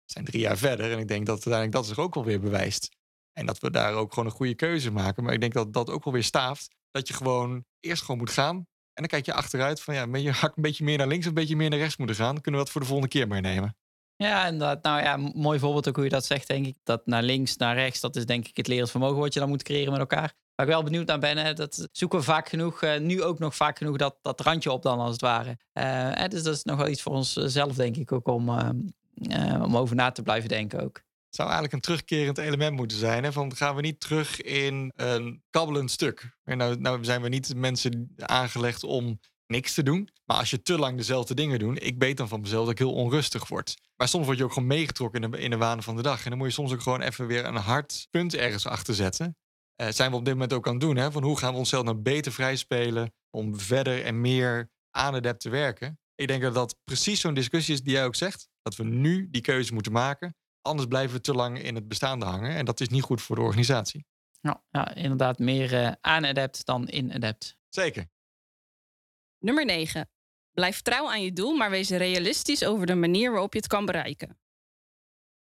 We 0.04 0.12
zijn 0.12 0.24
drie 0.24 0.40
jaar 0.40 0.58
verder 0.58 0.92
en 0.92 0.98
ik 0.98 1.08
denk 1.08 1.26
dat 1.26 1.34
uiteindelijk 1.34 1.72
dat 1.72 1.86
zich 1.86 1.98
ook 1.98 2.14
wel 2.14 2.24
weer 2.24 2.40
bewijst. 2.40 2.96
En 3.32 3.46
dat 3.46 3.58
we 3.58 3.70
daar 3.70 3.94
ook 3.94 4.12
gewoon 4.12 4.28
een 4.28 4.36
goede 4.36 4.54
keuze 4.54 4.90
maken. 4.90 5.24
Maar 5.24 5.32
ik 5.32 5.40
denk 5.40 5.52
dat 5.52 5.72
dat 5.72 5.90
ook 5.90 6.04
wel 6.04 6.12
weer 6.12 6.24
staaft. 6.24 6.74
Dat 6.90 7.08
je 7.08 7.14
gewoon 7.14 7.64
eerst 7.80 8.02
gewoon 8.02 8.18
moet 8.18 8.30
gaan. 8.30 8.56
En 8.56 9.04
dan 9.04 9.06
kijk 9.06 9.26
je 9.26 9.32
achteruit 9.32 9.80
van 9.80 9.94
ja, 9.94 10.16
je 10.16 10.30
hak 10.30 10.56
een 10.56 10.62
beetje 10.62 10.84
meer 10.84 10.98
naar 10.98 11.06
links 11.06 11.26
een 11.26 11.34
beetje 11.34 11.56
meer 11.56 11.70
naar 11.70 11.78
rechts 11.78 11.96
moeten 11.96 12.16
gaan. 12.16 12.40
Kunnen 12.40 12.60
we 12.60 12.66
dat 12.66 12.70
voor 12.70 12.80
de 12.80 12.86
volgende 12.86 13.12
keer 13.12 13.28
meenemen. 13.28 13.76
Ja, 14.18 14.46
inderdaad. 14.46 14.82
Nou 14.82 15.02
ja, 15.02 15.16
mooi 15.16 15.58
voorbeeld 15.58 15.88
ook 15.88 15.94
hoe 15.94 16.04
je 16.04 16.10
dat 16.10 16.24
zegt, 16.24 16.46
denk 16.46 16.66
ik. 16.66 16.76
Dat 16.82 17.06
naar 17.06 17.22
links, 17.22 17.56
naar 17.56 17.74
rechts, 17.74 18.00
dat 18.00 18.16
is 18.16 18.26
denk 18.26 18.48
ik 18.48 18.56
het 18.56 18.66
lerend 18.66 18.90
vermogen 18.90 19.18
wat 19.18 19.34
je 19.34 19.40
dan 19.40 19.48
moet 19.48 19.62
creëren 19.62 19.90
met 19.90 20.00
elkaar. 20.00 20.32
Waar 20.54 20.66
ik 20.66 20.72
wel 20.72 20.82
benieuwd 20.82 21.06
naar 21.06 21.18
ben, 21.18 21.56
dat 21.56 21.88
zoeken 21.92 22.18
we 22.18 22.24
vaak 22.24 22.48
genoeg, 22.48 22.82
uh, 22.82 22.98
nu 22.98 23.22
ook 23.22 23.38
nog 23.38 23.56
vaak 23.56 23.78
genoeg 23.78 23.96
dat, 23.96 24.16
dat 24.22 24.40
randje 24.40 24.72
op 24.72 24.82
dan 24.82 24.98
als 24.98 25.12
het 25.12 25.20
ware. 25.20 25.58
Uh, 25.74 26.28
dus 26.28 26.42
dat 26.42 26.54
is 26.54 26.64
nog 26.64 26.76
wel 26.76 26.88
iets 26.88 27.02
voor 27.02 27.12
onszelf, 27.12 27.74
denk 27.74 27.96
ik, 27.96 28.12
ook 28.12 28.28
om, 28.28 28.48
om 29.62 29.76
over 29.76 29.96
na 29.96 30.10
te 30.10 30.22
blijven 30.22 30.48
denken 30.48 30.82
ook. 30.82 31.02
zou 31.30 31.48
eigenlijk 31.48 31.72
een 31.72 31.80
terugkerend 31.80 32.38
element 32.38 32.76
moeten 32.76 32.98
zijn. 32.98 33.24
Hè? 33.24 33.32
Van 33.32 33.56
gaan 33.56 33.74
we 33.74 33.80
niet 33.80 34.00
terug 34.00 34.40
in 34.40 34.92
een 34.96 35.42
kabbelend 35.50 35.90
stuk? 35.90 36.36
En 36.44 36.58
nou, 36.58 36.80
nou 36.80 37.04
zijn 37.04 37.22
we 37.22 37.28
niet 37.28 37.54
mensen 37.54 38.14
aangelegd 38.16 38.84
om 38.84 39.18
niks 39.48 39.74
te 39.74 39.82
doen. 39.82 40.08
Maar 40.24 40.36
als 40.36 40.50
je 40.50 40.62
te 40.62 40.78
lang 40.78 40.96
dezelfde 40.96 41.34
dingen 41.34 41.58
doet, 41.58 41.82
ik 41.82 41.94
weet 41.98 42.16
dan 42.16 42.28
van 42.28 42.40
mezelf 42.40 42.62
dat 42.62 42.72
ik 42.72 42.78
heel 42.78 42.94
onrustig 42.94 43.48
word. 43.48 43.76
Maar 43.96 44.08
soms 44.08 44.26
word 44.26 44.38
je 44.38 44.44
ook 44.44 44.52
gewoon 44.52 44.68
meegetrokken 44.68 45.22
in 45.22 45.30
de, 45.30 45.38
in 45.38 45.50
de 45.50 45.56
waan 45.56 45.82
van 45.82 45.96
de 45.96 46.02
dag. 46.02 46.24
En 46.24 46.28
dan 46.28 46.38
moet 46.38 46.48
je 46.48 46.52
soms 46.52 46.72
ook 46.72 46.82
gewoon 46.82 47.00
even 47.00 47.26
weer 47.26 47.44
een 47.44 47.56
hard 47.56 48.06
punt 48.10 48.34
ergens 48.34 48.66
achter 48.66 48.94
zetten. 48.94 49.36
Uh, 49.82 49.88
zijn 49.88 50.10
we 50.10 50.16
op 50.16 50.24
dit 50.24 50.34
moment 50.34 50.52
ook 50.52 50.66
aan 50.66 50.72
het 50.72 50.82
doen. 50.82 50.96
Hè? 50.96 51.12
Van 51.12 51.22
hoe 51.22 51.38
gaan 51.38 51.52
we 51.52 51.58
onszelf 51.58 51.84
nou 51.84 51.96
beter 51.96 52.32
vrijspelen 52.32 53.12
om 53.30 53.58
verder 53.58 54.04
en 54.04 54.20
meer 54.20 54.70
aan 54.90 55.12
de 55.12 55.20
dep 55.20 55.38
te 55.38 55.48
werken. 55.48 55.98
Ik 56.14 56.28
denk 56.28 56.42
dat 56.42 56.54
dat 56.54 56.76
precies 56.84 57.20
zo'n 57.20 57.34
discussie 57.34 57.74
is 57.74 57.82
die 57.82 57.92
jij 57.92 58.04
ook 58.04 58.14
zegt. 58.14 58.48
Dat 58.62 58.76
we 58.76 58.84
nu 58.84 59.28
die 59.30 59.40
keuze 59.40 59.74
moeten 59.74 59.92
maken. 59.92 60.36
Anders 60.62 60.88
blijven 60.88 61.16
we 61.16 61.20
te 61.20 61.32
lang 61.32 61.62
in 61.62 61.74
het 61.74 61.88
bestaande 61.88 62.24
hangen. 62.24 62.54
En 62.54 62.64
dat 62.64 62.80
is 62.80 62.88
niet 62.88 63.02
goed 63.02 63.22
voor 63.22 63.36
de 63.36 63.42
organisatie. 63.42 64.06
Ja, 64.40 64.62
ja 64.70 64.94
inderdaad. 64.94 65.38
Meer 65.38 65.72
uh, 65.72 65.92
aan 66.00 66.24
adept 66.24 66.64
dan 66.64 66.88
in 66.88 67.12
adept. 67.12 67.56
Zeker. 67.68 68.08
Nummer 69.38 69.64
9. 69.64 70.08
Blijf 70.52 70.82
trouw 70.82 71.10
aan 71.10 71.22
je 71.22 71.32
doel, 71.32 71.56
maar 71.56 71.70
wees 71.70 71.90
realistisch 71.90 72.64
over 72.64 72.86
de 72.86 72.94
manier 72.94 73.30
waarop 73.30 73.52
je 73.52 73.58
het 73.58 73.68
kan 73.68 73.86
bereiken. 73.86 74.38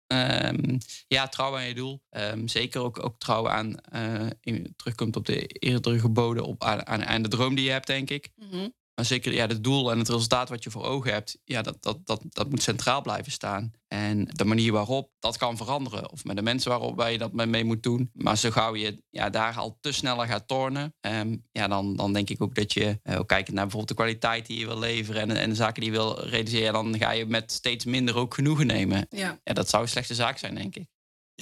Um, 0.08 0.78
ja, 1.08 1.28
trouw 1.28 1.56
aan 1.56 1.68
je 1.68 1.74
doel. 1.74 2.02
Um, 2.10 2.48
zeker 2.48 2.82
ook, 2.82 3.04
ook 3.04 3.20
trouw 3.20 3.50
aan, 3.50 3.76
uh, 3.94 4.62
terugkomt 4.76 5.16
op 5.16 5.26
de 5.26 5.48
eerdere 5.48 6.00
geboden, 6.00 6.44
op, 6.44 6.64
aan, 6.64 7.06
aan, 7.06 7.22
de 7.22 7.30
droom 7.30 7.56
die 7.56 7.66
je 7.66 7.72
hebt, 7.72 7.88
denk 7.88 8.10
ik. 8.10 8.30
Mm 8.36 8.50
-hmm. 8.50 8.74
Maar 8.96 9.06
zeker 9.06 9.34
ja, 9.34 9.48
het 9.48 9.64
doel 9.64 9.92
en 9.92 9.98
het 9.98 10.10
resultaat 10.10 10.50
wat 10.50 10.64
je 10.64 10.72
voor 10.72 10.84
ogen 10.84 11.12
hebt, 11.12 11.40
ja, 11.44 11.62
dat, 11.62 11.78
dat, 11.80 12.06
dat, 12.06 12.22
dat 12.30 12.50
moet 12.50 12.62
centraal 12.62 13.02
blijven 13.02 13.32
staan. 13.32 13.72
En 13.88 14.26
de 14.26 14.46
manier 14.46 14.72
waarop, 14.72 15.12
dat 15.20 15.38
kan 15.38 15.58
veranderen. 15.58 16.12
Of 16.12 16.24
met 16.24 16.36
de 16.36 16.42
mensen 16.42 16.70
waarop 16.70 16.96
wij 16.96 17.18
dat 17.18 17.34
mee 17.34 17.64
moet 17.64 17.84
doen. 17.84 18.10
Maar 18.14 18.38
zo 18.38 18.50
gauw 18.50 18.76
je 18.76 19.04
ja, 19.10 19.30
daar 19.30 19.56
al 19.56 19.78
te 19.82 19.92
sneller 19.92 20.28
gaat 20.28 20.48
tornen, 20.48 20.96
um, 21.02 21.46
ja, 21.52 21.68
dan, 21.68 21.96
dan 21.96 22.14
denk 22.14 22.30
ik 22.30 22.42
ook 22.42 22.56
dat 22.56 22.74
je, 22.74 23.00
uh, 23.04 23.20
ook 23.20 23.28
kijkend 23.28 23.56
naar 23.56 23.68
bijvoorbeeld 23.68 23.98
de 23.98 24.04
kwaliteit 24.04 24.46
die 24.46 24.60
je 24.60 24.66
wil 24.66 24.80
leveren 24.80 25.22
en, 25.22 25.38
en 25.38 25.50
de 25.50 25.56
zaken 25.56 25.82
die 25.82 25.92
je 25.92 25.98
wil 25.98 26.20
realiseren, 26.20 26.74
dan 26.74 26.98
ga 26.98 27.12
je 27.12 27.26
met 27.26 27.52
steeds 27.52 27.86
minder 27.86 28.16
ook 28.16 28.34
genoegen 28.34 28.68
nemen. 28.68 29.06
Ja. 29.10 29.40
ja 29.44 29.54
dat 29.54 29.70
zou 29.70 29.84
een 29.84 29.90
slechte 29.90 30.16
zaak 30.16 30.38
zijn, 30.38 30.56
denk 30.56 30.76
ik. 30.76 30.88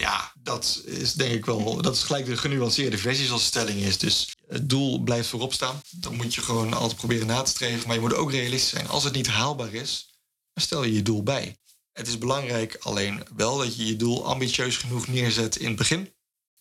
Ja, 0.01 0.31
dat 0.39 0.81
is 0.85 1.13
denk 1.13 1.33
ik 1.33 1.45
wel. 1.45 1.81
Dat 1.81 1.95
is 1.95 2.03
gelijk 2.03 2.25
de 2.25 2.37
genuanceerde 2.37 2.97
versie 2.97 3.25
zoals 3.25 3.41
de 3.41 3.47
stelling 3.47 3.79
is. 3.79 3.97
Dus 3.97 4.35
het 4.47 4.69
doel 4.69 4.99
blijft 4.99 5.27
voorop 5.27 5.53
staan. 5.53 5.81
Dan 5.89 6.15
moet 6.15 6.35
je 6.35 6.41
gewoon 6.41 6.73
altijd 6.73 6.97
proberen 6.97 7.27
na 7.27 7.41
te 7.41 7.49
streven. 7.49 7.87
Maar 7.87 7.95
je 7.95 8.01
moet 8.01 8.13
ook 8.13 8.31
realistisch 8.31 8.69
zijn. 8.69 8.87
Als 8.87 9.03
het 9.03 9.13
niet 9.13 9.27
haalbaar 9.27 9.73
is, 9.73 10.09
dan 10.53 10.63
stel 10.63 10.83
je 10.83 10.93
je 10.93 11.01
doel 11.01 11.23
bij. 11.23 11.55
Het 11.91 12.07
is 12.07 12.17
belangrijk 12.17 12.77
alleen 12.79 13.23
wel 13.35 13.57
dat 13.57 13.75
je 13.75 13.85
je 13.85 13.95
doel 13.95 14.25
ambitieus 14.25 14.77
genoeg 14.77 15.07
neerzet 15.07 15.55
in 15.55 15.67
het 15.67 15.75
begin. 15.75 16.13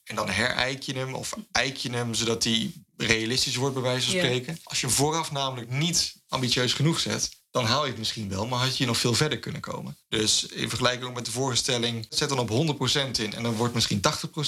En 0.04 0.14
dan 0.16 0.28
hereik 0.28 0.82
je 0.82 0.94
hem 0.94 1.14
of 1.14 1.36
eik 1.52 1.76
je 1.76 1.90
hem 1.90 2.14
zodat 2.14 2.42
die 2.42 2.84
realistisch 2.96 3.56
wordt, 3.56 3.74
bij 3.74 3.82
wijze 3.82 4.10
van 4.10 4.18
spreken. 4.18 4.58
Als 4.62 4.80
je 4.80 4.88
vooraf 4.88 5.30
namelijk 5.30 5.70
niet 5.70 6.14
ambitieus 6.28 6.72
genoeg 6.72 7.00
zet, 7.00 7.39
dan 7.50 7.64
haal 7.64 7.82
je 7.84 7.90
het 7.90 7.98
misschien 7.98 8.28
wel, 8.28 8.46
maar 8.46 8.58
had 8.58 8.76
je 8.76 8.86
nog 8.86 8.96
veel 8.96 9.14
verder 9.14 9.38
kunnen 9.38 9.60
komen. 9.60 9.96
Dus 10.08 10.46
in 10.46 10.68
vergelijking 10.68 11.14
met 11.14 11.24
de 11.24 11.30
voorstelling, 11.30 12.06
zet 12.08 12.28
dan 12.28 12.38
op 12.38 12.50
100% 12.50 12.52
in 13.20 13.32
en 13.32 13.42
dan 13.42 13.54
wordt 13.54 13.74
misschien 13.74 13.98
80% 13.98 14.00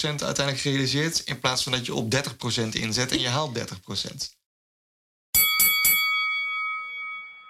uiteindelijk 0.02 0.58
gerealiseerd, 0.58 1.20
in 1.20 1.38
plaats 1.38 1.62
van 1.62 1.72
dat 1.72 1.86
je 1.86 1.94
op 1.94 2.14
30% 2.14 2.18
inzet 2.70 3.12
en 3.12 3.20
je 3.20 3.28
haalt 3.28 3.58
30%. 3.58 3.62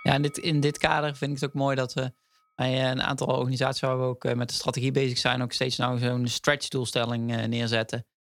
Ja, 0.02 0.14
in 0.14 0.22
dit, 0.22 0.38
in 0.38 0.60
dit 0.60 0.78
kader 0.78 1.16
vind 1.16 1.30
ik 1.30 1.40
het 1.40 1.48
ook 1.50 1.56
mooi 1.56 1.76
dat 1.76 1.94
we 1.94 2.12
bij 2.54 2.90
een 2.90 3.02
aantal 3.02 3.26
organisaties 3.26 3.80
waar 3.80 3.98
we 3.98 4.04
ook 4.04 4.24
eh, 4.24 4.34
met 4.34 4.48
de 4.48 4.54
strategie 4.54 4.92
bezig 4.92 5.18
zijn, 5.18 5.42
ook 5.42 5.52
steeds 5.52 5.76
nou 5.76 5.98
zo'n 5.98 6.28
stretch 6.28 6.68
doelstelling 6.68 7.30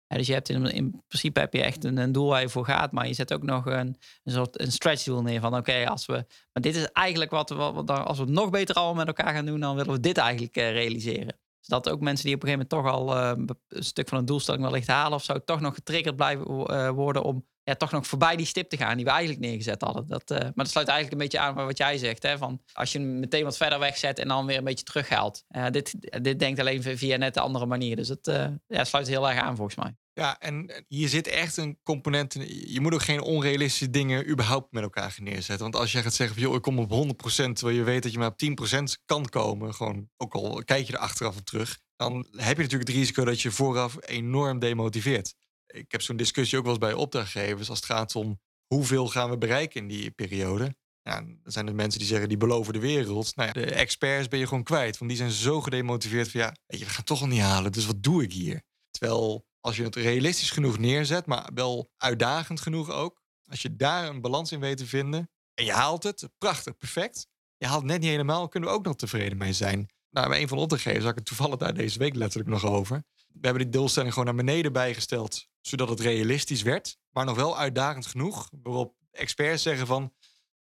eh, 0.06 0.18
dus 0.18 0.26
je 0.26 0.32
hebt 0.32 0.48
in, 0.48 0.66
in, 0.66 1.02
principe 1.08 1.40
heb 1.40 1.52
je 1.52 1.62
echt 1.62 1.84
een, 1.84 1.96
een, 1.96 2.12
doel 2.12 2.28
waar 2.28 2.40
je 2.40 2.48
voor 2.48 2.64
gaat, 2.64 2.92
maar 2.92 3.06
je 3.06 3.14
zet 3.14 3.32
ook 3.32 3.42
nog 3.42 3.66
een, 3.66 3.96
soort 4.24 4.60
een 4.60 4.72
stretch 4.72 5.04
doel 5.04 5.22
neer 5.22 5.40
van 5.40 5.56
oké, 5.56 5.88
als 5.88 6.06
we, 6.06 6.12
maar 6.52 6.62
dit 6.62 6.76
is 6.76 6.86
eigenlijk 6.92 7.30
wat, 7.30 7.50
wat, 7.50 7.90
als 7.90 8.18
we 8.18 8.24
het 8.24 8.32
nog 8.32 8.50
beter 8.50 8.74
allemaal 8.74 8.94
met 8.94 9.06
elkaar 9.06 9.34
gaan 9.34 9.46
doen, 9.46 9.60
dan 9.60 9.76
willen 9.76 9.92
we 9.92 10.00
dit 10.00 10.16
eigenlijk 10.16 10.56
uh, 10.56 10.70
realiseren. 10.70 11.38
Zodat 11.60 11.84
dus 11.84 11.92
ook 11.92 12.00
mensen 12.00 12.26
die 12.26 12.34
op 12.34 12.42
een 12.42 12.48
gegeven 12.48 12.68
moment 12.72 12.88
toch 12.88 13.00
al 13.00 13.16
uh, 13.16 13.56
een 13.68 13.84
stuk 13.84 14.08
van 14.08 14.18
een 14.18 14.24
doelstelling 14.24 14.62
wellicht 14.62 14.86
halen 14.86 15.18
of 15.18 15.24
zo, 15.24 15.44
toch 15.44 15.60
nog 15.60 15.74
getriggerd 15.74 16.16
blijven 16.16 16.46
uh, 16.50 16.90
worden 16.90 17.22
om 17.22 17.46
ja, 17.66 17.74
toch 17.74 17.90
nog 17.90 18.06
voorbij 18.06 18.36
die 18.36 18.46
stip 18.46 18.68
te 18.68 18.76
gaan 18.76 18.96
die 18.96 19.04
we 19.04 19.10
eigenlijk 19.10 19.40
neergezet 19.40 19.82
hadden. 19.82 20.06
Dat, 20.06 20.28
maar 20.28 20.52
dat 20.54 20.70
sluit 20.70 20.88
eigenlijk 20.88 21.12
een 21.12 21.28
beetje 21.28 21.46
aan 21.46 21.54
bij 21.54 21.64
wat 21.64 21.78
jij 21.78 21.98
zegt. 21.98 22.22
Hè, 22.22 22.38
van 22.38 22.62
als 22.72 22.92
je 22.92 22.98
hem 22.98 23.18
meteen 23.18 23.44
wat 23.44 23.56
verder 23.56 23.78
wegzet 23.78 24.18
en 24.18 24.28
dan 24.28 24.46
weer 24.46 24.58
een 24.58 24.64
beetje 24.64 24.84
terughaalt. 24.84 25.44
dit, 25.70 25.94
dit 26.22 26.38
denkt 26.38 26.60
alleen 26.60 26.82
via 26.82 27.16
net 27.16 27.34
de 27.34 27.40
andere 27.40 27.66
manier. 27.66 27.96
Dus 27.96 28.08
het 28.08 28.50
ja, 28.66 28.84
sluit 28.84 29.08
heel 29.08 29.28
erg 29.28 29.40
aan 29.40 29.56
volgens 29.56 29.76
mij. 29.76 29.96
Ja, 30.12 30.40
en 30.40 30.84
hier 30.88 31.08
zit 31.08 31.26
echt 31.26 31.56
een 31.56 31.78
component. 31.82 32.36
Je 32.66 32.80
moet 32.80 32.94
ook 32.94 33.02
geen 33.02 33.20
onrealistische 33.20 33.90
dingen 33.90 34.28
überhaupt 34.28 34.72
met 34.72 34.82
elkaar 34.82 35.16
neerzetten. 35.20 35.58
Want 35.58 35.76
als 35.76 35.92
jij 35.92 36.02
gaat 36.02 36.14
zeggen, 36.14 36.40
joh, 36.40 36.54
ik 36.54 36.62
kom 36.62 36.78
op 36.78 36.90
100%, 36.90 37.52
terwijl 37.52 37.76
je 37.76 37.82
weet 37.82 38.02
dat 38.02 38.12
je 38.12 38.18
maar 38.18 38.30
op 38.30 38.42
10% 38.42 39.04
kan 39.04 39.28
komen, 39.28 39.74
gewoon, 39.74 40.08
ook 40.16 40.34
al 40.34 40.62
kijk 40.64 40.86
je 40.86 40.92
er 40.92 40.98
achteraf 40.98 41.36
op 41.36 41.44
terug, 41.44 41.78
dan 41.96 42.26
heb 42.30 42.56
je 42.56 42.62
natuurlijk 42.62 42.90
het 42.90 42.98
risico 42.98 43.24
dat 43.24 43.40
je 43.40 43.50
vooraf 43.50 43.96
enorm 44.00 44.58
demotiveert. 44.58 45.34
Ik 45.76 45.92
heb 45.92 46.02
zo'n 46.02 46.16
discussie 46.16 46.58
ook 46.58 46.64
wel 46.64 46.72
eens 46.72 46.82
bij 46.82 46.92
opdrachtgevers 46.92 47.68
als 47.68 47.78
het 47.78 47.86
gaat 47.86 48.14
om 48.14 48.40
hoeveel 48.66 49.08
gaan 49.08 49.30
we 49.30 49.38
bereiken 49.38 49.80
in 49.80 49.88
die 49.88 50.10
periode. 50.10 50.76
Ja, 51.02 51.20
dan 51.20 51.38
zijn 51.44 51.66
er 51.66 51.74
mensen 51.74 51.98
die 51.98 52.08
zeggen, 52.08 52.28
die 52.28 52.36
beloven 52.36 52.72
de 52.72 52.78
wereld. 52.78 53.36
Nou 53.36 53.52
de 53.52 53.64
experts 53.64 54.28
ben 54.28 54.38
je 54.38 54.46
gewoon 54.46 54.62
kwijt, 54.62 54.98
want 54.98 55.10
die 55.10 55.18
zijn 55.18 55.30
zo 55.30 55.60
gedemotiveerd 55.60 56.30
van, 56.30 56.40
ja, 56.40 56.56
je, 56.66 56.78
we 56.78 56.90
gaan 56.90 57.04
toch 57.04 57.20
al 57.20 57.26
niet 57.26 57.40
halen, 57.40 57.72
dus 57.72 57.86
wat 57.86 58.02
doe 58.02 58.22
ik 58.22 58.32
hier? 58.32 58.62
Terwijl 58.90 59.46
als 59.60 59.76
je 59.76 59.82
het 59.82 59.96
realistisch 59.96 60.50
genoeg 60.50 60.78
neerzet, 60.78 61.26
maar 61.26 61.50
wel 61.54 61.90
uitdagend 61.96 62.60
genoeg 62.60 62.90
ook. 62.90 63.22
Als 63.50 63.62
je 63.62 63.76
daar 63.76 64.08
een 64.08 64.20
balans 64.20 64.52
in 64.52 64.60
weet 64.60 64.76
te 64.76 64.86
vinden 64.86 65.30
en 65.54 65.64
je 65.64 65.72
haalt 65.72 66.02
het, 66.02 66.28
prachtig, 66.38 66.76
perfect. 66.76 67.26
Je 67.56 67.66
haalt 67.66 67.82
het 67.82 67.90
net 67.90 68.00
niet 68.00 68.10
helemaal, 68.10 68.48
kunnen 68.48 68.68
we 68.68 68.74
ook 68.74 68.84
nog 68.84 68.96
tevreden 68.96 69.38
mee 69.38 69.52
zijn. 69.52 69.88
Nou, 70.10 70.28
bij 70.28 70.40
een 70.40 70.48
van 70.48 70.56
de 70.56 70.62
opdrachtgevers 70.62 71.02
had 71.02 71.12
ik 71.12 71.18
het 71.18 71.26
toevallig 71.26 71.56
daar 71.56 71.74
deze 71.74 71.98
week 71.98 72.14
letterlijk 72.14 72.50
nog 72.50 72.64
over. 72.64 73.04
We 73.26 73.46
hebben 73.46 73.62
die 73.62 73.72
doelstelling 73.72 74.12
gewoon 74.12 74.34
naar 74.34 74.44
beneden 74.44 74.72
bijgesteld, 74.72 75.48
zodat 75.66 75.88
het 75.88 76.00
realistisch 76.00 76.62
werd, 76.62 76.98
maar 77.10 77.24
nog 77.24 77.36
wel 77.36 77.58
uitdagend 77.58 78.06
genoeg. 78.06 78.50
Waarop 78.62 78.94
experts 79.10 79.62
zeggen 79.62 79.86
van, 79.86 80.12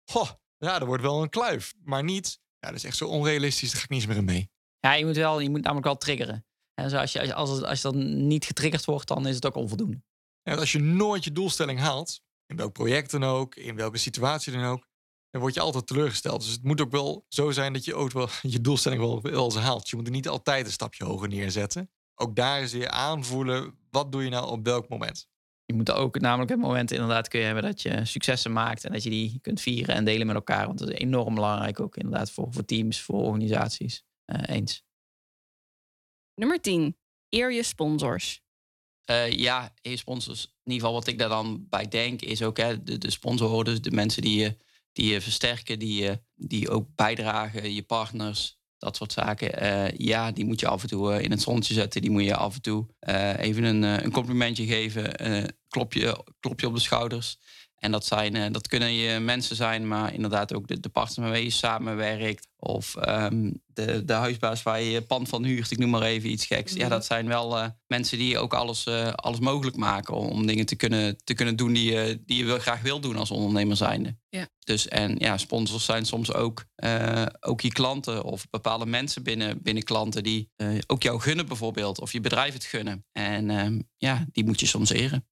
goh, 0.05 0.29
ja, 0.57 0.79
er 0.79 0.85
wordt 0.85 1.03
wel 1.03 1.21
een 1.21 1.29
kluif, 1.29 1.73
maar 1.83 2.03
niet, 2.03 2.39
ja, 2.59 2.67
dat 2.67 2.77
is 2.77 2.83
echt 2.83 2.97
zo 2.97 3.07
onrealistisch, 3.07 3.69
daar 3.69 3.77
ga 3.77 3.83
ik 3.83 3.89
niet 3.89 3.99
eens 3.99 4.09
meer 4.09 4.17
in 4.17 4.25
mee. 4.25 4.49
Ja, 4.79 4.93
je 4.93 5.05
moet, 5.05 5.15
wel, 5.15 5.39
je 5.39 5.49
moet 5.49 5.61
namelijk 5.61 5.85
wel 5.85 5.97
triggeren. 5.97 6.45
En 6.73 6.89
zo 6.89 6.97
als, 6.97 7.11
je, 7.11 7.33
als, 7.33 7.49
het, 7.49 7.63
als 7.63 7.81
dan 7.81 8.27
niet 8.27 8.45
getriggerd 8.45 8.85
wordt, 8.85 9.07
dan 9.07 9.27
is 9.27 9.35
het 9.35 9.45
ook 9.45 9.55
onvoldoende. 9.55 10.01
En 10.43 10.59
als 10.59 10.71
je 10.71 10.79
nooit 10.79 11.23
je 11.23 11.31
doelstelling 11.31 11.79
haalt, 11.79 12.21
in 12.45 12.55
welk 12.55 12.73
project 12.73 13.11
dan 13.11 13.23
ook, 13.23 13.55
in 13.55 13.75
welke 13.75 13.97
situatie 13.97 14.53
dan 14.53 14.63
ook, 14.63 14.87
dan 15.29 15.41
word 15.41 15.53
je 15.53 15.59
altijd 15.59 15.87
teleurgesteld. 15.87 16.41
Dus 16.41 16.51
het 16.51 16.63
moet 16.63 16.81
ook 16.81 16.91
wel 16.91 17.25
zo 17.27 17.51
zijn 17.51 17.73
dat 17.73 17.85
je 17.85 17.95
ook 17.95 18.11
wel 18.11 18.29
je 18.41 18.61
doelstelling 18.61 19.01
wel, 19.01 19.21
wel 19.21 19.45
eens 19.45 19.55
haalt. 19.55 19.89
Je 19.89 19.95
moet 19.95 20.05
er 20.05 20.11
niet 20.11 20.27
altijd 20.27 20.65
een 20.65 20.71
stapje 20.71 21.05
hoger 21.05 21.27
neerzetten. 21.27 21.91
Ook 22.19 22.35
daar 22.35 22.61
is 22.61 22.73
weer 22.73 22.89
aanvoelen, 22.89 23.77
wat 23.89 24.11
doe 24.11 24.23
je 24.23 24.29
nou 24.29 24.49
op 24.49 24.65
welk 24.65 24.89
moment? 24.89 25.27
Je 25.65 25.73
moet 25.73 25.91
ook 25.91 26.19
namelijk 26.19 26.49
het 26.49 26.59
moment 26.59 26.91
inderdaad 26.91 27.27
kun 27.27 27.39
je 27.39 27.45
hebben 27.45 27.63
dat 27.63 27.81
je 27.81 28.05
successen 28.05 28.53
maakt 28.53 28.85
en 28.85 28.91
dat 28.91 29.03
je 29.03 29.09
die 29.09 29.39
kunt 29.41 29.61
vieren 29.61 29.95
en 29.95 30.05
delen 30.05 30.27
met 30.27 30.35
elkaar. 30.35 30.65
Want 30.65 30.79
dat 30.79 30.89
is 30.89 30.97
enorm 30.97 31.35
belangrijk 31.35 31.79
ook 31.79 31.97
inderdaad 31.97 32.31
voor, 32.31 32.47
voor 32.53 32.65
teams, 32.65 33.01
voor 33.01 33.23
organisaties. 33.23 34.03
Uh, 34.25 34.41
eens. 34.55 34.83
Nummer 36.35 36.61
10. 36.61 36.97
Eer 37.29 37.53
je 37.53 37.63
sponsors. 37.63 38.41
Uh, 39.11 39.31
ja, 39.31 39.73
eer 39.81 39.97
sponsors. 39.97 40.43
In 40.43 40.71
ieder 40.71 40.87
geval 40.87 40.93
wat 40.93 41.07
ik 41.07 41.19
daar 41.19 41.29
dan 41.29 41.65
bij 41.69 41.87
denk 41.87 42.21
is 42.21 42.41
ook 42.41 42.57
hè, 42.57 42.83
de, 42.83 42.97
de 42.97 43.11
sponsoren, 43.11 43.65
dus 43.65 43.81
de 43.81 43.91
mensen 43.91 44.21
die 44.21 44.39
je, 44.39 44.57
die 44.91 45.13
je 45.13 45.21
versterken, 45.21 45.79
die, 45.79 46.03
je, 46.03 46.21
die 46.35 46.69
ook 46.69 46.95
bijdragen, 46.95 47.73
je 47.73 47.83
partners, 47.83 48.56
dat 48.77 48.95
soort 48.95 49.13
zaken. 49.13 49.63
Uh, 49.63 49.89
ja, 49.97 50.31
die 50.31 50.45
moet 50.45 50.59
je 50.59 50.67
af 50.67 50.81
en 50.81 50.87
toe 50.87 51.13
uh, 51.13 51.21
in 51.21 51.31
het 51.31 51.41
zonnetje 51.41 51.73
zetten. 51.73 52.01
Die 52.01 52.11
moet 52.11 52.23
je 52.23 52.35
af 52.35 52.55
en 52.55 52.61
toe 52.61 52.85
even 53.37 53.63
een, 53.63 53.83
een 53.83 54.11
complimentje 54.11 54.65
geven, 54.65 55.11
klopje, 55.67 56.23
klopje 56.39 56.67
op 56.67 56.73
de 56.73 56.79
schouders. 56.79 57.37
En 57.77 57.91
dat, 57.91 58.05
zijn, 58.05 58.35
uh, 58.35 58.45
dat 58.51 58.67
kunnen 58.67 58.93
je 58.93 59.19
mensen 59.19 59.55
zijn, 59.55 59.87
maar 59.87 60.13
inderdaad 60.13 60.53
ook 60.53 60.67
de, 60.67 60.79
de 60.79 60.89
partners 60.89 61.17
waarmee 61.17 61.43
je 61.43 61.49
samenwerkt. 61.49 62.47
Of 62.59 62.95
um, 63.07 63.61
de, 63.65 64.05
de 64.05 64.13
huisbaas 64.13 64.63
waar 64.63 64.81
je 64.81 64.91
je 64.91 65.01
pand 65.01 65.29
van 65.29 65.43
huurt, 65.43 65.71
ik 65.71 65.77
noem 65.77 65.89
maar 65.89 66.01
even 66.01 66.31
iets 66.31 66.45
geks. 66.45 66.73
Ja, 66.73 66.79
mhm. 66.79 66.89
dat 66.89 67.05
zijn 67.05 67.27
wel 67.27 67.57
uh, 67.57 67.65
mensen 67.87 68.17
die 68.17 68.37
ook 68.37 68.53
alles, 68.53 68.85
uh, 68.85 69.07
alles 69.07 69.39
mogelijk 69.39 69.75
maken 69.75 70.13
om, 70.13 70.27
om, 70.27 70.45
dingen 70.45 70.65
te 70.65 70.75
kunnen, 70.75 71.17
te 71.23 71.33
kunnen 71.33 71.55
doen 71.55 71.73
die 71.73 71.91
je, 71.91 72.21
die 72.25 72.37
je 72.37 72.45
wil, 72.45 72.59
graag 72.59 72.81
wil 72.81 72.99
doen 72.99 73.15
als 73.15 73.31
ondernemer 73.31 73.77
zijnde. 73.77 74.17
Ja. 74.29 74.47
Dus 74.59 74.87
en 74.87 75.15
ja, 75.17 75.37
sponsors 75.37 75.85
zijn 75.85 76.05
soms 76.05 76.33
ook, 76.33 76.65
ook 77.39 77.61
je 77.61 77.71
klanten 77.71 78.23
of 78.23 78.49
bepaalde 78.49 78.85
mensen 78.85 79.23
binnen, 79.23 79.61
binnen 79.61 79.83
klanten 79.83 80.23
die 80.23 80.49
ook 80.87 81.03
jou 81.03 81.19
gunnen 81.19 81.47
bijvoorbeeld. 81.47 82.01
Of 82.01 82.11
je 82.11 82.19
bedrijf 82.19 82.53
het 82.53 82.63
gunnen. 82.63 83.05
En 83.11 83.49
um, 83.49 83.89
ja, 83.97 84.25
die 84.31 84.45
moet 84.45 84.59
je 84.59 84.65
soms 84.65 84.89
eren. 84.89 85.25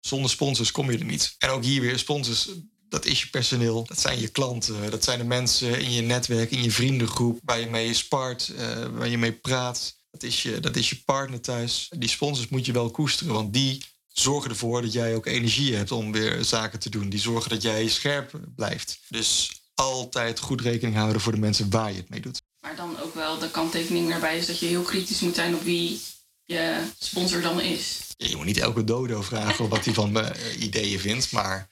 Zonder 0.00 0.30
sponsors 0.30 0.70
kom 0.70 0.90
je 0.90 0.98
er 0.98 1.04
niet. 1.04 1.34
En 1.38 1.48
ook 1.48 1.64
hier 1.64 1.80
weer 1.80 1.98
sponsors. 1.98 2.48
Dat 2.88 3.04
is 3.04 3.20
je 3.20 3.28
personeel, 3.28 3.84
dat 3.84 4.00
zijn 4.00 4.20
je 4.20 4.28
klanten, 4.28 4.90
dat 4.90 5.04
zijn 5.04 5.18
de 5.18 5.24
mensen 5.24 5.80
in 5.80 5.92
je 5.92 6.02
netwerk, 6.02 6.50
in 6.50 6.62
je 6.62 6.70
vriendengroep, 6.70 7.40
waar 7.44 7.60
je 7.60 7.66
mee 7.66 7.94
spart, 7.94 8.48
uh, 8.48 8.86
waar 8.86 9.08
je 9.08 9.18
mee 9.18 9.32
praat. 9.32 9.96
Dat 10.10 10.22
is, 10.22 10.42
je, 10.42 10.60
dat 10.60 10.76
is 10.76 10.88
je 10.88 11.02
partner 11.04 11.40
thuis. 11.40 11.90
Die 11.96 12.08
sponsors 12.08 12.48
moet 12.48 12.66
je 12.66 12.72
wel 12.72 12.90
koesteren, 12.90 13.32
want 13.32 13.52
die 13.52 13.84
zorgen 14.06 14.50
ervoor 14.50 14.82
dat 14.82 14.92
jij 14.92 15.14
ook 15.14 15.26
energie 15.26 15.74
hebt 15.74 15.92
om 15.92 16.12
weer 16.12 16.44
zaken 16.44 16.78
te 16.78 16.90
doen. 16.90 17.08
Die 17.08 17.20
zorgen 17.20 17.50
dat 17.50 17.62
jij 17.62 17.88
scherp 17.88 18.40
blijft. 18.54 18.98
Dus 19.08 19.60
altijd 19.74 20.40
goed 20.40 20.60
rekening 20.60 20.96
houden 20.96 21.20
voor 21.20 21.32
de 21.32 21.38
mensen 21.38 21.70
waar 21.70 21.90
je 21.90 21.96
het 21.96 22.08
mee 22.08 22.20
doet. 22.20 22.42
Maar 22.60 22.76
dan 22.76 23.00
ook 23.00 23.14
wel 23.14 23.38
de 23.38 23.50
kanttekening 23.50 24.08
daarbij 24.08 24.38
is 24.38 24.46
dat 24.46 24.58
je 24.58 24.66
heel 24.66 24.82
kritisch 24.82 25.20
moet 25.20 25.34
zijn 25.34 25.54
op 25.54 25.62
wie 25.62 26.00
je 26.46 26.80
sponsor 26.98 27.40
dan 27.40 27.60
is. 27.60 27.98
Je 28.16 28.36
moet 28.36 28.44
niet 28.44 28.58
elke 28.58 28.84
dodo 28.84 29.22
vragen 29.22 29.68
wat 29.68 29.84
hij 29.84 29.94
van 29.94 30.12
mijn 30.12 30.32
eh, 30.32 30.60
ideeën 30.60 31.00
vindt. 31.00 31.32
Maar 31.32 31.68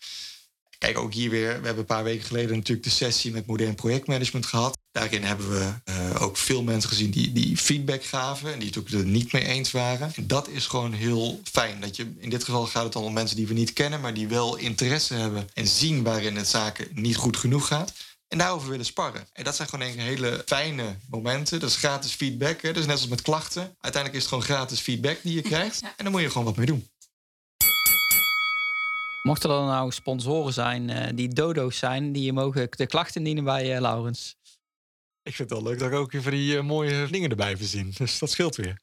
kijk, 0.78 0.98
ook 0.98 1.12
hier 1.12 1.30
weer. 1.30 1.48
We 1.48 1.66
hebben 1.66 1.78
een 1.78 1.84
paar 1.84 2.04
weken 2.04 2.26
geleden 2.26 2.56
natuurlijk 2.56 2.86
de 2.86 2.92
sessie 2.92 3.32
met 3.32 3.46
modern 3.46 3.74
projectmanagement 3.74 4.46
gehad. 4.46 4.78
Daarin 4.92 5.22
hebben 5.22 5.50
we 5.50 5.72
uh, 5.84 6.22
ook 6.22 6.36
veel 6.36 6.62
mensen 6.62 6.88
gezien 6.88 7.10
die, 7.10 7.32
die 7.32 7.56
feedback 7.56 8.04
gaven. 8.04 8.52
En 8.52 8.58
die 8.58 8.68
het 8.68 8.78
ook 8.78 8.88
er 8.88 9.04
niet 9.04 9.32
mee 9.32 9.44
eens 9.44 9.70
waren. 9.70 10.12
En 10.14 10.26
dat 10.26 10.48
is 10.48 10.66
gewoon 10.66 10.92
heel 10.92 11.40
fijn. 11.44 11.80
Dat 11.80 11.96
je, 11.96 12.12
in 12.18 12.30
dit 12.30 12.44
geval 12.44 12.66
gaat 12.66 12.84
het 12.84 12.92
dan 12.92 13.02
om 13.02 13.12
mensen 13.12 13.36
die 13.36 13.46
we 13.46 13.54
niet 13.54 13.72
kennen. 13.72 14.00
Maar 14.00 14.14
die 14.14 14.28
wel 14.28 14.56
interesse 14.56 15.14
hebben. 15.14 15.48
En 15.54 15.66
zien 15.66 16.02
waarin 16.02 16.36
het 16.36 16.48
zaken 16.48 16.88
niet 16.94 17.16
goed 17.16 17.36
genoeg 17.36 17.66
gaat. 17.66 17.92
En 18.34 18.40
daarover 18.40 18.68
willen 18.68 18.84
sparren. 18.84 19.26
En 19.32 19.44
dat 19.44 19.56
zijn 19.56 19.68
gewoon 19.68 19.86
hele 19.86 20.42
fijne 20.46 20.96
momenten. 21.10 21.60
Dat 21.60 21.68
is 21.68 21.76
gratis 21.76 22.12
feedback. 22.12 22.62
Hè? 22.62 22.72
Dus 22.72 22.86
net 22.86 22.94
als 22.94 23.08
met 23.08 23.22
klachten. 23.22 23.62
Uiteindelijk 23.62 24.14
is 24.14 24.20
het 24.20 24.28
gewoon 24.28 24.42
gratis 24.44 24.80
feedback 24.80 25.18
die 25.22 25.34
je 25.34 25.42
krijgt. 25.52 25.82
En 25.82 25.92
daar 25.96 26.10
moet 26.10 26.20
je 26.20 26.30
gewoon 26.30 26.44
wat 26.44 26.56
mee 26.56 26.66
doen. 26.66 26.88
Mochten 29.22 29.50
er 29.50 29.60
nou 29.60 29.90
sponsoren 29.90 30.52
zijn 30.52 30.88
uh, 30.88 31.06
die 31.14 31.28
dodo's 31.28 31.78
zijn, 31.78 32.12
die 32.12 32.32
mogen 32.32 32.68
de 32.70 32.86
klachten 32.86 33.16
indienen 33.16 33.44
bij 33.44 33.74
uh, 33.74 33.80
Laurens. 33.80 34.36
Ik 35.22 35.34
vind 35.34 35.50
het 35.50 35.58
wel 35.58 35.68
leuk 35.68 35.78
dat 35.78 35.88
ik 35.88 35.94
ook 35.94 36.12
even 36.12 36.30
die 36.30 36.54
uh, 36.54 36.62
mooie 36.62 37.06
dingen 37.10 37.30
erbij 37.30 37.56
verzin. 37.56 37.92
Dus 37.96 38.18
dat 38.18 38.30
scheelt 38.30 38.56
weer. 38.56 38.80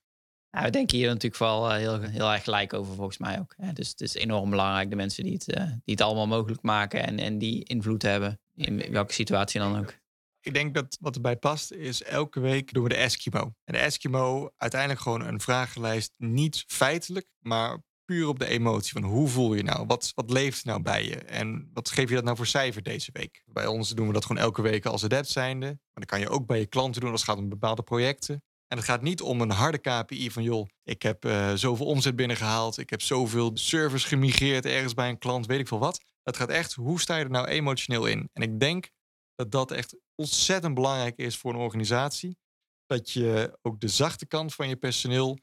Nou, 0.52 0.66
we 0.66 0.72
denken 0.72 0.98
hier 0.98 1.08
natuurlijk 1.08 1.38
wel 1.38 1.72
heel, 1.72 2.00
heel 2.02 2.32
erg 2.32 2.44
gelijk 2.44 2.74
over, 2.74 2.96
volgens 2.96 3.18
mij 3.18 3.40
ook. 3.40 3.54
Hè? 3.58 3.74
Dus 3.74 3.90
het 3.90 4.02
is 4.02 4.14
enorm 4.14 4.50
belangrijk, 4.50 4.90
de 4.90 4.96
mensen 4.96 5.24
die 5.24 5.34
het, 5.34 5.46
die 5.86 5.96
het 5.96 6.02
allemaal 6.02 6.28
mogelijk 6.28 6.62
maken 6.62 7.06
en, 7.06 7.20
en 7.20 7.38
die 7.38 7.64
invloed 7.64 8.02
hebben. 8.02 8.40
In 8.56 8.92
welke 8.92 9.14
situatie 9.14 9.60
dan 9.60 9.80
ook. 9.80 10.00
Ik 10.42 10.54
denk 10.54 10.74
dat 10.74 10.98
wat 11.00 11.16
erbij 11.16 11.38
past 11.38 11.72
is 11.72 12.04
elke 12.04 12.40
week 12.40 12.74
doen 12.74 12.84
we 12.84 12.90
de 12.90 12.96
Eskimo. 12.96 13.54
En 13.64 13.74
de 13.74 13.80
Eskimo 13.80 14.52
uiteindelijk 14.58 15.02
gewoon 15.02 15.22
een 15.22 15.42
vragenlijst, 15.42 16.14
niet 16.18 16.64
feitelijk, 16.68 17.28
maar 17.40 17.78
puur 18.06 18.28
op 18.28 18.40
de 18.40 18.48
emotie. 18.48 18.92
Van 18.92 19.04
hoe 19.04 19.28
voel 19.28 19.54
je 19.54 19.64
nou? 19.64 19.86
Wat, 19.86 20.12
wat 20.16 20.30
leeft 20.30 20.66
nou 20.66 20.82
bij 20.82 21.06
je? 21.06 21.16
En 21.16 21.70
wat 21.74 21.90
geef 21.90 22.10
je 22.10 22.16
dat 22.16 22.24
nou 22.24 22.38
voor 22.38 22.48
cijfer 22.48 22.84
deze 22.84 23.10
week? 23.14 23.44
Bij 23.46 23.66
ons 23.68 23.90
doen 23.90 24.08
we 24.08 24.14
dat 24.14 24.26
gewoon 24.26 24.42
elke 24.42 24.62
week 24.62 24.86
als 24.86 25.04
adept 25.04 25.30
zijnde. 25.30 25.66
Maar 25.66 25.80
dat 25.94 26.06
kan 26.06 26.20
je 26.20 26.30
ook 26.30 26.46
bij 26.46 26.60
je 26.60 26.66
klanten 26.66 27.02
doen 27.02 27.12
als 27.12 27.22
het 27.22 27.30
gaat 27.30 27.40
om 27.40 27.50
bepaalde 27.50 27.84
projecten. 27.84 28.44
En 28.68 28.78
het 28.78 28.86
gaat 28.86 29.02
niet 29.02 29.22
om 29.22 29.42
een 29.42 29.52
harde 29.52 29.78
KPI 29.78 30.32
van 30.32 30.44
joh, 30.44 30.68
ik 30.84 31.02
heb 31.02 31.26
uh, 31.26 31.54
zoveel 31.54 31.86
omzet 31.86 32.16
binnengehaald, 32.16 32.78
ik 32.78 32.90
heb 32.90 33.02
zoveel 33.02 33.52
servers 33.54 34.04
gemigreerd 34.04 34.66
ergens 34.66 34.94
bij 34.94 35.10
een 35.10 35.18
klant, 35.18 35.46
weet 35.46 35.60
ik 35.60 35.68
veel 35.68 35.80
wat. 35.80 36.00
Het 36.24 36.38
gaat 36.38 36.50
echt, 36.50 36.74
hoe 36.74 37.00
sta 37.00 37.18
je 37.18 37.24
er 37.24 37.30
nou 37.30 37.48
emotioneel 37.48 38.06
in? 38.06 38.30
En 38.34 38.42
ik 38.42 38.60
denk 38.60 38.90
dat 39.36 39.52
dat 39.52 39.72
echt 39.72 39.98
ontzettend 40.16 40.74
belangrijk 40.74 41.18
is 41.18 41.38
voor 41.38 41.54
een 41.54 41.60
organisatie. 41.60 42.38
Dat 42.86 43.12
je 43.12 43.58
ook 43.62 43.80
de 43.80 43.88
zachte 43.88 44.26
kant 44.28 44.54
van 44.54 44.70
je 44.70 44.76
personeel, 44.76 45.40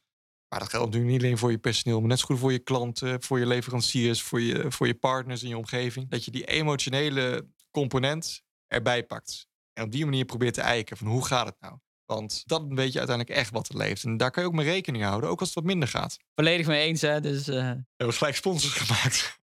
maar 0.49 0.59
dat 0.59 0.69
geldt 0.69 0.87
natuurlijk 0.87 1.13
niet 1.13 1.23
alleen 1.23 1.39
voor 1.39 1.51
je 1.51 1.59
personeel, 1.59 2.01
maar 2.01 2.09
net 2.09 2.19
zo 2.19 2.25
goed 2.25 2.39
voor 2.39 2.53
je 2.53 2.59
klanten, 2.59 3.23
voor 3.23 3.39
je 3.39 3.47
leveranciers, 3.47 4.23
voor 4.23 4.41
je, 4.41 4.71
voor 4.71 4.87
je 4.87 4.95
partners 4.95 5.43
in 5.43 5.49
je 5.49 5.57
omgeving, 5.57 6.09
dat 6.11 6.25
je 6.25 6.31
die 6.31 6.45
emotionele 6.45 7.49
component 7.71 8.43
erbij 8.67 9.05
pakt. 9.05 9.47
En 9.73 9.85
op 9.85 9.93
die 9.93 10.05
manier 10.05 10.25
probeert 10.25 10.55
te 10.55 10.61
eiken 10.61 10.97
van 10.97 11.07
hoe 11.07 11.25
gaat 11.25 11.47
het 11.47 11.61
nou? 11.61 11.79
Want 12.05 12.43
dan 12.47 12.75
weet 12.75 12.93
je 12.93 12.99
uiteindelijk 12.99 13.39
echt 13.39 13.51
wat 13.51 13.69
er 13.69 13.77
leeft. 13.77 14.05
En 14.05 14.17
daar 14.17 14.31
kan 14.31 14.43
je 14.43 14.49
ook 14.49 14.55
mee 14.55 14.67
rekening 14.67 15.05
houden, 15.05 15.31
ook 15.31 15.41
als 15.41 15.49
het 15.49 15.59
wat 15.59 15.67
minder 15.67 15.89
gaat. 15.89 16.17
Volledig 16.35 16.67
mee 16.67 16.87
eens, 16.87 17.01
hè? 17.01 17.21
Dus, 17.21 17.49
uh... 17.49 17.55
We 17.55 17.85
hebben 17.97 18.17
gelijk 18.17 18.37
sponsors 18.37 18.73
gemaakt. 18.73 19.41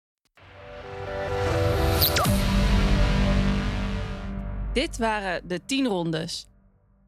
Dit 4.78 4.96
waren 4.96 5.48
de 5.48 5.64
10 5.64 5.86
rondes. 5.86 6.46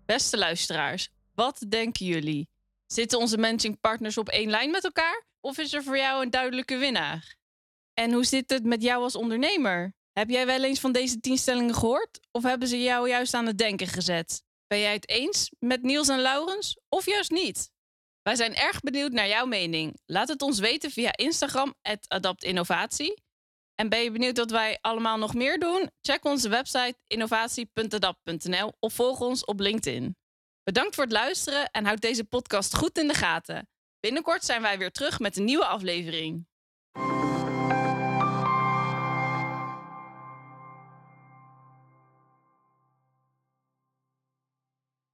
Beste 0.07 0.39
luisteraars, 0.39 1.09
wat 1.35 1.65
denken 1.69 2.07
jullie? 2.07 2.49
Zitten 2.87 3.19
onze 3.19 3.39
managing 3.39 3.81
partners 3.81 4.19
op 4.19 4.29
één 4.29 4.51
lijn 4.51 4.71
met 4.71 4.85
elkaar? 4.85 5.25
Of 5.41 5.59
is 5.59 5.73
er 5.73 5.83
voor 5.83 5.97
jou 5.97 6.23
een 6.23 6.31
duidelijke 6.31 6.77
winnaar? 6.77 7.37
En 7.95 8.13
hoe 8.13 8.25
zit 8.25 8.51
het 8.51 8.65
met 8.65 8.83
jou 8.83 9.03
als 9.03 9.17
ondernemer? 9.17 9.95
Heb 10.13 10.31
jij 10.31 10.47
wel 10.47 10.65
eens 10.65 10.81
van 10.81 10.93
deze 10.93 11.21
10 11.21 11.39
stellingen 11.39 11.75
gehoord? 11.75 12.21
Of 12.31 12.43
hebben 12.43 12.69
ze 12.69 12.83
jou 12.83 13.09
juist 13.09 13.35
aan 13.35 13.47
het 13.47 13.59
denken 13.59 13.87
gezet? 13.87 14.43
Ben 14.67 14.81
jij 14.81 14.93
het 14.93 15.09
eens 15.09 15.51
met 15.59 15.83
Niels 15.83 16.09
en 16.09 16.21
Laurens? 16.21 16.79
Of 16.89 17.07
juist 17.07 17.31
niet? 17.31 17.71
Wij 18.23 18.37
zijn 18.37 18.55
erg 18.55 18.81
benieuwd 18.81 19.13
naar 19.13 19.29
jouw 19.29 19.47
mening. 19.47 20.01
Laat 20.07 20.29
het 20.29 20.43
ons 20.43 20.59
weten 20.59 20.91
via 20.91 21.17
Instagram, 21.17 21.75
adaptinnovatie. 22.09 23.23
En 23.81 23.89
ben 23.89 24.03
je 24.03 24.11
benieuwd 24.11 24.37
wat 24.37 24.51
wij 24.51 24.79
allemaal 24.81 25.19
nog 25.19 25.35
meer 25.35 25.59
doen? 25.59 25.91
Check 26.01 26.25
onze 26.25 26.49
website 26.49 26.95
innovatie.adapt.nl 27.07 28.73
of 28.79 28.93
volg 28.93 29.21
ons 29.21 29.45
op 29.45 29.61
LinkedIn. 29.61 30.17
Bedankt 30.63 30.95
voor 30.95 31.05
het 31.05 31.13
luisteren 31.13 31.71
en 31.71 31.85
houd 31.85 32.01
deze 32.01 32.25
podcast 32.25 32.77
goed 32.77 32.99
in 32.99 33.09
de 33.09 33.15
gaten. 33.15 33.69
Binnenkort 34.01 34.45
zijn 34.45 34.63
wij 34.63 34.79
weer 34.79 34.91
terug 34.91 35.19
met 35.19 35.37
een 35.37 35.45
nieuwe 35.45 35.65
aflevering. 35.65 36.47